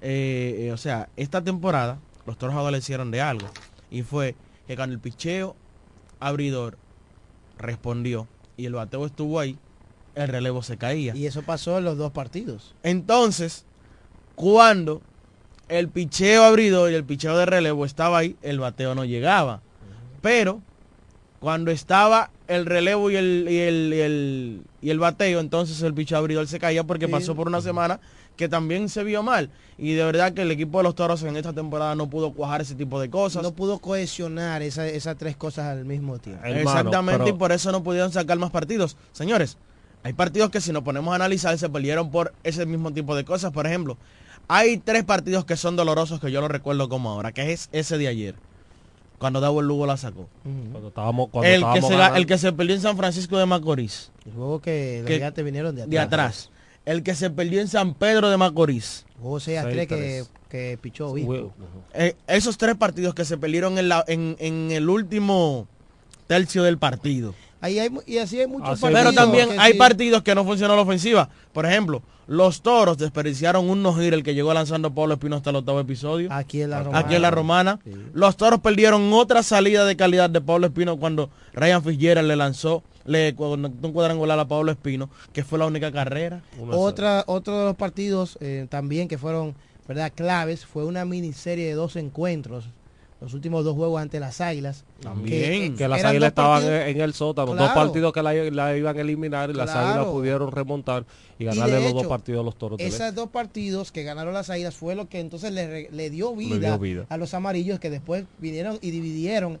eh, 0.00 0.68
eh, 0.68 0.72
o 0.72 0.78
sea, 0.78 1.10
esta 1.18 1.44
temporada 1.44 1.98
los 2.24 2.38
toros 2.38 2.56
adolecieron 2.56 3.10
de 3.10 3.20
algo. 3.20 3.46
Y 3.90 4.04
fue 4.04 4.34
que 4.66 4.74
cuando 4.74 4.94
el 4.94 5.00
picheo 5.00 5.54
abridor 6.18 6.78
respondió 7.58 8.26
y 8.56 8.64
el 8.64 8.72
bateo 8.72 9.04
estuvo 9.04 9.38
ahí, 9.38 9.58
el 10.14 10.28
relevo 10.28 10.62
se 10.62 10.78
caía. 10.78 11.14
Y 11.14 11.26
eso 11.26 11.42
pasó 11.42 11.76
en 11.76 11.84
los 11.84 11.98
dos 11.98 12.10
partidos. 12.12 12.74
Entonces, 12.82 13.66
cuando 14.34 15.02
el 15.68 15.90
picheo 15.90 16.42
abridor 16.42 16.90
y 16.90 16.94
el 16.94 17.04
picheo 17.04 17.36
de 17.36 17.44
relevo 17.44 17.84
estaba 17.84 18.16
ahí, 18.16 18.34
el 18.40 18.60
bateo 18.60 18.94
no 18.94 19.04
llegaba. 19.04 19.60
Pero 20.22 20.62
cuando 21.40 21.70
estaba 21.70 22.30
el 22.48 22.66
relevo 22.66 23.10
y 23.10 23.16
el, 23.16 23.46
y 23.48 23.58
el, 23.58 23.92
y 23.94 24.00
el, 24.00 24.62
y 24.82 24.90
el 24.90 24.98
bateo, 24.98 25.40
entonces 25.40 25.80
el 25.82 25.94
picho 25.94 26.16
abridor 26.16 26.46
se 26.48 26.58
caía 26.58 26.82
porque 26.84 27.06
Sí. 27.06 27.12
pasó 27.12 27.34
por 27.36 27.46
una 27.46 27.60
semana 27.60 28.00
que 28.36 28.48
también 28.48 28.88
se 28.88 29.02
vio 29.04 29.22
mal. 29.22 29.50
Y 29.78 29.94
de 29.94 30.04
verdad 30.04 30.32
que 30.32 30.42
el 30.42 30.50
equipo 30.50 30.78
de 30.78 30.84
los 30.84 30.94
toros 30.94 31.22
en 31.24 31.36
esta 31.36 31.52
temporada 31.52 31.94
no 31.94 32.08
pudo 32.08 32.32
cuajar 32.32 32.60
ese 32.60 32.74
tipo 32.74 33.00
de 33.00 33.10
cosas. 33.10 33.42
No 33.42 33.52
pudo 33.52 33.78
cohesionar 33.78 34.62
esa- 34.62 34.86
esas 34.88 35.16
tres 35.16 35.36
cosas 35.36 35.66
al 35.66 35.84
mismo 35.84 36.18
tiempo. 36.18 36.44
Exactamente, 36.44 37.30
y 37.30 37.32
por 37.32 37.52
eso 37.52 37.70
no 37.72 37.82
pudieron 37.82 38.10
sacar 38.12 38.38
más 38.38 38.50
partidos. 38.50 38.96
Señores, 39.12 39.56
hay 40.04 40.12
partidos 40.12 40.50
que 40.50 40.60
si 40.60 40.72
nos 40.72 40.82
ponemos 40.82 41.12
a 41.12 41.16
analizar 41.16 41.56
se 41.58 41.68
perdieron 41.68 42.10
por 42.10 42.32
ese 42.44 42.64
mismo 42.66 42.92
tipo 42.92 43.14
de 43.16 43.24
cosas. 43.24 43.52
Por 43.52 43.66
ejemplo, 43.66 43.96
hay 44.46 44.78
tres 44.78 45.04
partidos 45.04 45.44
que 45.44 45.56
son 45.56 45.74
dolorosos 45.76 46.20
que 46.20 46.30
yo 46.30 46.40
lo 46.40 46.48
recuerdo 46.48 46.88
como 46.88 47.10
ahora, 47.10 47.32
que 47.32 47.52
es 47.52 47.68
ese 47.72 47.98
de 47.98 48.08
ayer, 48.08 48.34
cuando 49.18 49.40
Davo 49.40 49.60
Lugo 49.62 49.86
la 49.86 49.96
sacó. 49.96 50.28
Cuando 50.72 50.88
estábamos, 50.88 51.28
cuando 51.30 51.48
El 51.50 51.64
que, 51.74 51.82
se, 51.82 51.94
ganando. 51.96 52.16
el 52.16 52.26
que 52.26 52.38
se 52.38 52.52
perdió 52.52 52.74
en 52.74 52.80
San 52.80 52.96
Francisco 52.96 53.36
de 53.38 53.46
Macorís. 53.46 54.10
El 54.26 54.32
juego 54.32 54.60
que 54.60 54.98
los 55.00 55.06
Que- 55.08 55.14
gigantes 55.14 55.44
vinieron 55.44 55.74
de 55.74 55.82
atrás. 55.82 55.90
De 55.90 55.98
atrás. 55.98 56.50
El 56.84 57.02
que 57.02 57.14
se 57.14 57.28
perdió 57.30 57.60
en 57.60 57.68
San 57.68 57.94
Pedro 57.94 58.30
de 58.30 58.36
Macorís. 58.36 59.04
Jugó 59.20 59.40
6 59.40 59.58
a 59.58 59.62
3 59.68 59.86
que, 59.88 60.24
que 60.48 60.78
pichó 60.80 61.08
Obispo. 61.10 61.52
Eh, 61.92 62.14
esos 62.26 62.56
tres 62.56 62.76
partidos 62.76 63.14
que 63.14 63.24
se 63.24 63.36
perdieron 63.36 63.76
en, 63.78 63.88
la, 63.88 64.04
en, 64.06 64.36
en 64.38 64.70
el 64.70 64.88
último 64.88 65.66
tercio 66.26 66.62
del 66.62 66.78
partido. 66.78 67.34
Ahí 67.60 67.78
hay, 67.78 67.90
y 68.06 68.18
así 68.18 68.40
hay 68.40 68.46
muchos 68.46 68.80
Pero 68.80 68.92
partidos 68.92 69.14
también 69.14 69.48
que 69.50 69.58
hay 69.58 69.72
sí. 69.72 69.78
partidos 69.78 70.22
que 70.22 70.34
no 70.34 70.44
funcionó 70.44 70.76
la 70.76 70.82
ofensiva. 70.82 71.28
Por 71.52 71.66
ejemplo, 71.66 72.02
los 72.28 72.60
toros 72.60 72.98
desperdiciaron 72.98 73.68
un 73.68 73.82
no 73.82 73.98
el 74.00 74.22
que 74.22 74.34
llegó 74.34 74.52
lanzando 74.52 74.94
Pablo 74.94 75.14
Espino 75.14 75.36
hasta 75.36 75.50
el 75.50 75.56
octavo 75.56 75.80
episodio. 75.80 76.32
Aquí 76.32 76.62
en 76.62 76.70
la 76.70 76.82
romana. 76.82 76.98
Aquí 76.98 77.14
en 77.14 77.22
la 77.22 77.30
romana. 77.30 77.80
Los 78.12 78.36
toros 78.36 78.60
perdieron 78.60 79.12
otra 79.12 79.42
salida 79.42 79.86
de 79.86 79.96
calidad 79.96 80.30
de 80.30 80.40
Pablo 80.40 80.66
Espino 80.66 80.98
cuando 80.98 81.30
Ryan 81.54 81.82
Fitzgerald 81.82 82.28
le 82.28 82.36
lanzó, 82.36 82.82
le 83.06 83.34
conectó 83.34 83.88
un 83.88 83.92
cuadrangular 83.92 84.38
a 84.38 84.46
Pablo 84.46 84.70
Espino, 84.70 85.08
que 85.32 85.42
fue 85.42 85.58
la 85.58 85.66
única 85.66 85.90
carrera. 85.90 86.42
Otra, 86.70 87.24
otro 87.26 87.58
de 87.58 87.64
los 87.64 87.76
partidos 87.76 88.36
eh, 88.40 88.66
también 88.68 89.08
que 89.08 89.18
fueron 89.18 89.54
verdad 89.88 90.12
claves 90.14 90.66
fue 90.66 90.84
una 90.84 91.06
miniserie 91.06 91.66
de 91.66 91.72
dos 91.72 91.96
encuentros. 91.96 92.66
Los 93.20 93.34
últimos 93.34 93.64
dos 93.64 93.74
juegos 93.74 94.00
ante 94.00 94.20
las 94.20 94.40
Águilas. 94.40 94.84
También. 95.00 95.74
Que, 95.76 95.84
eh, 95.84 95.88
las 95.88 95.98
eran 96.00 96.10
águilas 96.10 96.28
estaban 96.28 96.62
partidos- 96.62 96.86
en 96.88 97.00
el 97.00 97.14
sótano. 97.14 97.54
Dos 97.54 97.72
partidos 97.72 98.12
que 98.12 98.22
la, 98.22 98.32
la 98.32 98.76
iban 98.76 98.96
a 98.96 99.00
eliminar 99.00 99.50
y 99.50 99.54
las 99.54 99.70
Claro. 99.72 99.88
águilas 99.88 100.06
pudieron 100.06 100.52
remontar 100.52 101.04
y 101.36 101.44
ganarle 101.44 101.82
los 101.82 101.94
dos 101.94 102.06
partidos 102.06 102.42
a 102.42 102.44
los 102.44 102.56
toros. 102.56 102.78
Esos 102.80 103.12
dos 103.16 103.28
partidos 103.30 103.90
que 103.90 104.04
ganaron 104.04 104.34
las 104.34 104.50
Águilas 104.50 104.76
fue 104.76 104.94
lo 104.94 105.08
que 105.08 105.18
entonces 105.18 105.50
le, 105.52 105.66
re- 105.66 105.88
le 105.90 106.10
dio, 106.10 106.34
vida 106.36 106.58
dio 106.58 106.78
vida. 106.78 107.06
a 107.08 107.16
los 107.16 107.34
amarillos 107.34 107.80
que 107.80 107.90
después 107.90 108.24
vinieron 108.38 108.78
y 108.82 108.92
dividieron 108.92 109.58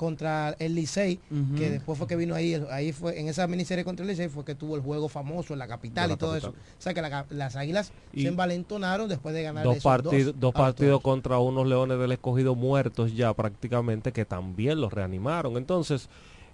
contra 0.00 0.56
el 0.58 0.74
Licey, 0.74 1.20
que 1.58 1.68
después 1.68 1.98
fue 1.98 2.06
que 2.06 2.16
vino 2.16 2.34
ahí, 2.34 2.54
ahí 2.70 2.90
fue 2.90 3.20
en 3.20 3.28
esa 3.28 3.46
miniserie 3.46 3.84
contra 3.84 4.02
el 4.02 4.08
Licey 4.08 4.30
fue 4.30 4.46
que 4.46 4.54
tuvo 4.54 4.74
el 4.74 4.80
juego 4.80 5.10
famoso 5.10 5.52
en 5.52 5.58
la 5.58 5.68
capital 5.68 6.08
la 6.08 6.14
y 6.14 6.16
todo 6.16 6.30
capital. 6.32 6.52
eso. 6.52 6.60
O 6.78 6.82
sea 6.82 6.94
que 6.94 7.02
la- 7.02 7.26
las 7.28 7.54
Águilas 7.54 7.92
Y 8.14 8.22
se 8.22 8.28
envalentonaron 8.28 9.10
después 9.10 9.34
de 9.34 9.42
ganar 9.42 9.62
dos 9.64 9.74
esos 9.76 9.84
partidos 9.84 10.34
dos 10.40 10.54
partidos 10.54 11.02
contra 11.02 11.38
unos 11.38 11.66
leones 11.66 11.98
del 11.98 12.12
escogido 12.12 12.54
muertos 12.54 13.14
ya 13.14 13.34
prácticamente 13.34 14.10
que 14.12 14.24
también 14.24 14.80
los 14.80 14.90
reanimaron 14.90 15.58
entonces 15.58 16.08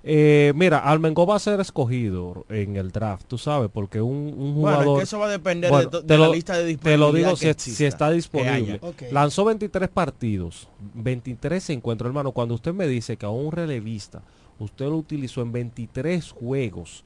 eh, 0.09 0.53
mira 0.55 0.79
Almengo 0.79 1.27
va 1.27 1.37
a 1.37 1.39
ser 1.39 1.61
escogido 1.61 2.47
en 2.49 2.77
el 2.77 2.93
draft 2.93 3.27
tú 3.27 3.37
sabes 3.37 3.69
porque 3.73 4.01
un, 4.01 4.35
un 4.39 4.55
Bueno, 4.61 4.79
es 4.79 4.85
jugador 4.85 4.99
que 4.99 5.05
eso 5.05 5.19
va 5.19 5.27
a 5.27 5.31
depender 5.31 5.71
Bueno, 5.71 5.91
de, 5.91 6.03
te 6.03 6.17
la 6.17 6.29
lista 6.29 6.57
de 6.57 6.77
te 6.77 6.97
lo 6.97 7.13
disponibilidad 7.13 7.29
digo 7.29 7.31
que 7.33 7.45
si, 7.45 7.49
exista, 7.49 7.79
si 7.79 7.85
está 7.85 8.11
disponible 8.11 8.81
lanzó 9.11 9.45
23 9.45 9.89
partidos 9.91 10.69
23 10.95 11.71
encuentros 11.71 12.09
hermano 12.09 12.33
cuando 12.33 12.55
usted 12.55 12.73
me 12.73 12.87
dice 12.87 13.17
que 13.17 13.27
a 13.27 13.31
un 13.31 13.53
relevista 13.53 14.23
usted 14.59 14.87
lo 14.87 14.97
utilizó 14.97 15.43
en 15.43 15.53
23 15.53 16.31
juegos 16.31 17.05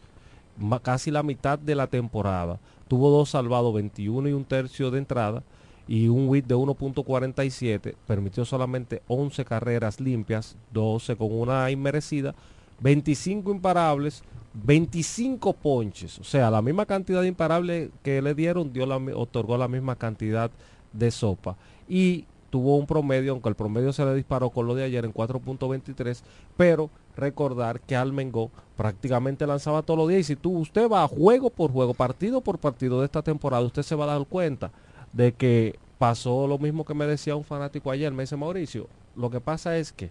casi 0.83 1.11
la 1.11 1.23
mitad 1.23 1.59
de 1.59 1.75
la 1.75 1.87
temporada. 1.87 2.59
Tuvo 2.89 3.11
dos 3.11 3.31
salvados, 3.31 3.73
21 3.75 4.29
y 4.29 4.33
un 4.33 4.45
tercio 4.45 4.91
de 4.91 4.99
entrada 4.99 5.43
y 5.89 6.09
un 6.09 6.29
WIT 6.29 6.47
de 6.47 6.55
1.47. 6.57 7.95
Permitió 8.07 8.45
solamente 8.45 9.03
11 9.09 9.45
carreras 9.45 10.01
limpias, 10.01 10.57
12 10.73 11.17
con 11.17 11.33
una 11.33 11.71
inmerecida, 11.71 12.35
25 12.81 13.51
imparables, 13.53 14.22
25 14.55 15.53
ponches. 15.53 16.18
O 16.18 16.24
sea, 16.24 16.51
la 16.51 16.62
misma 16.62 16.87
cantidad 16.87 17.22
de 17.22 17.28
imparables 17.28 17.91
que 18.03 18.20
le 18.20 18.35
dieron, 18.35 18.72
dio 18.72 18.87
la 18.87 18.97
otorgó 19.14 19.57
la 19.57 19.68
misma 19.68 19.97
cantidad 19.97 20.51
de 20.93 21.11
sopa. 21.11 21.57
Y 21.89 22.24
tuvo 22.51 22.76
un 22.76 22.87
promedio, 22.87 23.33
aunque 23.33 23.49
el 23.49 23.55
promedio 23.55 23.93
se 23.93 24.05
le 24.05 24.14
disparó 24.14 24.51
con 24.51 24.66
lo 24.66 24.74
de 24.74 24.85
ayer 24.85 25.05
en 25.05 25.14
4.23, 25.14 26.22
pero 26.57 26.91
recordar 27.16 27.81
que 27.81 27.97
Almengo 27.97 28.51
prácticamente 28.76 29.47
lanzaba 29.47 29.83
todos 29.83 29.99
los 29.99 30.09
días 30.09 30.20
y 30.20 30.24
si 30.24 30.37
tú 30.37 30.59
usted 30.59 30.89
va 30.89 31.07
juego 31.07 31.51
por 31.51 31.70
juego, 31.70 31.95
partido 31.95 32.41
por 32.41 32.59
partido 32.59 33.01
de 33.01 33.07
esta 33.07 33.22
temporada, 33.22 33.62
usted 33.64 33.83
se 33.83 33.95
va 33.95 34.05
a 34.05 34.18
dar 34.18 34.26
cuenta 34.26 34.72
de 35.12 35.33
que 35.33 35.78
pasó 35.99 36.47
lo 36.47 36.59
mismo 36.59 36.85
que 36.85 36.95
me 36.95 37.07
decía 37.07 37.37
un 37.37 37.45
fanático 37.45 37.91
ayer, 37.91 38.12
me 38.12 38.22
dice 38.24 38.37
Mauricio, 38.37 38.89
lo 39.16 39.31
que 39.31 39.41
pasa 39.41 39.76
es 39.76 39.93
que 39.93 40.11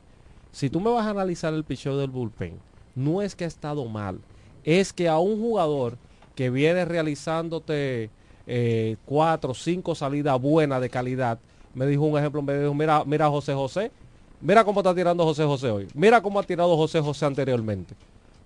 si 0.51 0.69
tú 0.69 0.79
me 0.79 0.89
vas 0.89 1.05
a 1.05 1.11
analizar 1.11 1.53
el 1.53 1.63
picheo 1.63 1.97
del 1.97 2.09
bullpen, 2.09 2.59
no 2.95 3.21
es 3.21 3.35
que 3.35 3.45
ha 3.45 3.47
estado 3.47 3.85
mal, 3.85 4.19
es 4.63 4.93
que 4.93 5.07
a 5.07 5.19
un 5.19 5.39
jugador 5.39 5.97
que 6.35 6.49
viene 6.49 6.85
realizándote 6.85 8.09
eh, 8.47 8.97
cuatro, 9.05 9.53
cinco 9.53 9.95
salidas 9.95 10.39
buenas 10.41 10.81
de 10.81 10.89
calidad, 10.89 11.39
me 11.73 11.85
dijo 11.85 12.03
un 12.03 12.17
ejemplo, 12.17 12.41
me 12.41 12.57
dijo, 12.57 12.73
mira, 12.73 13.03
mira 13.05 13.29
José 13.29 13.53
José, 13.53 13.91
mira 14.41 14.63
cómo 14.63 14.79
está 14.79 14.93
tirando 14.95 15.23
José 15.23 15.43
José 15.43 15.69
hoy, 15.69 15.87
mira 15.93 16.21
cómo 16.21 16.39
ha 16.39 16.43
tirado 16.43 16.75
José 16.75 16.99
José 16.99 17.25
anteriormente, 17.25 17.95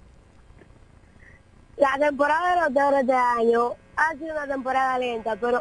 La 1.76 1.97
temporada 1.99 2.55
de 2.55 2.61
los 2.62 2.74
Toros 2.74 3.01
este 3.01 3.12
año 3.12 3.72
ha 3.97 4.12
sido 4.12 4.33
una 4.33 4.47
temporada 4.47 4.99
lenta, 4.99 5.37
pero 5.37 5.61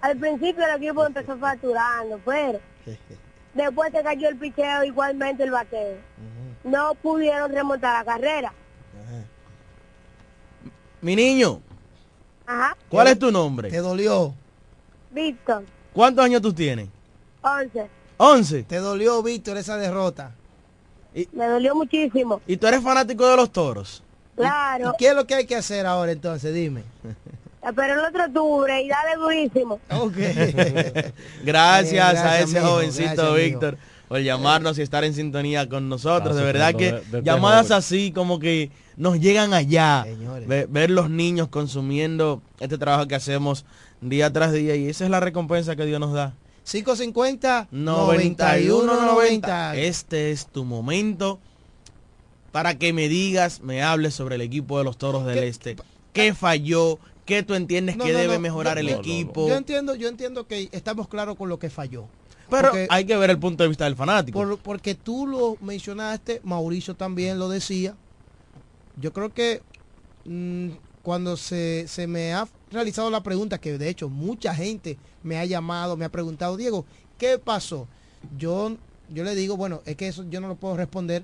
al 0.00 0.16
principio 0.16 0.64
el 0.66 0.76
equipo 0.82 1.04
empezó 1.06 1.36
facturando, 1.38 2.20
pero 2.24 2.60
después 3.54 3.92
se 3.92 4.02
cayó 4.02 4.28
el 4.28 4.36
picheo 4.36 4.84
igualmente 4.84 5.42
el 5.42 5.50
bateo. 5.50 5.96
no 6.64 6.94
pudieron 6.94 7.50
remontar 7.52 7.98
la 7.98 8.12
carrera. 8.12 8.52
Mi 11.00 11.16
niño, 11.16 11.60
Ajá. 12.46 12.76
¿cuál 12.88 13.08
es 13.08 13.18
tu 13.18 13.32
nombre? 13.32 13.68
¿Te 13.70 13.78
dolió? 13.78 14.34
Víctor, 15.10 15.64
¿Cuántos 15.92 16.24
años 16.24 16.40
tú 16.42 16.52
tienes? 16.52 16.88
11. 17.42 17.86
11. 18.16 18.62
¿Te 18.64 18.76
dolió, 18.76 19.22
Víctor, 19.22 19.56
esa 19.56 19.76
derrota? 19.76 20.32
Me 21.32 21.46
dolió 21.46 21.74
muchísimo. 21.74 22.40
¿Y 22.46 22.56
tú 22.56 22.66
eres 22.66 22.82
fanático 22.82 23.26
de 23.28 23.36
los 23.36 23.50
toros? 23.52 24.02
Claro. 24.36 24.92
¿Y 24.94 24.96
qué 24.98 25.08
es 25.08 25.14
lo 25.14 25.26
que 25.26 25.34
hay 25.34 25.46
que 25.46 25.56
hacer 25.56 25.84
ahora 25.86 26.12
entonces? 26.12 26.54
Dime. 26.54 26.82
Pero 27.76 27.92
el 27.94 27.98
otro 28.00 28.24
octubre 28.24 28.82
y 28.82 28.88
dale 28.88 29.16
durísimo. 29.16 29.78
Ok. 29.90 30.14
Gracias, 31.44 32.14
a 32.18 32.40
ese 32.40 32.60
jovencito. 32.60 33.34
Víctor 33.34 33.76
por 34.08 34.20
llamarnos 34.20 34.76
y 34.78 34.82
estar 34.82 35.04
en 35.04 35.14
sintonía 35.14 35.66
con 35.68 35.88
nosotros. 35.88 36.36
de 36.36 36.42
verdad 36.42 36.74
que 36.74 36.86
Fernando, 36.90 37.04
de- 37.06 37.10
de- 37.12 37.18
de 37.18 37.24
llamadas 37.24 37.70
así 37.70 38.12
como 38.12 38.38
que 38.38 38.70
nos 38.96 39.18
llegan 39.18 39.54
allá. 39.54 40.04
Ve- 40.46 40.66
ver 40.68 40.90
los 40.90 41.08
niños 41.08 41.48
consumiendo 41.48 42.42
este 42.60 42.76
trabajo 42.76 43.06
que 43.08 43.14
hacemos 43.14 43.64
día 44.02 44.32
tras 44.32 44.52
día 44.52 44.76
y 44.76 44.88
esa 44.88 45.04
es 45.04 45.10
la 45.10 45.20
recompensa 45.20 45.76
que 45.76 45.86
Dios 45.86 46.00
nos 46.00 46.12
da. 46.12 46.34
550 46.64 47.68
9190. 47.70 49.76
Este 49.76 50.30
es 50.30 50.46
tu 50.46 50.64
momento 50.64 51.38
para 52.52 52.78
que 52.78 52.92
me 52.92 53.08
digas, 53.08 53.60
me 53.62 53.82
hables 53.82 54.14
sobre 54.14 54.34
el 54.34 54.42
equipo 54.42 54.78
de 54.78 54.84
los 54.84 54.98
Toros 54.98 55.24
del 55.24 55.38
Este. 55.38 55.76
¿Qué 56.12 56.34
falló? 56.34 56.98
¿Qué 57.24 57.42
tú 57.42 57.54
entiendes 57.54 57.96
No, 57.96 58.04
que 58.04 58.12
no, 58.12 58.18
debe 58.18 58.34
no, 58.34 58.40
mejorar 58.40 58.78
el 58.78 58.90
equipo? 58.90 59.48
Yo 59.48 59.56
entiendo, 59.56 59.94
yo 59.94 60.08
entiendo 60.08 60.46
que 60.46 60.68
estamos 60.72 61.08
claros 61.08 61.36
con 61.36 61.48
lo 61.48 61.58
que 61.58 61.70
falló. 61.70 62.04
Pero 62.50 62.68
Porque- 62.70 62.86
hay 62.90 63.06
que 63.06 63.16
ver 63.16 63.30
el 63.30 63.38
punto 63.38 63.62
de 63.62 63.68
vista 63.68 63.84
del 63.84 63.96
fanático. 63.96 64.38
Por- 64.38 64.58
porque 64.58 64.94
tú 64.94 65.26
lo 65.26 65.56
mencionaste, 65.64 66.40
Mauricio 66.44 66.94
también 66.94 67.38
lo 67.38 67.48
decía. 67.48 67.94
Yo 69.00 69.12
creo 69.14 69.32
que 69.32 69.62
mm, 70.26 70.68
cuando 71.02 71.38
se, 71.38 71.86
se 71.88 72.06
me 72.06 72.34
ha 72.34 72.46
realizado 72.72 73.10
la 73.10 73.22
pregunta, 73.22 73.58
que 73.58 73.78
de 73.78 73.88
hecho 73.88 74.08
mucha 74.08 74.54
gente 74.54 74.98
me 75.22 75.38
ha 75.38 75.44
llamado, 75.44 75.96
me 75.96 76.04
ha 76.04 76.08
preguntado, 76.08 76.56
Diego, 76.56 76.84
¿qué 77.18 77.38
pasó? 77.38 77.86
Yo, 78.38 78.76
yo 79.12 79.24
le 79.24 79.34
digo, 79.34 79.56
bueno, 79.56 79.82
es 79.86 79.96
que 79.96 80.08
eso 80.08 80.24
yo 80.30 80.40
no 80.40 80.48
lo 80.48 80.54
puedo 80.56 80.76
responder 80.76 81.22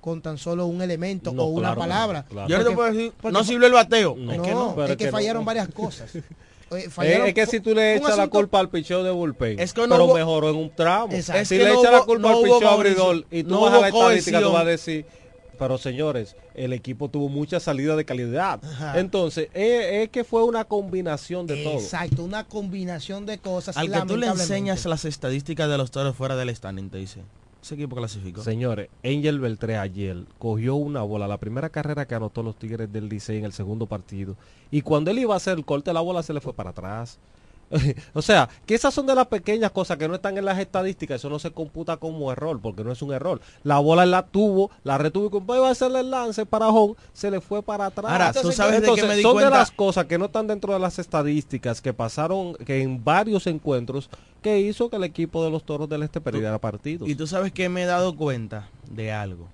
con 0.00 0.22
tan 0.22 0.38
solo 0.38 0.64
un 0.66 0.80
elemento 0.80 1.32
No, 1.32 1.42
o 1.42 1.46
una 1.48 1.74
claro 1.74 1.74
que 1.74 1.80
no, 1.86 1.88
palabra. 1.92 2.24
claro. 2.28 2.48
Yo 2.48 2.58
no 2.58 2.64
te 2.64 2.70
puedo 2.70 2.92
decir, 2.92 3.12
no 3.30 3.44
sirvió 3.44 3.66
el 3.66 3.72
bateo. 3.74 4.14
No, 4.16 4.32
Es 4.32 4.40
que 4.40 4.50
no, 4.52 4.74
pero 4.74 4.92
es 4.92 4.96
que 4.96 5.10
fallaron 5.10 5.44
varias 5.44 5.68
cosas. 5.74 6.14
Eh, 6.16 6.22
Es, 6.70 6.88
fallaron- 6.94 7.26
es 7.28 7.34
que 7.34 7.46
si 7.46 7.60
tú 7.60 7.74
le 7.74 7.96
echas 7.96 8.16
la 8.16 8.28
culpa 8.28 8.60
al 8.60 8.68
picheo 8.70 9.02
de 9.02 9.10
bullpen, 9.10 9.58
Es 9.60 9.72
que 9.74 9.82
no 9.82 9.88
pero 9.88 10.04
hubo- 10.06 10.14
mejoró 10.14 10.48
en 10.50 10.56
un 10.56 10.70
tramo. 10.74 11.12
Exacto. 11.12 11.44
Si 11.44 11.54
Es 11.56 11.60
que 11.60 11.64
le 11.68 11.74
no 11.74 11.80
echas 11.80 11.92
la 11.92 12.02
culpa 12.02 12.30
no 12.30 12.38
al 12.38 12.42
picheo 12.44 12.68
abridor 12.70 13.26
y 13.30 13.42
tú 13.42 13.50
no 13.50 13.60
vas 13.62 13.74
a 13.74 13.80
la 13.80 13.88
estadística, 13.88 14.40
tú 14.40 14.52
vas 14.52 14.62
a 14.62 14.66
decir, 14.66 15.04
pero 15.60 15.76
señores, 15.76 16.36
el 16.54 16.72
equipo 16.72 17.10
tuvo 17.10 17.28
mucha 17.28 17.60
salida 17.60 17.94
de 17.94 18.06
calidad. 18.06 18.64
Ajá. 18.64 18.98
Entonces, 18.98 19.50
es, 19.52 20.04
es 20.04 20.08
que 20.08 20.24
fue 20.24 20.42
una 20.42 20.64
combinación 20.64 21.46
de 21.46 21.62
todo. 21.62 21.74
Exacto, 21.74 22.24
una 22.24 22.44
combinación 22.44 23.26
de 23.26 23.36
cosas. 23.36 23.76
Al 23.76 23.92
que 23.92 24.00
tú 24.06 24.16
le 24.16 24.26
enseñas 24.26 24.86
las 24.86 25.04
estadísticas 25.04 25.68
de 25.68 25.76
los 25.76 25.90
toros 25.90 26.16
fuera 26.16 26.34
del 26.34 26.56
standing, 26.56 26.88
te 26.88 26.96
dice. 26.96 27.20
Ese 27.62 27.74
equipo 27.74 27.94
clasificó. 27.94 28.42
Señores, 28.42 28.88
Angel 29.04 29.38
Beltré 29.38 29.76
ayer 29.76 30.24
cogió 30.38 30.76
una 30.76 31.02
bola, 31.02 31.28
la 31.28 31.36
primera 31.36 31.68
carrera 31.68 32.06
que 32.06 32.14
anotó 32.14 32.42
los 32.42 32.56
Tigres 32.56 32.90
del 32.90 33.10
Licey 33.10 33.36
en 33.36 33.44
el 33.44 33.52
segundo 33.52 33.84
partido. 33.84 34.36
Y 34.70 34.80
cuando 34.80 35.10
él 35.10 35.18
iba 35.18 35.34
a 35.34 35.36
hacer 35.36 35.58
el 35.58 35.66
corte, 35.66 35.92
la 35.92 36.00
bola 36.00 36.22
se 36.22 36.32
le 36.32 36.40
fue 36.40 36.54
para 36.54 36.70
atrás. 36.70 37.18
o 38.14 38.22
sea, 38.22 38.48
que 38.66 38.74
esas 38.74 38.92
son 38.92 39.06
de 39.06 39.14
las 39.14 39.28
pequeñas 39.28 39.70
cosas 39.70 39.96
que 39.96 40.08
no 40.08 40.14
están 40.16 40.36
en 40.36 40.44
las 40.44 40.58
estadísticas, 40.58 41.20
eso 41.20 41.30
no 41.30 41.38
se 41.38 41.52
computa 41.52 41.96
como 41.98 42.32
error, 42.32 42.60
porque 42.60 42.82
no 42.84 42.92
es 42.92 43.00
un 43.02 43.12
error. 43.12 43.40
La 43.62 43.78
bola 43.78 44.04
la 44.06 44.26
tuvo, 44.26 44.70
la 44.82 44.98
retuvo 44.98 45.26
y 45.26 45.30
cuando 45.30 45.56
iba 45.56 45.68
a 45.68 45.72
hacerle 45.72 46.00
el 46.00 46.10
lance 46.10 46.46
para 46.46 46.68
home, 46.68 46.94
se 47.12 47.30
le 47.30 47.40
fue 47.40 47.62
para 47.62 47.86
atrás. 47.86 48.10
Ahora, 48.10 48.32
¿tú 48.32 48.50
sabes 48.52 48.80
de 48.80 48.80
qué 48.80 49.00
Entonces, 49.00 49.08
me 49.08 49.16
di 49.16 49.22
son 49.22 49.32
cuenta? 49.32 49.50
de 49.50 49.56
las 49.56 49.70
cosas 49.70 50.06
que 50.06 50.18
no 50.18 50.26
están 50.26 50.46
dentro 50.46 50.72
de 50.72 50.78
las 50.80 50.98
estadísticas 50.98 51.80
que 51.80 51.92
pasaron 51.92 52.54
que 52.54 52.82
en 52.82 53.02
varios 53.04 53.46
encuentros 53.46 54.10
que 54.42 54.58
hizo 54.60 54.88
que 54.90 54.96
el 54.96 55.04
equipo 55.04 55.44
de 55.44 55.50
los 55.50 55.64
Toros 55.64 55.88
del 55.88 56.02
Este 56.02 56.20
perdiera 56.20 56.58
partidos. 56.58 57.08
Y 57.08 57.14
tú 57.14 57.26
sabes 57.26 57.52
que 57.52 57.68
me 57.68 57.82
he 57.82 57.86
dado 57.86 58.16
cuenta 58.16 58.68
de 58.90 59.12
algo. 59.12 59.48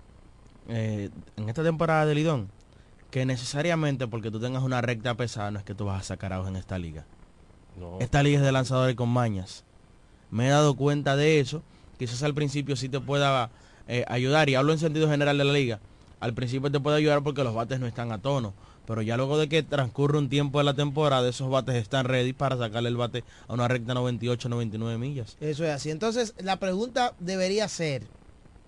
eh, 0.68 1.10
en 1.36 1.48
esta 1.48 1.62
temporada 1.62 2.06
de 2.06 2.14
Lidón. 2.14 2.50
Que 3.10 3.24
necesariamente 3.24 4.06
porque 4.08 4.30
tú 4.30 4.40
tengas 4.40 4.62
una 4.62 4.80
recta 4.80 5.14
pesada 5.14 5.50
no 5.50 5.58
es 5.58 5.64
que 5.64 5.74
tú 5.74 5.84
vas 5.86 6.00
a 6.00 6.04
sacar 6.04 6.32
a 6.32 6.46
en 6.48 6.56
esta 6.56 6.78
liga. 6.78 7.04
No. 7.78 7.98
Esta 8.00 8.22
liga 8.22 8.38
es 8.38 8.44
de 8.44 8.52
lanzadores 8.52 8.96
con 8.96 9.08
mañas. 9.08 9.64
Me 10.30 10.46
he 10.46 10.50
dado 10.50 10.74
cuenta 10.74 11.16
de 11.16 11.40
eso. 11.40 11.62
Quizás 11.98 12.22
al 12.22 12.34
principio 12.34 12.76
sí 12.76 12.88
te 12.88 13.00
pueda 13.00 13.50
eh, 13.88 14.04
ayudar. 14.08 14.48
Y 14.48 14.54
hablo 14.54 14.72
en 14.72 14.78
sentido 14.78 15.08
general 15.08 15.38
de 15.38 15.44
la 15.44 15.52
liga. 15.52 15.80
Al 16.20 16.34
principio 16.34 16.70
te 16.70 16.80
puede 16.80 16.96
ayudar 16.96 17.22
porque 17.22 17.44
los 17.44 17.54
bates 17.54 17.80
no 17.80 17.86
están 17.86 18.12
a 18.12 18.18
tono. 18.18 18.54
Pero 18.86 19.02
ya 19.02 19.16
luego 19.16 19.36
de 19.36 19.48
que 19.48 19.62
transcurre 19.62 20.16
un 20.16 20.28
tiempo 20.28 20.58
de 20.58 20.64
la 20.64 20.74
temporada, 20.74 21.28
esos 21.28 21.50
bates 21.50 21.74
están 21.74 22.06
ready 22.06 22.32
para 22.32 22.56
sacarle 22.56 22.88
el 22.88 22.96
bate 22.96 23.24
a 23.48 23.54
una 23.54 23.66
recta 23.68 23.94
98, 23.94 24.48
99 24.48 24.98
millas. 24.98 25.36
Eso 25.40 25.64
es 25.64 25.70
así. 25.70 25.90
Entonces, 25.90 26.34
la 26.38 26.58
pregunta 26.58 27.14
debería 27.18 27.66
ser, 27.68 28.04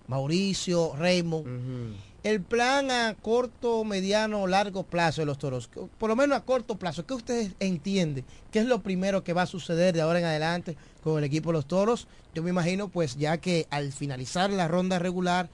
Mauricio, 0.07 0.93
Raymond, 0.97 1.95
el 2.23 2.41
plan 2.41 2.91
a 2.91 3.15
corto, 3.15 3.83
mediano, 3.83 4.45
largo 4.47 4.83
plazo 4.83 5.21
de 5.21 5.25
los 5.25 5.37
toros, 5.37 5.69
por 5.97 6.09
lo 6.09 6.15
menos 6.15 6.37
a 6.37 6.41
corto 6.41 6.77
plazo, 6.77 7.05
¿qué 7.05 7.13
ustedes 7.13 7.53
entienden? 7.59 8.25
¿Qué 8.51 8.59
es 8.59 8.65
lo 8.65 8.81
primero 8.81 9.23
que 9.23 9.33
va 9.33 9.43
a 9.43 9.47
suceder 9.47 9.93
de 9.93 10.01
ahora 10.01 10.19
en 10.19 10.25
adelante 10.25 10.75
con 11.01 11.17
el 11.17 11.23
equipo 11.23 11.49
de 11.49 11.53
los 11.53 11.67
toros? 11.67 12.07
Yo 12.33 12.43
me 12.43 12.49
imagino, 12.49 12.89
pues, 12.89 13.15
ya 13.15 13.37
que 13.37 13.67
al 13.69 13.91
finalizar 13.93 14.49
la 14.49 14.67
ronda 14.67 14.99
regular, 14.99 15.49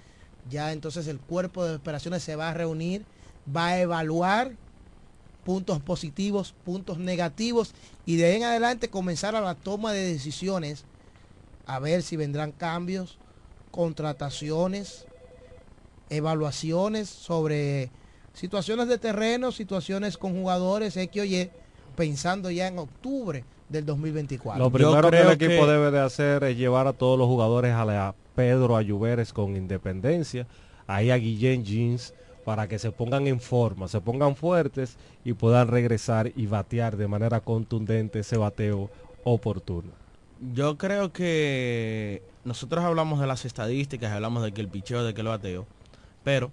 ya 0.50 0.72
entonces 0.72 1.08
el 1.08 1.20
cuerpo 1.20 1.66
de 1.66 1.76
operaciones 1.76 2.24
se 2.24 2.36
va 2.36 2.50
a 2.50 2.54
reunir, 2.54 3.06
va 3.56 3.68
a 3.68 3.80
evaluar 3.80 4.54
puntos 5.44 5.80
positivos, 5.80 6.56
puntos 6.66 6.98
negativos 6.98 7.74
y 8.06 8.16
de 8.16 8.26
ahí 8.26 8.36
en 8.38 8.44
adelante 8.44 8.90
comenzar 8.90 9.36
a 9.36 9.42
la 9.42 9.54
toma 9.54 9.94
de 9.94 10.14
decisiones 10.14 10.86
a 11.68 11.80
ver 11.80 12.02
si 12.02 12.16
vendrán 12.16 12.52
cambios, 12.52 13.18
contrataciones, 13.72 15.06
evaluaciones 16.10 17.10
sobre 17.10 17.90
situaciones 18.34 18.88
de 18.88 18.98
terreno, 18.98 19.52
situaciones 19.52 20.18
con 20.18 20.34
jugadores 20.34 20.98
X 20.98 21.22
o 21.22 21.26
Y, 21.26 21.50
pensando 21.96 22.52
ya 22.52 22.68
en 22.68 22.80
octubre 22.80 23.46
del 23.70 23.86
2024. 23.86 24.64
Lo 24.64 24.72
primero 24.72 25.10
que 25.10 25.22
el 25.22 25.32
equipo 25.32 25.66
debe 25.68 25.92
de 25.92 26.00
hacer 26.00 26.44
es 26.44 26.58
llevar 26.58 26.88
a 26.88 26.94
todos 26.94 27.18
los 27.18 27.28
jugadores 27.28 27.74
a 27.74 27.86
la 27.86 28.16
Pedro 28.36 28.76
Ayuberes 28.76 29.34
con 29.34 29.56
independencia, 29.56 30.46
ahí 30.88 31.10
a 31.10 31.18
Guillén 31.18 31.64
Jeans, 31.64 32.14
para 32.44 32.68
que 32.68 32.78
se 32.78 32.92
pongan 32.92 33.28
en 33.28 33.40
forma, 33.40 33.88
se 33.88 34.02
pongan 34.02 34.36
fuertes 34.36 34.98
y 35.24 35.34
puedan 35.34 35.68
regresar 35.68 36.32
y 36.36 36.46
batear 36.46 36.96
de 36.98 37.08
manera 37.08 37.40
contundente 37.40 38.20
ese 38.20 38.38
bateo 38.38 38.92
oportuno. 39.24 39.90
Yo 40.54 40.78
creo 40.78 41.12
que 41.12 42.22
nosotros 42.44 42.84
hablamos 42.84 43.20
de 43.20 43.26
las 43.26 43.46
estadísticas, 43.46 44.12
hablamos 44.12 44.44
de 44.44 44.52
que 44.52 44.62
el 44.62 44.68
picheo, 44.68 45.04
de 45.04 45.14
que 45.14 45.22
el 45.22 45.28
bateo, 45.28 45.66
pero 46.26 46.52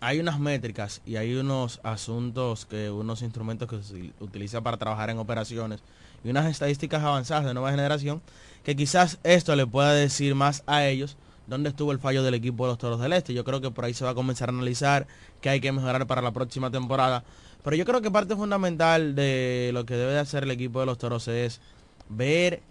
hay 0.00 0.20
unas 0.20 0.38
métricas 0.38 1.00
y 1.06 1.16
hay 1.16 1.34
unos 1.34 1.80
asuntos, 1.82 2.66
que 2.66 2.90
unos 2.90 3.22
instrumentos 3.22 3.68
que 3.68 3.82
se 3.82 4.12
utiliza 4.20 4.60
para 4.60 4.76
trabajar 4.76 5.08
en 5.08 5.18
operaciones 5.18 5.80
y 6.24 6.30
unas 6.30 6.46
estadísticas 6.46 7.02
avanzadas 7.02 7.46
de 7.46 7.54
nueva 7.54 7.70
generación 7.70 8.20
que 8.64 8.76
quizás 8.76 9.18
esto 9.22 9.54
le 9.56 9.66
pueda 9.66 9.94
decir 9.94 10.34
más 10.34 10.64
a 10.66 10.84
ellos 10.84 11.16
dónde 11.46 11.70
estuvo 11.70 11.92
el 11.92 12.00
fallo 12.00 12.22
del 12.22 12.34
equipo 12.34 12.64
de 12.64 12.72
los 12.72 12.78
Toros 12.78 13.00
del 13.00 13.12
Este. 13.12 13.32
Yo 13.32 13.44
creo 13.44 13.60
que 13.60 13.70
por 13.70 13.84
ahí 13.84 13.94
se 13.94 14.04
va 14.04 14.10
a 14.10 14.14
comenzar 14.14 14.50
a 14.50 14.52
analizar 14.52 15.06
qué 15.40 15.48
hay 15.48 15.60
que 15.60 15.72
mejorar 15.72 16.06
para 16.06 16.20
la 16.20 16.32
próxima 16.32 16.70
temporada. 16.70 17.24
Pero 17.62 17.76
yo 17.76 17.84
creo 17.84 18.02
que 18.02 18.10
parte 18.10 18.36
fundamental 18.36 19.14
de 19.14 19.70
lo 19.72 19.86
que 19.86 19.94
debe 19.94 20.12
de 20.12 20.18
hacer 20.18 20.42
el 20.42 20.50
equipo 20.50 20.80
de 20.80 20.86
los 20.86 20.98
Toros 20.98 21.28
es 21.28 21.60
ver 22.08 22.62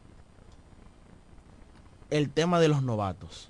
el 2.10 2.30
tema 2.30 2.60
de 2.60 2.68
los 2.68 2.84
novatos. 2.84 3.50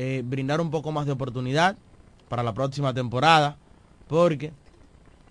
Eh, 0.00 0.22
brindar 0.24 0.60
un 0.60 0.70
poco 0.70 0.92
más 0.92 1.06
de 1.06 1.12
oportunidad 1.12 1.76
para 2.28 2.44
la 2.44 2.54
próxima 2.54 2.94
temporada, 2.94 3.56
porque 4.06 4.52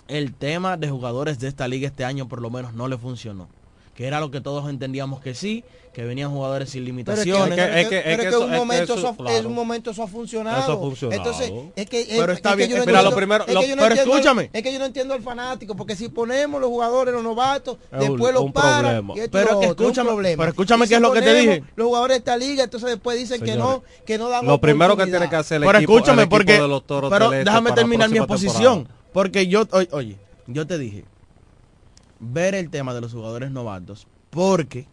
el 0.09 0.33
tema 0.33 0.75
de 0.75 0.89
jugadores 0.89 1.39
de 1.39 1.47
esta 1.47 1.69
liga 1.69 1.87
este 1.87 2.03
año 2.03 2.27
por 2.27 2.41
lo 2.41 2.49
menos 2.49 2.73
no 2.73 2.89
le 2.89 2.97
funcionó. 2.97 3.47
Que 3.97 4.05
era 4.05 4.19
lo 4.19 4.29
que 4.29 4.41
todos 4.41 4.69
entendíamos 4.69 5.21
que 5.21 5.33
sí, 5.33 5.63
que 5.91 6.03
venían 6.05 6.29
jugadores 6.29 6.69
sin 6.69 6.83
Pero 6.83 6.95
limitaciones. 6.95 7.57
pero 7.57 7.73
es 7.73 7.87
que- 7.87 7.97
es 7.97 8.03
pero 8.17 8.29
que 8.29 8.37
un 8.45 8.51
momento 8.51 8.93
eso, 8.93 9.15
es 9.27 9.43
un 9.45 9.55
momento 9.55 9.89
eso 9.89 10.03
ha 10.03 10.07
funcionado. 10.07 10.61
Eso 10.61 10.71
ha 10.73 10.77
funcionado. 10.77 11.17
Entonces, 11.17 11.51
es 11.75 11.89
que 11.89 12.05
Pero 12.07 12.31
es- 12.31 12.37
está 12.37 12.49
es 12.49 12.53
que 12.53 12.57
bien, 12.57 12.69
yo 12.69 12.77
no 12.77 12.85
mira, 12.85 12.91
lo 13.01 13.09
entiendo- 13.09 13.15
primero- 13.15 13.43
es 13.43 13.47
que 13.47 13.53
lo- 13.55 13.61
yo 13.63 13.75
no 13.75 13.81
pero 13.81 13.95
entiendo 13.95 14.13
escúchame. 14.15 14.49
Es 14.53 14.61
que 14.61 14.71
yo 14.71 14.77
no 14.77 14.85
entiendo 14.85 15.13
al 15.15 15.23
fanático, 15.23 15.75
porque 15.75 15.95
si 15.95 16.09
ponemos 16.09 16.61
los 16.61 16.69
jugadores, 16.69 17.11
los 17.11 17.23
novatos, 17.23 17.77
Es 17.91 17.93
un- 17.93 17.99
después 18.11 18.33
los 18.35 18.43
un 18.43 18.53
paran 18.53 18.81
problema. 18.83 19.13
y 19.15 19.19
esto 19.21 19.31
Pero 19.31 19.61
escúchame, 19.63 20.09
problema. 20.11 20.41
pero 20.43 20.49
escúchame 20.51 20.87
qué 20.87 20.93
es 20.93 21.01
lo 21.01 21.11
que 21.11 21.21
te 21.23 21.33
dije. 21.33 21.63
Los 21.75 21.87
jugadores 21.87 22.13
de 22.13 22.19
esta 22.19 22.37
liga, 22.37 22.63
entonces 22.65 22.89
después 22.91 23.17
dicen 23.17 23.41
que 23.41 23.55
no, 23.55 23.81
que 24.05 24.19
no 24.19 24.29
dan 24.29 24.45
Lo 24.45 24.61
primero 24.61 24.95
que 24.95 25.05
tiene 25.07 25.27
que 25.27 25.35
hacer 25.35 25.55
el 25.63 25.65
Pero 25.65 25.79
equipo, 25.79 25.93
escúchame, 25.97 26.27
porque 26.27 26.53
de 26.61 26.67
los 26.67 26.85
Toros 26.85 27.09
pero 27.11 27.31
déjame 27.31 27.71
terminar 27.71 28.11
mi 28.11 28.19
exposición, 28.19 28.87
porque 29.11 29.47
yo 29.47 29.63
oye, 29.71 29.89
oye, 29.91 30.17
yo 30.45 30.67
te 30.67 30.77
dije 30.77 31.03
ver 32.19 32.55
el 32.55 32.69
tema 32.69 32.93
de 32.93 33.01
los 33.01 33.13
jugadores 33.13 33.51
novatos, 33.51 34.07
porque 34.29 34.87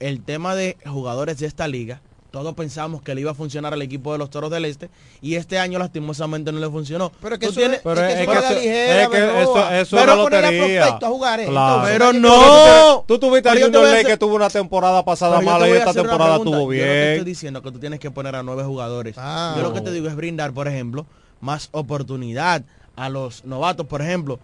el 0.00 0.22
tema 0.22 0.54
de 0.54 0.76
jugadores 0.86 1.38
de 1.38 1.46
esta 1.46 1.68
liga 1.68 2.00
Todos 2.32 2.54
pensamos 2.54 3.02
que 3.02 3.14
le 3.14 3.20
iba 3.20 3.32
a 3.32 3.34
funcionar 3.34 3.74
al 3.74 3.82
equipo 3.82 4.10
de 4.10 4.16
los 4.16 4.30
Toros 4.30 4.50
del 4.50 4.64
Este 4.64 4.88
y 5.20 5.34
este 5.34 5.58
año 5.58 5.78
lastimosamente 5.78 6.50
no 6.50 6.60
le 6.60 6.70
funcionó. 6.70 7.12
Pero 7.20 7.38
que 7.38 7.44
Tú 7.48 7.52
eso 7.52 7.60
tienes- 7.60 7.80
es- 7.84 7.84
es 7.84 8.26
que 8.26 8.32
eso 8.32 8.48
es 8.48 8.54
ligera, 8.56 9.02
es 9.02 9.08
que 9.10 9.18
eso- 9.18 9.68
eso 9.70 9.80
es 9.80 9.88
Pero 9.90 10.14
una 10.14 10.22
poner 10.22 10.44
a 10.46 10.50
lotería. 10.50 10.80
prospecto 10.80 11.06
a 11.06 11.08
jugar, 11.10 11.40
¿eh? 11.40 11.46
Claro. 11.48 11.74
Entonces, 11.88 11.92
Pero 11.98 12.12
no. 12.14 13.04
Tú 13.06 13.18
tuviste 13.18 13.50
a 13.50 13.52
Pero 13.52 13.66
te 13.70 13.76
Junior 13.76 13.94
Ley 13.94 14.04
que 14.06 14.16
tuvo 14.16 14.34
una 14.36 14.48
temporada 14.48 15.04
pasada 15.04 15.40
Pero 15.40 15.46
te 15.46 15.52
mala 15.52 15.68
y 15.68 15.72
esta 15.72 15.92
temporada 15.92 16.38
tuvo 16.38 16.44
Yo 16.52 16.60
lo 16.62 16.68
que 16.70 16.76
estoy 16.78 17.14
bien. 17.16 17.24
diciendo 17.26 17.62
que 17.62 17.70
tú 17.70 17.78
tienes 17.78 18.00
que 18.00 18.10
poner 18.10 18.34
a 18.34 18.42
nueve 18.42 18.64
jugadores. 18.64 19.14
Ah. 19.18 19.52
Yo 19.58 19.62
lo 19.62 19.74
que 19.74 19.80
No. 19.80 19.84
te 19.84 19.92
digo 19.92 20.08
es 20.08 20.16
brindar, 20.16 20.54
por 20.54 20.68
ejemplo, 20.68 21.04
más 21.42 21.68
oportunidad 21.72 22.62
a 22.96 23.10
los 23.10 23.44
novatos. 23.44 23.86
Por 23.86 24.00
ejemplo, 24.00 24.38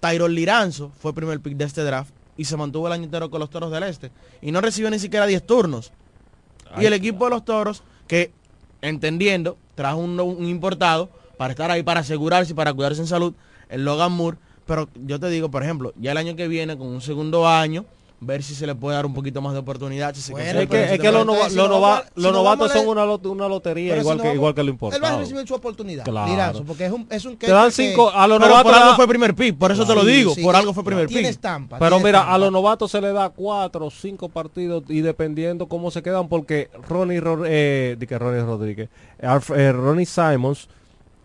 Tyron 0.00 0.34
Liranzo 0.34 0.90
fue 0.98 1.10
el 1.10 1.14
primer 1.14 1.40
pick 1.40 1.56
de 1.56 1.64
este 1.64 1.82
draft 1.82 2.12
y 2.36 2.44
se 2.44 2.56
mantuvo 2.56 2.86
el 2.86 2.94
año 2.94 3.04
entero 3.04 3.30
con 3.30 3.40
los 3.40 3.50
Toros 3.50 3.70
del 3.70 3.82
Este. 3.82 4.10
Y 4.40 4.50
no 4.50 4.60
recibió 4.60 4.90
ni 4.90 4.98
siquiera 4.98 5.26
10 5.26 5.46
turnos. 5.46 5.92
y 6.78 6.86
el 6.86 6.92
equipo 6.92 7.24
de 7.24 7.30
los 7.30 7.44
Toros, 7.44 7.82
que 8.06 8.32
entendiendo, 8.80 9.58
trajo 9.74 9.98
un, 9.98 10.18
un 10.18 10.46
importado 10.46 11.10
para 11.36 11.52
estar 11.52 11.70
ahí, 11.70 11.82
para 11.82 12.00
asegurarse 12.00 12.52
y 12.52 12.54
para 12.54 12.72
cuidarse 12.72 13.00
en 13.00 13.06
salud, 13.06 13.34
el 13.68 13.84
Logan 13.84 14.12
Moore. 14.12 14.38
Pero 14.66 14.88
yo 14.94 15.18
te 15.18 15.28
digo, 15.28 15.50
por 15.50 15.62
ejemplo, 15.62 15.92
ya 15.96 16.12
el 16.12 16.16
año 16.16 16.36
que 16.36 16.48
viene, 16.48 16.78
con 16.78 16.86
un 16.86 17.00
segundo 17.00 17.46
año, 17.48 17.84
ver 18.22 18.42
si 18.42 18.54
se 18.54 18.66
le 18.66 18.74
puede 18.74 18.96
dar 18.96 19.06
un 19.06 19.14
poquito 19.14 19.40
más 19.40 19.54
de 19.54 19.60
oportunidad. 19.60 20.14
Si 20.14 20.20
se 20.20 20.32
Bueno, 20.32 20.60
Es 20.60 20.68
que, 20.68 20.84
ese 20.84 20.94
es 20.96 21.00
que 21.00 21.10
los, 21.10 21.22
tema. 21.22 21.32
nova- 21.38 21.48
si 21.50 21.56
nova- 21.56 22.04
si 22.14 22.20
nos 22.22 22.32
novatos 22.32 22.70
son 22.72 22.86
una, 22.88 23.04
una 23.04 23.48
lotería 23.48 23.96
igual, 23.96 24.18
si 24.18 24.22
que, 24.22 24.28
no 24.28 24.34
igual 24.34 24.54
que 24.54 24.62
lo 24.62 24.70
Él 24.70 24.76
va 24.82 24.86
a 24.86 24.90
importado. 24.90 25.18
recibir 25.20 25.48
su 25.48 25.54
oportunidad. 25.54 26.04
Claro. 26.04 26.62
Porque 26.66 26.84
es 26.86 26.92
un, 26.92 27.06
es 27.10 27.24
un 27.24 27.36
Te 27.38 27.50
dan 27.50 27.72
cinco, 27.72 28.10
a 28.10 28.26
los 28.28 28.38
novatos 28.38 28.72
da- 28.72 28.94
fue 28.96 29.08
primer 29.08 29.34
pick, 29.34 29.56
por 29.56 29.72
eso 29.72 29.86
te 29.86 29.94
lo 29.94 30.04
digo, 30.04 30.34
sí, 30.34 30.42
por 30.42 30.54
algo 30.54 30.74
fue 30.74 30.84
primer 30.84 31.06
pick. 31.08 31.24
estampa. 31.24 31.78
Pero 31.78 31.96
mira, 31.98 32.18
estampa. 32.18 32.34
a 32.34 32.38
los 32.38 32.52
novatos 32.52 32.90
se 32.90 33.00
le 33.00 33.12
da 33.12 33.30
cuatro 33.30 33.86
o 33.86 33.90
cinco 33.90 34.28
partidos 34.28 34.84
y 34.88 35.00
dependiendo 35.00 35.66
cómo 35.66 35.90
se 35.90 36.02
quedan, 36.02 36.28
porque 36.28 36.68
Ronnie, 36.88 37.20
Ro- 37.20 37.44
eh, 37.46 37.96
que 38.06 38.18
Ronnie 38.18 38.42
Rodríguez, 38.42 38.90
eh, 39.56 39.72
Ronnie 39.72 40.04
Simons 40.06 40.68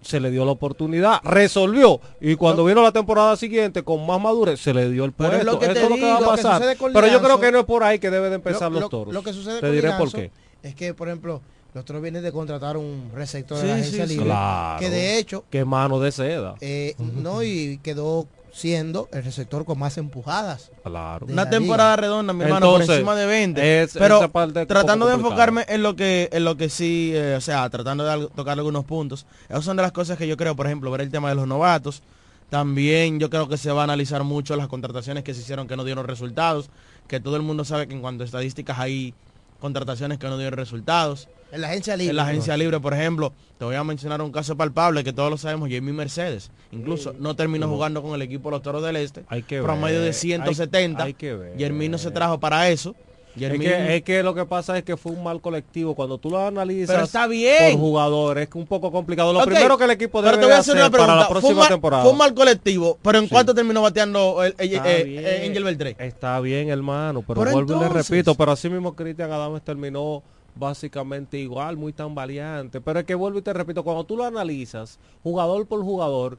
se 0.06 0.20
le 0.20 0.30
dio 0.32 0.46
la 0.46 0.52
oportunidad, 0.52 1.20
resolvió 1.24 2.00
y 2.22 2.36
cuando 2.36 2.64
vino 2.64 2.82
la 2.84 2.92
temporada 2.92 3.36
siguiente 3.36 3.84
con 3.84 4.06
más 4.06 4.22
madurez 4.22 4.60
se 4.62 4.74
le 4.74 4.90
dio 4.90 5.04
el 5.06 5.12
Pero 5.14 5.30
es 5.38 5.44
puesto. 5.44 5.52
lo 5.54 5.60
que 5.60 5.66
Eso 5.66 5.74
es 5.86 5.90
lo 5.90 5.96
que 5.96 6.02
va 6.06 6.16
a 6.16 6.20
que 6.20 6.26
pasar. 6.26 6.62
Pero 6.94 7.08
yo 7.08 7.22
creo 7.22 7.40
que 7.40 7.52
no 7.52 7.60
es 7.60 7.66
por 7.66 7.84
ahí 7.84 8.00
que 8.00 8.10
debe 8.12 8.30
de 8.30 8.36
empezar 8.36 8.70
Lo- 8.72 8.76
los 8.76 8.82
lo- 8.84 8.90
toros. 8.90 9.14
Lo 9.14 9.24
que 9.24 9.34
sucede 9.34 9.56
Te 9.56 9.62
con 9.62 9.72
diré 9.72 9.92
por 9.94 10.12
qué. 10.12 10.32
es 10.64 10.76
que, 10.76 10.94
por 10.94 11.08
ejemplo, 11.08 11.42
los 11.74 11.84
toros 11.84 12.02
vienen 12.02 12.24
de 12.24 12.32
contratar 12.32 12.78
un 12.78 13.12
receptor 13.14 13.58
Sí, 13.58 13.64
de 13.64 13.70
la 13.74 13.76
agencia 13.80 14.04
sí. 14.06 14.10
libre. 14.14 14.26
Claro. 14.28 14.80
Que 14.80 14.90
de 14.90 15.18
hecho, 15.18 15.44
Qué 15.50 15.66
mano 15.66 16.00
de 16.00 16.12
seda. 16.12 16.56
eh, 16.62 16.96
no, 17.00 17.44
y 17.44 17.80
quedó 17.84 18.28
siendo 18.56 19.10
el 19.12 19.22
receptor 19.26 19.66
con 19.66 19.78
más 19.78 19.98
empujadas. 19.98 20.72
Claro. 20.82 21.26
de 21.26 21.34
Una 21.34 21.44
la 21.44 21.50
temporada 21.50 21.90
liga. 21.98 22.02
redonda, 22.04 22.32
mi 22.32 22.44
hermano, 22.46 22.72
por 22.72 22.82
encima 22.84 23.14
de 23.14 23.26
20. 23.26 23.84
es- 23.84 23.94
pero 23.94 24.18
esa 24.20 24.30
parte 24.30 24.62
es 24.62 24.68
tratando 24.68 25.08
de 25.08 25.16
enfocarme 25.16 25.66
en 25.68 25.84
lo 25.84 25.98
que 25.98 26.30
en 26.32 26.46
lo 26.46 26.56
que 26.56 26.70
sí, 26.70 27.12
eh, 27.14 27.36
o 27.38 27.42
sea, 27.42 27.70
tratando 27.70 28.06
de 28.06 28.28
tocar 28.30 28.58
algunos 28.58 28.86
puntos. 28.86 29.26
Esas 29.50 29.66
son 29.66 29.76
de 29.76 29.84
las 29.84 29.92
cosas 29.92 30.18
que 30.18 30.26
yo 30.26 30.38
creo, 30.38 30.56
por 30.56 30.68
ejemplo, 30.68 30.90
ver 30.90 31.02
el 31.02 31.12
tema 31.12 31.28
de 31.28 31.36
los 31.36 31.48
novatos. 31.48 32.02
También 32.50 33.20
yo 33.20 33.30
creo 33.30 33.50
que 33.50 33.58
se 33.58 33.72
va 33.72 33.82
a 33.82 33.84
analizar 33.84 34.24
mucho 34.24 34.56
las 34.56 34.68
contrataciones 34.70 35.24
que 35.26 35.34
se 35.34 35.42
hicieron 35.42 35.68
que 35.68 35.76
no 35.76 35.84
dieron 35.84 36.06
resultados. 36.08 36.70
Que 37.08 37.20
todo 37.20 37.36
el 37.36 37.42
mundo 37.42 37.66
sabe 37.66 37.88
que 37.88 37.94
en 37.94 38.02
cuanto 38.02 38.24
a 38.24 38.26
estadísticas 38.26 38.80
hay 38.80 39.14
contrataciones 39.60 40.18
que 40.18 40.28
no 40.28 40.38
dieron 40.38 40.58
resultados. 40.58 41.28
En 41.52 41.62
la 41.62 41.68
agencia 41.68 41.96
libre. 41.96 42.10
En 42.12 42.16
la 42.18 42.24
agencia 42.24 42.58
libre, 42.58 42.80
por 42.80 42.94
ejemplo, 42.94 43.32
te 43.58 43.66
voy 43.66 43.76
a 43.76 43.84
mencionar 43.84 44.22
un 44.22 44.32
caso 44.32 44.58
palpable 44.58 45.04
que 45.04 45.14
todos 45.14 45.30
lo 45.30 45.38
sabemos, 45.38 45.70
Jamie 45.72 45.94
Mercedes. 45.94 46.52
Incluso 46.72 47.14
no 47.18 47.36
terminó 47.36 47.68
jugando 47.70 48.02
con 48.02 48.14
el 48.14 48.22
equipo 48.22 48.50
de 48.50 48.56
los 48.58 48.62
Toros 48.62 48.84
del 48.84 48.98
Este. 48.98 49.24
Hay 49.30 49.44
que 49.44 49.62
promedio 49.62 50.00
ver, 50.00 50.08
de 50.08 50.14
170. 50.14 51.04
hay- 51.04 51.08
hay 51.08 51.14
que 51.14 51.34
ver. 51.34 51.58
Yermín 51.58 51.92
no 51.92 51.98
se 51.98 52.12
trajo 52.12 52.40
para 52.40 52.70
eso. 52.70 52.96
Es 53.38 53.52
que, 53.60 53.96
es 53.98 54.04
que 54.04 54.24
lo 54.24 54.34
que 54.34 54.46
pasa 54.46 54.78
es 54.78 54.86
que 54.86 54.96
fue 54.96 55.12
un 55.12 55.22
mal 55.22 55.42
colectivo. 55.42 55.94
Cuando 55.94 56.18
tú 56.18 56.30
lo 56.30 56.48
analizas 56.48 56.94
Pero 56.96 57.04
está 57.06 57.28
bien. 57.28 57.74
por 57.74 57.82
jugadores, 57.82 58.44
es 58.44 58.50
que 58.50 58.58
un 58.58 58.66
poco 58.66 58.94
complicado. 58.94 59.34
Lo 59.34 59.44
primero 59.44 59.78
que 59.78 59.84
el 59.84 59.92
equipo 59.92 60.20
pero 60.22 60.32
debe 60.32 60.38
te 60.42 60.46
voy 60.46 60.52
a 60.54 60.56
de 60.56 60.60
hacer 60.62 60.72
hacer 60.78 60.82
una 60.84 60.90
pregunta. 60.90 61.08
para 61.14 61.20
la 61.20 61.26
Fue 61.28 61.34
próxima 61.42 61.60
mal- 61.60 61.68
temporada. 61.70 62.04
Fue 62.04 62.12
un 62.14 62.18
mal 62.18 62.34
colectivo, 62.34 62.98
pero 63.02 63.18
¿en 63.20 63.26
Sí. 63.26 63.30
cuánto 63.32 63.54
terminó 63.54 63.82
bateando 63.82 64.42
el, 64.42 64.56
el- 64.58 64.74
Está 64.74 64.90
eh, 64.90 65.04
bien. 65.04 65.24
eh, 65.26 65.46
Angel 65.50 65.64
Beltré? 65.66 65.96
Está 66.00 66.40
bien, 66.40 66.70
hermano, 66.70 67.24
pero 67.28 67.42
Pero 67.42 67.52
vuelvo 67.52 67.76
y 67.76 67.80
le 67.82 67.90
repito, 67.90 68.36
pero 68.36 68.54
así 68.54 68.70
mismo 68.70 68.96
Cristian 68.96 69.30
Adames 69.30 69.62
terminó 69.64 70.24
básicamente 70.56 71.38
igual, 71.38 71.78
muy 71.78 71.94
tan 71.94 72.16
valiente. 72.16 72.82
Pero 72.82 73.00
es 73.00 73.06
que 73.06 73.16
vuelvo 73.16 73.40
y 73.40 73.42
te 73.42 73.54
repito, 73.54 73.84
cuando 73.84 74.04
tú 74.04 74.16
lo 74.18 74.24
analizas, 74.24 75.00
jugador 75.24 75.66
por 75.68 75.82
jugador, 75.84 76.38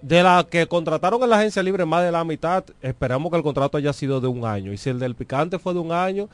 de 0.00 0.22
la 0.22 0.44
que 0.48 0.66
contrataron 0.66 1.22
en 1.22 1.30
la 1.30 1.38
agencia 1.38 1.62
libre 1.62 1.84
más 1.84 2.02
de 2.04 2.10
la 2.12 2.24
mitad, 2.24 2.64
esperamos 2.80 3.30
que 3.30 3.36
el 3.36 3.42
contrato 3.42 3.78
haya 3.78 3.92
sido 3.92 4.20
de 4.20 4.26
un 4.26 4.44
año. 4.44 4.72
Y 4.72 4.76
si 4.76 4.90
el 4.90 4.98
del 4.98 5.14
picante 5.14 5.58
fue 5.58 5.74
de 5.74 5.78
un 5.80 5.92
año, 5.92 6.28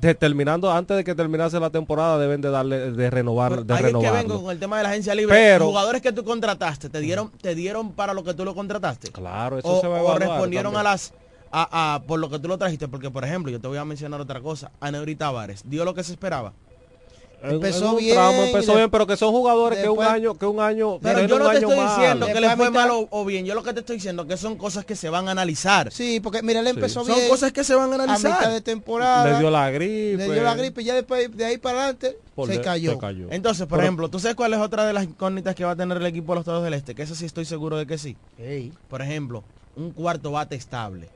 de- 0.00 0.14
terminando 0.14 0.70
antes 0.70 0.96
de 0.98 1.02
que 1.02 1.14
terminase 1.14 1.58
la 1.58 1.70
temporada 1.70 2.18
deben 2.18 2.40
de 2.42 2.50
darle 2.50 2.92
de 2.92 3.10
renovar 3.10 3.64
de 3.64 3.72
Ahí 3.74 3.78
es 3.78 3.86
que 3.86 3.86
renovarlo. 3.88 4.18
vengo 4.28 4.42
con 4.42 4.52
el 4.52 4.58
tema 4.60 4.76
de 4.76 4.82
la 4.84 4.90
agencia 4.90 5.14
libre. 5.14 5.34
Pero- 5.34 5.66
jugadores 5.66 6.02
que 6.02 6.12
tú 6.12 6.22
contrataste, 6.24 6.90
¿te 6.90 7.00
dieron, 7.00 7.30
te 7.40 7.54
dieron 7.54 7.92
para 7.92 8.12
lo 8.14 8.22
que 8.22 8.34
tú 8.34 8.44
lo 8.44 8.54
contrataste? 8.54 9.10
Claro, 9.10 9.58
eso 9.58 9.66
o, 9.68 9.80
se 9.80 9.88
va 9.88 9.98
a 9.98 10.02
o 10.02 10.18
respondieron 10.18 10.74
también. 10.74 10.86
a 10.86 10.90
las 10.92 11.12
a, 11.50 11.94
a- 11.94 12.02
por 12.02 12.18
lo 12.20 12.30
que 12.30 12.38
tú 12.38 12.48
lo 12.48 12.58
trajiste, 12.58 12.88
porque 12.88 13.10
por 13.10 13.24
ejemplo, 13.24 13.50
yo 13.50 13.60
te 13.60 13.66
voy 13.68 13.78
a 13.78 13.84
mencionar 13.84 14.20
otra 14.20 14.40
cosa, 14.40 14.70
a 14.80 14.90
Neuri 14.90 15.16
Tavares, 15.16 15.62
dio 15.64 15.84
lo 15.84 15.94
que 15.94 16.04
se 16.04 16.12
esperaba. 16.12 16.52
Empezó 17.42 17.96
bien 17.96 18.16
tramo, 18.16 18.42
empezó 18.42 18.72
de- 18.72 18.78
bien, 18.80 18.90
pero 18.90 19.06
que 19.06 19.16
son 19.16 19.30
jugadores 19.32 19.78
que 19.78 19.88
un 19.88 20.02
año, 20.04 20.34
que 20.36 20.44
un 20.44 20.60
año, 20.60 20.98
Pero 21.00 21.24
yo 21.26 21.38
no 21.38 21.48
te 21.48 21.56
estoy 21.56 21.74
diciendo 21.74 22.26
que 22.26 22.38
le 22.38 22.54
fue 22.54 22.68
mal 22.70 22.90
o, 22.90 23.08
o 23.10 23.24
bien, 23.24 23.46
yo 23.46 23.54
lo 23.54 23.62
que 23.62 23.72
te 23.72 23.80
estoy 23.80 23.96
diciendo 23.96 24.26
que 24.26 24.36
son 24.36 24.56
cosas 24.56 24.84
que 24.84 24.94
se 24.94 25.08
van 25.08 25.26
a 25.26 25.30
analizar. 25.30 25.90
Sí, 25.90 26.20
porque 26.20 26.42
mira, 26.42 26.60
él 26.60 26.66
empezó 26.66 27.02
Son 27.02 27.14
bien. 27.16 27.28
cosas 27.30 27.50
que 27.52 27.64
se 27.64 27.74
van 27.74 27.90
a 27.94 27.96
a 27.96 28.04
analizar. 28.04 28.32
mitad 28.40 28.52
de 28.52 28.60
temporada. 28.60 29.32
le 29.32 29.38
dio 29.38 29.50
la 29.50 29.70
gripe. 29.70 30.16
le 30.18 30.32
dio 30.34 30.42
la 30.42 30.54
gripe 30.54 30.82
y 30.82 30.84
ya 30.84 30.94
después 30.94 31.34
de 31.34 31.44
ahí 31.46 31.56
para 31.56 31.78
adelante 31.84 32.18
se 32.46 32.60
cayó. 32.60 32.92
se 32.92 32.98
cayó. 32.98 33.26
Entonces, 33.30 33.66
por 33.66 33.78
Pero- 33.78 33.84
ejemplo, 33.84 34.08
¿tú 34.10 34.18
sabes 34.18 34.34
cuál 34.36 34.52
es 34.52 34.58
otra 34.60 34.84
de 34.84 34.92
las 34.92 35.04
incógnitas 35.04 35.54
que 35.54 35.64
va 35.64 35.70
a 35.70 35.76
tener 35.76 35.96
el 35.96 36.04
equipo 36.06 36.32
de 36.34 36.40
los 36.40 36.44
Toros 36.44 36.62
del 36.62 36.74
Este? 36.74 36.94
Que 36.94 37.04
eso 37.04 37.14
sí 37.14 37.24
estoy 37.24 37.46
seguro 37.46 37.78
de 37.78 37.86
que 37.86 37.96
sí. 37.96 38.18
Por 38.90 39.00
ejemplo, 39.00 39.42
un 39.76 39.92
cuarto 39.92 40.30
bate 40.32 40.56
estable. 40.56 41.08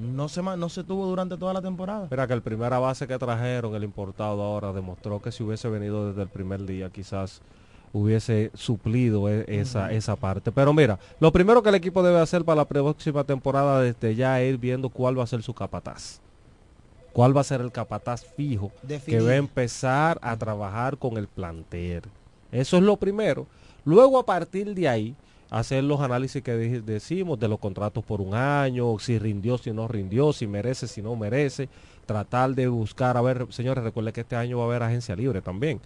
No 0.00 0.28
se, 0.28 0.42
no 0.42 0.68
se 0.68 0.82
tuvo 0.82 1.06
durante 1.06 1.36
toda 1.36 1.52
la 1.52 1.60
temporada. 1.62 2.08
Mira 2.10 2.26
que 2.26 2.32
el 2.32 2.42
primera 2.42 2.78
base 2.78 3.06
que 3.06 3.18
trajeron, 3.18 3.74
el 3.74 3.84
importado 3.84 4.42
ahora, 4.42 4.72
demostró 4.72 5.20
que 5.20 5.30
si 5.30 5.42
hubiese 5.42 5.68
venido 5.68 6.08
desde 6.08 6.22
el 6.22 6.28
primer 6.28 6.64
día, 6.64 6.88
quizás 6.90 7.42
hubiese 7.92 8.50
suplido 8.54 9.28
e- 9.28 9.44
esa, 9.48 9.92
esa 9.92 10.16
parte. 10.16 10.52
Pero 10.52 10.72
mira, 10.72 10.98
lo 11.18 11.32
primero 11.32 11.62
que 11.62 11.68
el 11.68 11.74
equipo 11.74 12.02
debe 12.02 12.20
hacer 12.20 12.44
para 12.44 12.56
la 12.56 12.64
próxima 12.64 13.24
temporada 13.24 13.80
desde 13.82 14.14
ya 14.14 14.40
es 14.40 14.52
ir 14.54 14.58
viendo 14.58 14.88
cuál 14.88 15.18
va 15.18 15.24
a 15.24 15.26
ser 15.26 15.42
su 15.42 15.52
capataz. 15.52 16.20
¿Cuál 17.12 17.36
va 17.36 17.40
a 17.40 17.44
ser 17.44 17.60
el 17.60 17.72
capataz 17.72 18.24
fijo 18.24 18.70
que 19.04 19.20
va 19.20 19.30
a 19.32 19.36
empezar 19.36 20.18
a 20.22 20.36
trabajar 20.36 20.96
con 20.96 21.16
el 21.16 21.26
plantel? 21.26 22.02
Eso 22.52 22.76
es 22.76 22.82
lo 22.84 22.96
primero. 22.96 23.46
Luego 23.84 24.18
a 24.18 24.24
partir 24.24 24.72
de 24.74 24.88
ahí, 24.88 25.16
hacer 25.50 25.84
los 25.84 26.00
análisis 26.00 26.42
que 26.42 26.52
decimos 26.52 27.38
de 27.38 27.48
los 27.48 27.58
contratos 27.58 28.04
por 28.04 28.20
un 28.20 28.34
año, 28.34 28.98
si 28.98 29.18
rindió, 29.18 29.58
si 29.58 29.72
no 29.72 29.88
rindió, 29.88 30.32
si 30.32 30.46
merece, 30.46 30.86
si 30.86 31.02
no 31.02 31.16
merece. 31.16 31.68
Tratar 32.06 32.54
de 32.54 32.68
buscar, 32.68 33.16
a 33.16 33.20
ver, 33.20 33.46
señores, 33.50 33.84
recuerden 33.84 34.12
que 34.12 34.22
este 34.22 34.36
año 34.36 34.58
va 34.58 34.64
a 34.64 34.66
haber 34.68 34.82
agencia 34.82 35.14
libre 35.16 35.42
también. 35.42 35.80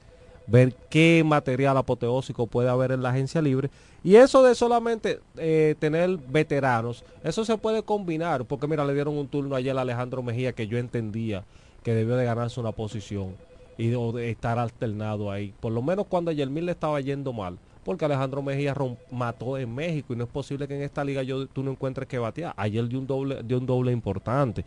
Ver 0.47 0.75
qué 0.91 1.23
material 1.25 1.77
apoteósico 1.79 2.47
puede 2.47 2.69
haber 2.69 2.93
en 2.93 3.03
la 3.03 3.11
agencia 3.11 3.41
libre. 3.41 3.71
Y 4.03 4.17
eso 4.17 4.43
de 4.43 4.55
solamente 4.55 5.21
eh, 5.39 5.75
tener 5.79 6.19
veteranos, 6.19 7.03
eso 7.23 7.45
se 7.47 7.57
puede 7.57 7.83
combinar, 7.83 8.45
porque 8.45 8.67
mira, 8.67 8.85
le 8.85 8.93
dieron 8.93 9.17
un 9.17 9.29
turno 9.29 9.57
ayer 9.57 9.77
a 9.77 9.81
Alejandro 9.81 10.23
Mejía 10.23 10.53
que 10.53 10.67
yo 10.67 10.77
entendía 10.77 11.45
que 11.83 11.95
debió 11.95 12.17
de 12.17 12.25
ganarse 12.25 12.61
una 12.61 12.73
posición 12.73 13.37
y 13.77 13.89
de 13.89 14.31
estar 14.31 14.59
alternado 14.59 15.31
ahí. 15.31 15.55
Por 15.61 15.73
lo 15.73 15.83
menos 15.83 16.07
cuando 16.07 16.31
a 16.31 16.35
Yermín 16.35 16.67
le 16.67 16.73
estaba 16.73 17.01
yendo 17.01 17.33
mal, 17.33 17.59
porque 17.85 18.05
Alejandro 18.05 18.43
Mejía 18.43 18.75
mató 19.11 19.59
en 19.59 19.75
México 19.75 20.13
y 20.13 20.17
no 20.17 20.25
es 20.25 20.31
posible 20.31 20.67
que 20.67 20.75
en 20.75 20.83
esta 20.83 21.05
liga 21.05 21.23
yo, 21.23 21.47
tú 21.47 21.63
no 21.63 21.71
encuentres 21.71 22.09
que 22.09 22.19
batear. 22.19 22.55
Ayer 22.57 22.89
dio 22.89 22.99
un 22.99 23.07
doble, 23.07 23.43
dio 23.45 23.59
un 23.59 23.67
doble 23.67 23.93
importante. 23.93 24.65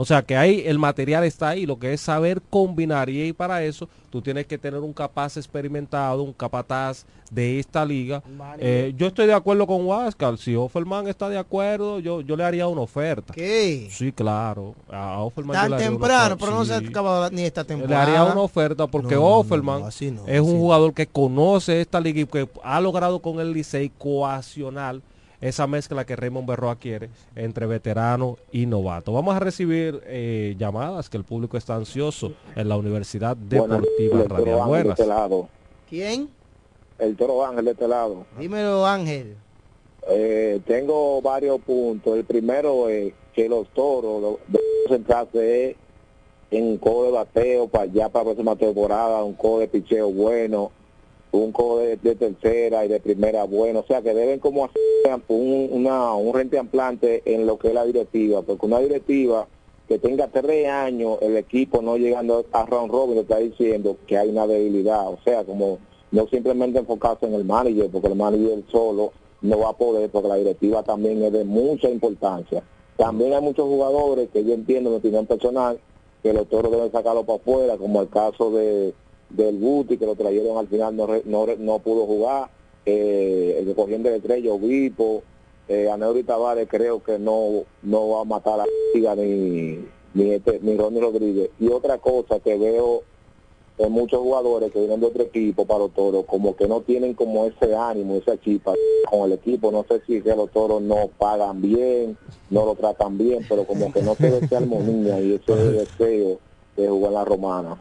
O 0.00 0.04
sea 0.04 0.22
que 0.22 0.36
ahí 0.36 0.62
el 0.64 0.78
material 0.78 1.24
está 1.24 1.48
ahí, 1.48 1.66
lo 1.66 1.76
que 1.76 1.92
es 1.92 2.00
saber 2.00 2.40
combinar 2.50 3.10
y 3.10 3.32
para 3.32 3.64
eso 3.64 3.88
tú 4.10 4.22
tienes 4.22 4.46
que 4.46 4.56
tener 4.56 4.78
un 4.78 4.92
capaz 4.92 5.36
experimentado, 5.36 6.22
un 6.22 6.32
capataz 6.32 7.04
de 7.32 7.58
esta 7.58 7.84
liga. 7.84 8.22
Eh, 8.60 8.94
yo 8.96 9.08
estoy 9.08 9.26
de 9.26 9.34
acuerdo 9.34 9.66
con 9.66 9.84
Huáscar, 9.84 10.38
si 10.38 10.54
Offerman 10.54 11.08
está 11.08 11.28
de 11.28 11.36
acuerdo, 11.36 11.98
yo, 11.98 12.20
yo 12.20 12.36
le 12.36 12.44
haría 12.44 12.68
una 12.68 12.82
oferta. 12.82 13.34
¿Qué? 13.34 13.88
Sí, 13.90 14.12
claro. 14.12 14.76
A 14.88 15.18
Offerman 15.18 15.56
yo 15.56 15.60
Tan 15.62 15.70
le 15.72 15.76
una 15.78 15.84
temprano, 15.88 16.36
pero 16.38 16.52
no 16.52 16.64
se 16.64 16.74
ha 16.74 16.78
acabado 16.78 17.28
ni 17.30 17.42
esta 17.42 17.62
Le 17.62 17.66
temporada. 17.66 18.02
haría 18.04 18.24
una 18.24 18.40
oferta 18.42 18.86
porque 18.86 19.16
No, 19.16 19.24
Offerman 19.38 19.80
no, 19.80 19.86
así 19.88 20.12
no, 20.12 20.22
es 20.28 20.40
un 20.40 20.58
jugador 20.58 20.94
que 20.94 21.08
conoce 21.08 21.80
esta 21.80 21.98
liga 21.98 22.20
y 22.20 22.26
que 22.26 22.48
ha 22.62 22.80
logrado 22.80 23.18
con 23.18 23.40
el 23.40 23.52
Licey 23.52 23.90
coacionar 23.98 25.00
esa 25.40 25.66
mezcla 25.66 26.04
que 26.04 26.16
Raymond 26.16 26.48
Berroa 26.48 26.76
quiere 26.76 27.10
entre 27.36 27.66
veterano 27.66 28.36
y 28.52 28.66
novato. 28.66 29.12
Vamos 29.12 29.34
a 29.36 29.40
recibir 29.40 30.02
eh, 30.06 30.56
llamadas 30.58 31.08
que 31.08 31.16
el 31.16 31.24
público 31.24 31.56
está 31.56 31.74
ansioso 31.76 32.32
en 32.56 32.68
la 32.68 32.76
Universidad 32.76 33.36
Deportiva 33.36 34.22
el 34.22 34.28
Radial. 34.28 34.58
De 34.58 34.64
Buenas. 34.64 34.98
este 34.98 35.06
lado. 35.06 35.48
¿Quién? 35.88 36.28
El 36.98 37.16
Toro 37.16 37.44
Ángel 37.44 37.64
de 37.66 37.70
este 37.70 37.86
lado. 37.88 38.26
Dímelo, 38.38 38.84
Ángel. 38.84 39.36
Eh, 40.10 40.60
tengo 40.66 41.20
varios 41.22 41.60
puntos. 41.60 42.16
El 42.16 42.24
primero 42.24 42.88
es 42.88 43.12
que 43.34 43.48
los 43.48 43.68
toros 43.68 44.38
deben 44.48 44.64
centrarse 44.88 45.70
es 45.70 45.76
en 46.50 46.78
codo 46.78 47.04
de 47.04 47.12
bateo 47.12 47.68
para 47.68 47.86
ya 47.86 48.08
para 48.08 48.24
la 48.24 48.30
próxima 48.30 48.56
temporada, 48.56 49.22
un 49.22 49.34
codo 49.34 49.60
de 49.60 49.68
picheo 49.68 50.10
bueno, 50.10 50.72
un 51.32 51.52
codo 51.52 51.78
de, 51.78 51.96
tercera 51.96 52.84
y 52.84 52.88
de 52.88 53.00
primera 53.00 53.44
bueno, 53.44 53.80
o 53.80 53.86
sea 53.86 54.02
que 54.02 54.14
deben 54.14 54.38
como 54.38 54.64
hacer 54.64 55.20
un, 55.28 55.68
una, 55.72 56.14
un 56.14 56.34
reemplante 56.34 57.22
en 57.24 57.46
lo 57.46 57.58
que 57.58 57.68
es 57.68 57.74
la 57.74 57.84
directiva, 57.84 58.42
porque 58.42 58.66
una 58.66 58.78
directiva 58.78 59.46
que 59.88 59.98
tenga 59.98 60.28
tres 60.28 60.68
años 60.68 61.18
el 61.22 61.36
equipo 61.36 61.80
no 61.82 61.96
llegando 61.96 62.44
a 62.52 62.66
round 62.66 62.92
robin 62.92 63.14
le 63.16 63.22
está 63.22 63.38
diciendo 63.38 63.96
que 64.06 64.18
hay 64.18 64.28
una 64.28 64.46
debilidad, 64.46 65.08
o 65.08 65.18
sea, 65.24 65.44
como 65.44 65.78
no 66.10 66.26
simplemente 66.28 66.78
enfocarse 66.78 67.26
en 67.26 67.34
el 67.34 67.44
manager, 67.44 67.90
porque 67.90 68.08
el 68.08 68.16
manager 68.16 68.62
solo 68.70 69.12
no 69.42 69.58
va 69.60 69.70
a 69.70 69.76
poder, 69.76 70.10
porque 70.10 70.28
la 70.28 70.36
directiva 70.36 70.82
también 70.82 71.22
es 71.22 71.32
de 71.32 71.44
mucha 71.44 71.88
importancia. 71.88 72.62
También 72.96 73.32
hay 73.32 73.40
muchos 73.40 73.66
jugadores 73.66 74.28
que 74.32 74.44
yo 74.44 74.54
entiendo, 74.54 74.90
en 74.90 74.94
mi 74.94 74.98
opinión 74.98 75.26
personal, 75.26 75.78
que 76.22 76.32
los 76.32 76.48
toros 76.48 76.72
deben 76.72 76.90
sacarlo 76.90 77.24
para 77.24 77.38
afuera, 77.38 77.76
como 77.76 78.02
el 78.02 78.08
caso 78.08 78.50
de 78.50 78.92
del 79.30 79.58
Guti, 79.58 79.98
que 79.98 80.06
lo 80.06 80.14
trajeron 80.14 80.56
al 80.56 80.68
final, 80.68 80.96
no, 80.96 81.06
no, 81.24 81.46
no 81.58 81.78
pudo 81.80 82.06
jugar, 82.06 82.50
eh, 82.86 83.58
el 83.60 83.74
corriente 83.74 84.10
de 84.10 84.16
estrella, 84.16 84.52
Obispo, 84.52 85.22
eh, 85.68 85.90
Aneuri 85.90 86.22
Tavares 86.22 86.66
creo 86.68 87.02
que 87.02 87.18
no, 87.18 87.64
no 87.82 88.08
va 88.08 88.22
a 88.22 88.24
matar 88.24 88.60
a 88.60 88.64
Liga 88.94 89.14
ni, 89.14 89.84
ni, 90.14 90.30
este, 90.32 90.58
ni 90.62 90.76
Ronnie 90.76 91.00
Rodríguez. 91.00 91.50
Y 91.60 91.68
otra 91.68 91.98
cosa 91.98 92.40
que 92.40 92.56
veo 92.56 93.02
en 93.76 93.92
muchos 93.92 94.20
jugadores 94.20 94.72
que 94.72 94.80
vienen 94.80 95.00
de 95.00 95.06
otro 95.06 95.22
equipo 95.24 95.66
para 95.66 95.80
los 95.80 95.92
toros, 95.92 96.24
como 96.24 96.56
que 96.56 96.66
no 96.66 96.80
tienen 96.80 97.14
como 97.14 97.44
ese 97.44 97.76
ánimo, 97.76 98.16
esa 98.16 98.40
chispa 98.40 98.72
con 99.10 99.30
el 99.30 99.34
equipo. 99.34 99.70
No 99.70 99.84
sé 99.88 100.00
si 100.06 100.16
es 100.16 100.24
que 100.24 100.34
los 100.34 100.50
toros 100.50 100.82
no 100.82 101.10
pagan 101.18 101.60
bien, 101.60 102.16
no 102.50 102.64
lo 102.64 102.74
tratan 102.74 103.18
bien, 103.18 103.44
pero 103.48 103.64
como 103.64 103.92
que 103.92 104.02
no 104.02 104.14
se 104.14 104.30
ve 104.30 104.38
esa 104.42 104.56
armonía 104.58 105.20
y 105.20 105.34
ese 105.34 105.54
deseo 105.72 106.40
de 106.76 106.88
jugar 106.88 107.12
la 107.12 107.24
romana. 107.24 107.76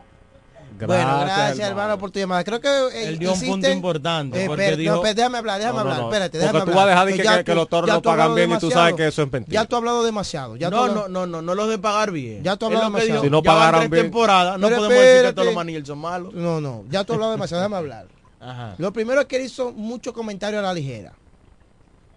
Bueno, 0.86 1.20
gracias 1.22 1.68
hermano 1.70 1.98
por 1.98 2.12
tu 2.12 2.20
llamada. 2.20 2.44
Creo 2.44 2.60
que 2.62 2.68
eh, 2.68 3.08
Él 3.08 3.20
dio 3.20 3.34
un 3.34 3.40
punto 3.40 3.56
hiciste- 3.68 3.72
importante, 3.74 4.44
Eh, 4.44 4.48
porque 4.48 4.64
espera, 4.64 4.78
dijo- 4.78 4.92
no, 4.92 4.98
espera, 4.98 5.14
déjame 5.16 5.38
hablar, 5.40 5.60
déjame 5.60 5.78
No, 5.78 5.84
no, 5.84 5.90
hablar. 5.90 6.02
no. 6.02 6.08
Espérate, 6.14 6.32
Porque 6.40 6.46
déjame 6.54 6.60
tú 6.60 6.66
vas 6.68 6.78
a 6.78 6.82
hablar. 6.82 6.88
dejar 6.96 7.06
de 7.08 7.14
que- 7.18 7.24
ya 7.24 7.44
que 7.44 7.52
tú- 7.52 7.56
los 7.56 7.70
toros 7.70 7.90
no 7.90 8.02
pagan 8.02 8.20
hablado 8.22 8.36
bien 8.36 8.50
y 8.52 8.54
tú 8.54 8.60
demasiado. 8.68 8.82
sabes 8.84 8.96
que 8.96 9.08
eso 9.08 9.24
es 9.24 9.32
mentira. 9.32 9.62
Ya 9.62 9.68
tú 9.68 9.76
has 9.76 9.80
hablado 9.80 10.04
demasiado. 10.04 10.56
Ya 10.58 10.70
no, 10.70 10.78
has 10.78 10.82
no, 10.88 10.92
hablado- 10.92 11.10
no, 11.10 11.26
no, 11.28 11.42
no 11.42 11.56
los 11.56 11.70
de 11.70 11.78
pagar 11.80 12.12
bien. 12.12 12.44
Ya 12.44 12.56
tú 12.58 12.66
has 12.66 12.70
hablado 12.70 12.86
que 12.86 12.92
demasiado. 12.92 13.14
dijo, 13.22 13.24
Si 13.26 13.30
no 13.32 13.44
pagaran 13.44 13.90
bien. 13.90 14.04
temporadas, 14.04 14.60
no 14.60 14.68
Pero 14.68 14.78
podemos 14.78 14.90
decir 14.98 15.06
que 15.06 15.16
espérate. 15.16 15.34
todos 15.36 15.46
los 15.48 15.56
managers 15.56 15.88
son 15.88 16.00
malos. 16.00 16.34
No, 16.34 16.62
no, 16.62 16.84
ya 16.90 17.04
tú 17.04 17.14
has 17.14 17.16
hablado 17.16 17.32
demasiado, 17.32 17.62
déjame 17.64 17.76
hablar. 17.78 18.08
Ajá. 18.40 18.76
Lo 18.78 18.94
primero 18.94 19.22
es 19.22 19.28
que 19.28 19.38
él 19.38 19.44
hizo 19.46 19.72
muchos 19.72 20.14
comentarios 20.14 20.60
a 20.60 20.64
la 20.64 20.74
ligera. 20.74 21.14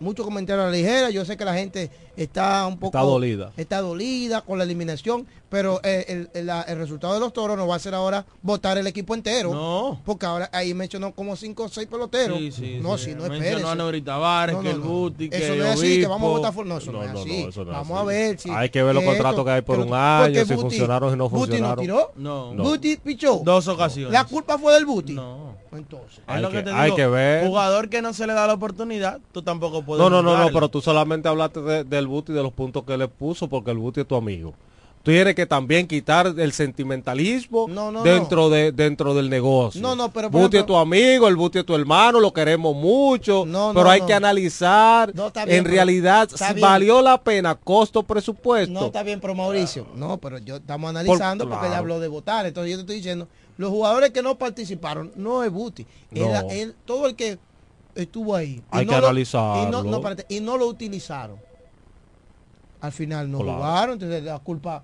Muchos 0.01 0.25
comentarios 0.25 0.65
a 0.65 0.71
la 0.71 0.73
ligera. 0.77 1.11
Yo 1.11 1.25
sé 1.27 1.37
que 1.37 1.45
la 1.45 1.53
gente 1.55 1.91
está 2.17 2.67
un 2.67 2.79
poco... 2.79 2.97
Está 2.97 3.01
dolida. 3.07 3.53
Está 3.59 3.81
dolida 3.83 4.41
con 4.41 4.57
la 4.57 4.65
eliminación, 4.65 5.27
pero 5.51 5.79
eh, 5.85 6.07
el, 6.09 6.31
el- 6.33 6.49
el 6.67 6.79
resultado 6.79 7.13
de 7.15 7.21
los 7.21 7.33
toros 7.35 7.55
nos 7.57 7.69
va 7.69 7.75
a 7.75 7.77
hacer 7.77 7.95
ahora 7.95 8.25
votar 8.43 8.79
el 8.79 8.87
equipo 8.87 9.15
entero. 9.15 9.53
No. 9.53 10.01
Porque 10.07 10.25
ahora 10.25 10.49
ahí 10.55 10.73
mencionó 10.73 11.13
como 11.15 11.37
cinco 11.37 11.65
o 11.65 11.69
seis 11.69 11.87
peloteros. 11.87 12.39
Sí, 12.39 12.51
sí, 12.51 12.79
no, 12.81 12.97
sí. 12.97 13.11
si 13.11 13.15
no 13.15 13.29
Neuri 13.75 14.01
Tavares, 14.01 14.57
No, 14.57 14.63
que 14.63 14.69
no, 14.71 14.75
el 14.75 14.81
no. 14.81 14.87
Guti, 14.87 15.29
que 15.29 15.37
Eso 15.37 15.55
no 15.55 15.65
es 15.67 15.71
así, 15.73 16.01
que 16.01 16.07
vamos 16.07 16.29
a 16.29 16.39
votar 16.39 16.55
por... 16.55 16.65
No, 16.67 16.79
eso 16.79 16.93
no, 16.93 16.99
No, 16.99 17.05
es 17.05 17.13
no, 17.13 17.21
así. 17.21 17.43
no, 17.43 17.49
eso 17.51 17.65
no 17.67 17.71
es 17.73 17.77
vamos 17.77 17.99
así. 17.99 18.01
a 18.01 18.05
ver 18.05 18.39
si... 18.41 18.51
Hay 18.51 18.71
que 18.71 18.83
ver 18.83 18.95
los 18.95 19.03
esto, 19.05 19.13
contratos 19.15 19.45
que 19.45 19.51
hay 19.51 19.61
por 19.63 19.79
un 19.81 19.93
año, 19.93 20.45
si 20.47 20.55
Guti- 20.55 20.61
funcionaron, 20.61 21.11
si 21.11 21.17
no 21.19 21.29
funcionaron. 21.29 21.77
no 21.77 21.81
tiró. 21.83 22.13
No. 22.17 22.55
No. 22.55 22.63
Guti 22.65 22.97
pichó. 22.97 23.43
Dos 23.45 23.69
ocasiones. 23.69 24.13
La 24.15 24.25
culpa 24.25 24.57
fue 24.57 24.73
del 24.75 24.87
Buti. 24.87 25.13
No. 25.13 25.57
Entonces. 25.73 26.19
Es 26.19 26.25
Hay 26.27 26.43
lo 26.43 26.51
que- 26.51 26.57
que 26.59 26.63
te 26.65 26.71
hay 26.73 26.85
digo, 26.87 26.97
que 26.97 27.07
ver. 27.07 27.47
Jugador 27.47 27.89
que 27.89 28.03
no 28.03 28.13
se 28.13 28.27
le 28.27 28.33
da 28.33 28.47
la 28.47 28.55
oportunidad, 28.55 29.21
tú 29.33 29.43
tampoco 29.43 29.83
puedes. 29.83 30.03
No, 30.03 30.11
no, 30.11 30.23
no, 30.23 30.37
no, 30.37 30.51
pero 30.53 30.69
tú 30.69 30.81
solamente 30.81 31.29
hablaste 31.29 31.61
de- 31.61 31.85
del 31.85 32.07
Buti 32.09 32.33
y 32.33 32.35
de 32.35 32.43
los 32.43 32.53
puntos 32.53 32.83
que 32.85 32.97
le 32.99 33.07
puso 33.09 33.49
porque 33.49 33.71
el 33.71 33.79
Buti 33.79 34.01
es 34.01 34.07
tu 34.09 34.17
amigo. 34.17 34.53
Tú 35.03 35.13
tienes 35.13 35.35
que 35.35 35.47
también 35.47 35.87
quitar 35.87 36.27
el 36.37 36.53
sentimentalismo 36.53 37.67
no, 37.69 38.03
dentro 38.03 38.51
de 38.51 38.71
dentro 38.73 39.15
del 39.15 39.31
negocio. 39.31 39.81
No, 39.81 39.97
no, 39.97 40.13
pero 40.13 40.29
Buti 40.29 40.59
es 40.59 40.67
tu 40.67 40.77
amigo, 40.77 41.27
el 41.27 41.37
Buti 41.37 41.61
es 41.61 41.65
tu 41.65 41.75
hermano, 41.75 42.21
lo 42.21 42.33
queremos 42.35 42.75
mucho, 42.77 43.45
No, 43.47 43.71
pero 43.73 43.85
no, 43.85 43.91
hay 43.91 44.01
no. 44.01 44.07
que 44.07 44.13
analizar 44.15 45.15
No, 45.15 45.29
está 45.29 45.47
bien, 45.47 45.59
en 45.59 45.65
realidad 45.65 46.29
si 46.29 46.61
valió 46.61 47.01
la 47.01 47.17
pena 47.23 47.55
costo 47.55 48.03
presupuesto. 48.03 48.73
No, 48.75 48.87
está 48.87 49.03
bien, 49.03 49.21
pero 49.21 49.35
Mauricio. 49.35 49.87
No, 49.95 50.19
pero 50.19 50.37
yo 50.37 50.57
estamos 50.57 50.91
analizando 50.91 51.45
porque 51.45 51.61
claro. 51.61 51.73
él 51.73 51.79
habló 51.79 52.01
de 52.01 52.09
votar. 52.09 52.45
Entonces 52.45 52.71
yo 52.73 52.77
te 52.77 52.81
estoy 52.83 52.97
diciendo, 52.97 53.27
los 53.61 53.71
jugadores 53.71 54.11
que 54.11 54.23
no 54.23 54.39
participaron, 54.39 55.13
no 55.17 55.45
es 55.45 55.51
Buti. 55.53 55.87
Era 56.13 56.43
No. 56.43 56.51
él, 56.51 56.75
todo 56.87 57.07
el 57.07 57.15
que 57.15 57.39
estuvo 57.95 58.35
ahí. 58.35 58.53
y 58.57 58.63
Hay 58.71 58.87
no 58.87 58.93
que 58.93 59.01
lo- 59.01 59.07
analizarlo. 59.07 59.69
Y 59.69 59.71
no, 59.71 59.83
no, 59.83 59.97
espérate, 59.99 60.25
y 60.29 60.41
no 60.41 60.57
lo 60.57 60.67
utilizaron. 60.67 61.39
Al 62.81 62.93
final 62.93 63.31
no 63.31 63.41
Claro. 63.41 63.59
jugaron, 63.59 63.93
entonces 63.95 64.23
la 64.25 64.39
culpa, 64.39 64.83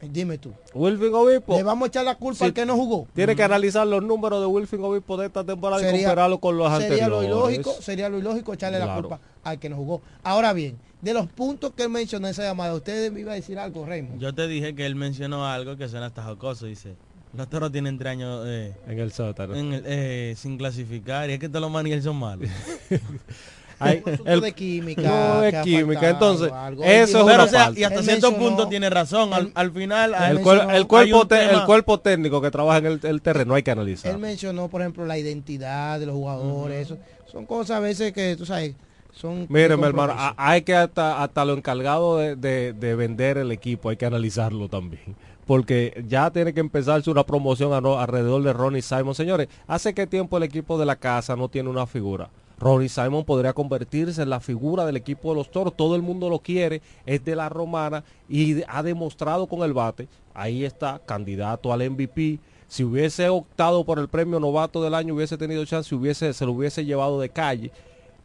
dime 0.00 0.38
tú. 0.38 0.52
Wilfing 0.72 1.12
Obispo. 1.14 1.56
Le 1.56 1.62
vamos 1.62 1.86
a 1.86 1.88
echar 1.88 2.04
la 2.06 2.14
culpa 2.14 2.38
Sí. 2.38 2.44
al 2.46 2.54
que 2.54 2.64
no 2.64 2.76
jugó. 2.76 3.06
Tiene 3.14 3.36
que 3.36 3.42
analizar 3.42 3.86
los 3.86 4.02
números 4.02 4.40
de 4.40 4.46
Wilfing 4.46 4.82
Obispo 4.82 5.18
de 5.18 5.26
esta 5.26 5.44
temporada 5.44 5.82
y 5.82 5.92
compararlo 6.00 6.38
con 6.38 6.56
los 6.56 6.70
sería 6.72 6.86
anteriores. 6.86 7.28
lo 7.30 7.36
ilógico, 7.50 7.72
sería 7.82 8.08
lo 8.08 8.18
ilógico 8.18 8.54
echarle 8.54 8.78
la 8.78 8.94
culpa 8.94 9.20
al 9.44 9.58
que 9.58 9.68
no 9.68 9.76
jugó. 9.76 10.00
Ahora 10.22 10.54
bien, 10.54 10.78
de 11.02 11.12
los 11.12 11.26
puntos 11.26 11.72
que 11.76 11.82
él 11.82 11.90
mencionó 11.90 12.26
en 12.26 12.30
esa 12.30 12.42
llamada, 12.44 12.74
usted 12.74 13.12
me 13.12 13.20
iba 13.20 13.32
a 13.32 13.34
decir 13.34 13.58
algo, 13.58 13.84
Raymond. 13.84 14.18
Yo 14.18 14.34
te 14.34 14.46
dije 14.48 14.74
que 14.74 14.86
él 14.86 14.94
mencionó 14.94 15.46
algo 15.46 15.76
que 15.76 15.88
suena 15.88 16.06
hasta 16.06 16.22
jocoso. 16.24 16.64
Dice, 16.64 16.96
los 17.36 17.48
toros 17.48 17.70
tienen 17.72 17.98
tres 17.98 18.12
años 18.12 18.44
eh, 18.46 18.74
en 18.86 18.98
el 18.98 19.12
sótano. 19.12 19.54
en 19.54 19.72
el- 19.74 19.82
eh, 19.86 20.34
sin 20.36 20.56
clasificar. 20.58 21.28
Y 21.30 21.34
es 21.34 21.38
que 21.38 21.48
todos 21.48 21.60
los 21.62 21.70
managers 21.70 22.04
son 22.04 22.16
malos. 22.16 22.48
Hay- 23.80 24.02
el- 24.24 24.40
de 24.40 24.52
química. 24.52 25.02
No, 25.02 25.44
es 25.44 25.52
que 25.52 25.56
ha 25.58 25.62
química. 25.62 26.00
faltado, 26.00 26.32
Entonces, 26.32 26.52
algo. 26.52 26.82
eso 26.82 27.02
es 27.02 27.12
Pero, 27.12 27.24
una 27.26 27.44
o 27.44 27.46
sea, 27.48 27.72
y 27.76 27.84
hasta 27.84 28.00
Él 28.00 28.04
cierto 28.06 28.30
mencionó- 28.32 28.38
punto 28.56 28.68
tiene 28.68 28.90
razón. 28.90 29.32
Al, 29.32 29.52
al 29.54 29.70
final, 29.70 30.14
el, 30.14 30.22
él 30.30 30.34
mencionó- 30.44 30.70
el 30.72 30.86
cuerpo 30.88 31.28
te- 31.28 31.44
el 31.44 31.64
cuerpo 31.64 32.00
técnico 32.00 32.40
que 32.42 32.50
trabaja 32.50 32.78
en 32.78 32.86
el, 32.86 33.00
el 33.04 33.22
terreno 33.22 33.54
hay 33.54 33.62
que 33.62 33.70
analizar. 33.70 34.10
Él 34.10 34.18
mencionó, 34.18 34.66
por 34.68 34.80
ejemplo, 34.80 35.06
la 35.06 35.16
identidad 35.16 36.00
de 36.00 36.06
los 36.06 36.14
jugadores. 36.16 36.86
eso. 36.88 36.98
Son 37.30 37.46
cosas 37.46 37.76
a 37.76 37.80
veces 37.80 38.12
que, 38.12 38.34
tú 38.36 38.44
sabes, 38.46 38.74
son... 39.12 39.46
Miren, 39.48 39.84
hermano, 39.84 40.12
hay 40.36 40.62
que 40.62 40.74
hasta, 40.74 41.22
hasta 41.22 41.44
lo 41.44 41.52
encargado 41.52 42.16
de, 42.16 42.34
de- 42.34 42.72
de 42.72 42.94
vender 42.96 43.38
el 43.38 43.52
equipo, 43.52 43.90
hay 43.90 43.96
que 43.96 44.06
analizarlo 44.06 44.68
también. 44.68 45.14
Porque 45.48 46.04
ya 46.06 46.30
tiene 46.30 46.52
que 46.52 46.60
empezarse 46.60 47.10
una 47.10 47.24
promoción 47.24 47.72
alrededor 47.72 48.42
de 48.42 48.52
Ronnie 48.52 48.82
Simon. 48.82 49.14
Señores, 49.14 49.48
¿hace 49.66 49.94
qué 49.94 50.06
tiempo 50.06 50.36
el 50.36 50.42
equipo 50.42 50.78
de 50.78 50.84
la 50.84 50.94
casa 50.96 51.34
no 51.36 51.48
tiene 51.48 51.70
una 51.70 51.86
figura? 51.86 52.28
Ronnie 52.58 52.90
Simon 52.90 53.24
podría 53.24 53.54
convertirse 53.54 54.20
en 54.20 54.28
la 54.28 54.40
figura 54.40 54.84
del 54.84 54.96
equipo 54.96 55.30
de 55.30 55.36
los 55.36 55.50
toros. 55.50 55.74
Todo 55.74 55.96
el 55.96 56.02
mundo 56.02 56.28
lo 56.28 56.40
quiere, 56.40 56.82
es 57.06 57.24
de 57.24 57.34
la 57.34 57.48
romana 57.48 58.04
y 58.28 58.62
ha 58.68 58.82
demostrado 58.82 59.46
con 59.46 59.60
el 59.62 59.72
bate. 59.72 60.06
Ahí 60.34 60.66
está, 60.66 61.00
candidato 61.06 61.72
al 61.72 61.88
MVP. 61.90 62.40
Si 62.66 62.84
hubiese 62.84 63.30
optado 63.30 63.84
por 63.84 63.98
el 63.98 64.08
premio 64.08 64.38
novato 64.40 64.82
del 64.82 64.92
año, 64.94 65.14
hubiese 65.14 65.38
tenido 65.38 65.64
chance, 65.64 65.94
hubiese, 65.94 66.34
se 66.34 66.44
lo 66.44 66.52
hubiese 66.52 66.84
llevado 66.84 67.18
de 67.20 67.30
calle 67.30 67.72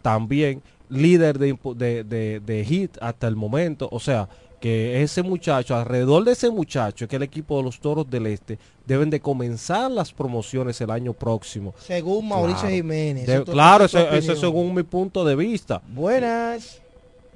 también 0.01 0.61
líder 0.89 1.39
de, 1.39 1.57
de, 1.75 2.03
de- 2.03 2.39
de 2.41 2.65
hit 2.65 2.97
hasta 3.01 3.27
el 3.29 3.35
momento. 3.37 3.87
O 3.91 3.99
sea, 4.01 4.27
que 4.63 5.03
ese 5.03 5.23
muchacho, 5.23 5.75
alrededor 5.75 6.23
de 6.23 6.31
ese 6.31 6.49
muchacho, 6.49 7.05
que 7.05 7.17
el 7.17 7.23
equipo 7.23 7.57
de 7.57 7.63
los 7.63 7.81
Toros 7.81 8.09
del 8.09 8.27
Este, 8.27 8.57
deben 8.85 9.09
de 9.09 9.19
comenzar 9.19 9.91
las 9.91 10.13
promociones 10.13 10.79
el 10.79 10.89
año 10.89 11.11
próximo. 11.11 11.73
Según 11.79 12.29
Mauricio 12.29 12.61
Claro. 12.61 12.75
Jiménez. 12.75 13.27
De- 13.27 13.33
Eso 13.35 13.43
claro, 13.43 13.83
esa 13.83 13.99
es 13.99 14.05
ese, 14.05 14.11
tu 14.11 14.15
ese 14.15 14.31
opinión. 14.31 14.39
según 14.53 14.73
mi 14.75 14.83
punto 14.83 15.25
de 15.25 15.35
vista. 15.35 15.81
Buenas. 15.89 16.81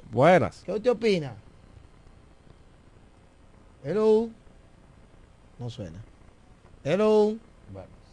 Buenas. 0.10 0.64
¿Qué 0.66 0.72
usted 0.72 0.90
opina? 0.90 1.34
Hello. 3.84 4.30
No 5.60 5.70
suena. 5.70 6.02
Hello. 6.86 7.36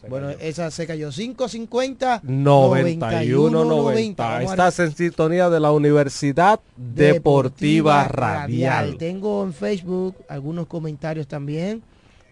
Bueno, 0.09 0.31
esa 0.31 0.71
se 0.71 0.87
cayó. 0.87 1.11
550 1.11 2.21
91 2.23 3.65
90. 3.65 4.23
Vamos 4.23 4.51
a- 4.51 4.53
Estás 4.53 4.79
en 4.81 4.95
sintonía 4.95 5.49
de 5.51 5.61
la 5.61 5.73
Universidad 5.73 6.61
Deportiva, 6.77 8.09
Radial. 8.09 8.97
Tengo 8.99 9.43
en 9.45 9.53
Facebook 9.53 10.17
algunos 10.29 10.67
comentarios 10.67 11.27
también. 11.27 11.83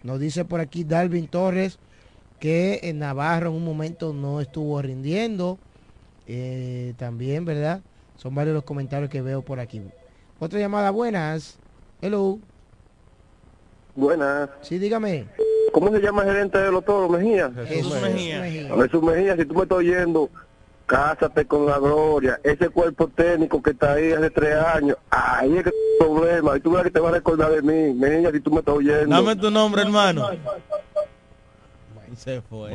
Nos 0.03 0.19
dice 0.19 0.45
por 0.45 0.59
aquí 0.59 0.83
Dalvin 0.83 1.27
Torres 1.27 1.79
que 2.39 2.79
en 2.83 2.99
Navarro 2.99 3.49
en 3.51 3.55
un 3.55 3.63
momento 3.63 4.13
no 4.13 4.41
estuvo 4.41 4.81
rindiendo. 4.81 5.57
Eh, 6.27 6.93
también, 6.97 7.45
¿verdad? 7.45 7.81
Son 8.17 8.33
varios 8.35 8.53
los 8.53 8.63
comentarios 8.63 9.09
que 9.09 9.21
veo 9.21 9.41
por 9.41 9.59
aquí. 9.59 9.81
Otra 10.39 10.59
llamada, 10.59 10.91
buenas. 10.91 11.57
Hello. 12.01 12.39
Buenas. 13.95 14.49
Sí, 14.61 14.77
dígame. 14.79 15.25
¿Cómo 15.73 15.91
se 15.91 15.99
llama 15.99 16.21
el 16.21 16.29
gerente 16.29 16.59
de 16.59 16.71
los 16.71 16.85
toros, 16.85 17.09
Mejía? 17.09 17.51
Jesús 17.67 17.99
Mejía. 17.99 18.43
Jesús 18.43 19.01
Mejía, 19.01 19.35
si 19.35 19.43
tú 19.45 19.55
me 19.55 19.63
estás 19.63 19.79
oyendo, 19.79 20.29
cásate 20.85 21.45
con 21.47 21.65
la 21.65 21.79
gloria. 21.79 22.39
Ese 22.43 22.69
cuerpo 22.69 23.07
técnico 23.07 23.59
que 23.61 23.71
está 23.71 23.93
ahí 23.93 24.11
hace 24.11 24.29
tres 24.29 24.55
años, 24.55 24.97
ahí 25.09 25.57
es 25.57 25.63
que 25.63 25.71
problema. 25.99 26.55
Y 26.55 26.59
tú 26.59 26.69
verás 26.69 26.83
que 26.83 26.91
te 26.91 26.99
vas 26.99 27.11
a 27.11 27.15
recordar 27.15 27.51
de 27.51 27.63
mí. 27.63 27.91
Mejía, 27.95 28.31
si 28.31 28.39
tú 28.39 28.51
me 28.51 28.59
estás 28.59 28.75
oyendo. 28.75 29.15
Dame 29.15 29.35
tu 29.35 29.49
nombre, 29.49 29.81
hermano. 29.81 30.29
Se 32.17 32.41
fue. 32.41 32.71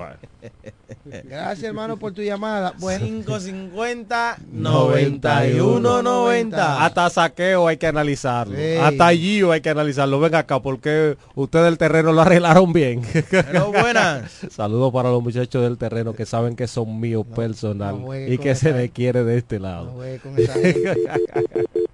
Gracias, 1.25 1.65
hermano, 1.65 1.97
por 1.97 2.13
tu 2.13 2.23
llamada. 2.23 2.75
Bueno, 2.79 3.05
550 3.05 4.39
91 4.53 6.03
90. 6.03 6.85
Hasta 6.85 7.11
saqueo 7.11 7.69
hay 7.69 7.77
que 7.77 7.87
analizarlo. 7.87 8.57
Sí. 8.57 8.77
Hasta 8.81 9.07
allí 9.07 9.43
hay 9.43 9.61
que 9.61 9.71
analizarlo. 9.71 10.21
Ven 10.21 10.35
acá, 10.35 10.61
porque 10.61 11.17
ustedes 11.35 11.69
el 11.69 11.79
terreno 11.79 12.13
lo 12.13 12.23
arreglaron 12.23 12.73
bien. 12.73 13.03
Pero 13.31 13.73
buenas. 13.73 14.31
Saludos 14.51 14.93
para 14.93 15.11
los 15.11 15.23
muchachos 15.23 15.63
del 15.63 15.79
terreno 15.79 16.15
que 16.15 16.27
saben 16.27 16.57
que 16.57 16.67
son 16.67 16.99
míos 17.01 17.25
personal 17.35 17.99
no 17.99 18.07
juegue 18.07 18.35
y 18.35 18.39
que 18.39 18.55
se 18.55 18.73
les 18.73 18.91
quiere 18.91 19.25
de 19.25 19.39
este 19.39 19.59
lado. 19.59 19.87
no 19.87 19.93
juegue 19.93 20.19
con 20.19 20.39
esa 20.39 20.53
gente. 20.55 20.95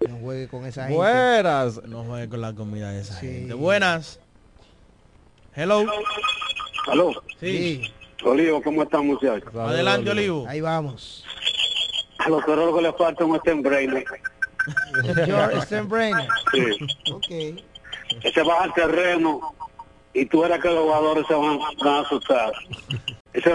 No 0.08 0.16
juegue 0.16 0.48
con 0.48 0.66
esa 0.66 0.82
gente. 0.82 0.96
Buenas. 0.96 1.82
No 1.84 2.04
juegue 2.04 2.28
con 2.28 2.40
la 2.40 2.52
comida 2.52 2.90
de 2.90 3.00
esa 3.00 3.14
gente. 3.16 3.54
Buenas. 3.54 4.20
Hello. 5.56 5.84
Aló. 6.86 7.12
Sí. 7.40 7.82
Olivo, 8.24 8.62
¿cómo 8.62 8.82
están 8.82 9.06
muchachos? 9.06 9.54
Adelante, 9.54 10.10
Olivo. 10.10 10.46
Ahí 10.48 10.60
vamos. 10.60 11.24
A 12.18 12.28
los 12.28 12.44
perros 12.44 12.74
que 12.74 12.82
le 12.82 12.92
falta 12.92 13.24
un 13.24 13.38
Steinbrenner. 13.38 14.04
George 15.24 15.60
Steinbrenner. 15.62 16.28
Sí. 16.52 17.12
Ok. 17.12 17.60
Ese 18.22 18.42
baja 18.42 18.64
al 18.64 18.74
terreno 18.74 19.54
y 20.14 20.24
tú 20.26 20.44
eras 20.44 20.60
que 20.60 20.68
los 20.68 20.84
jugadores 20.84 21.26
se 21.26 21.34
van, 21.34 21.58
van 21.58 21.94
a 21.94 22.00
asustar. 22.00 22.52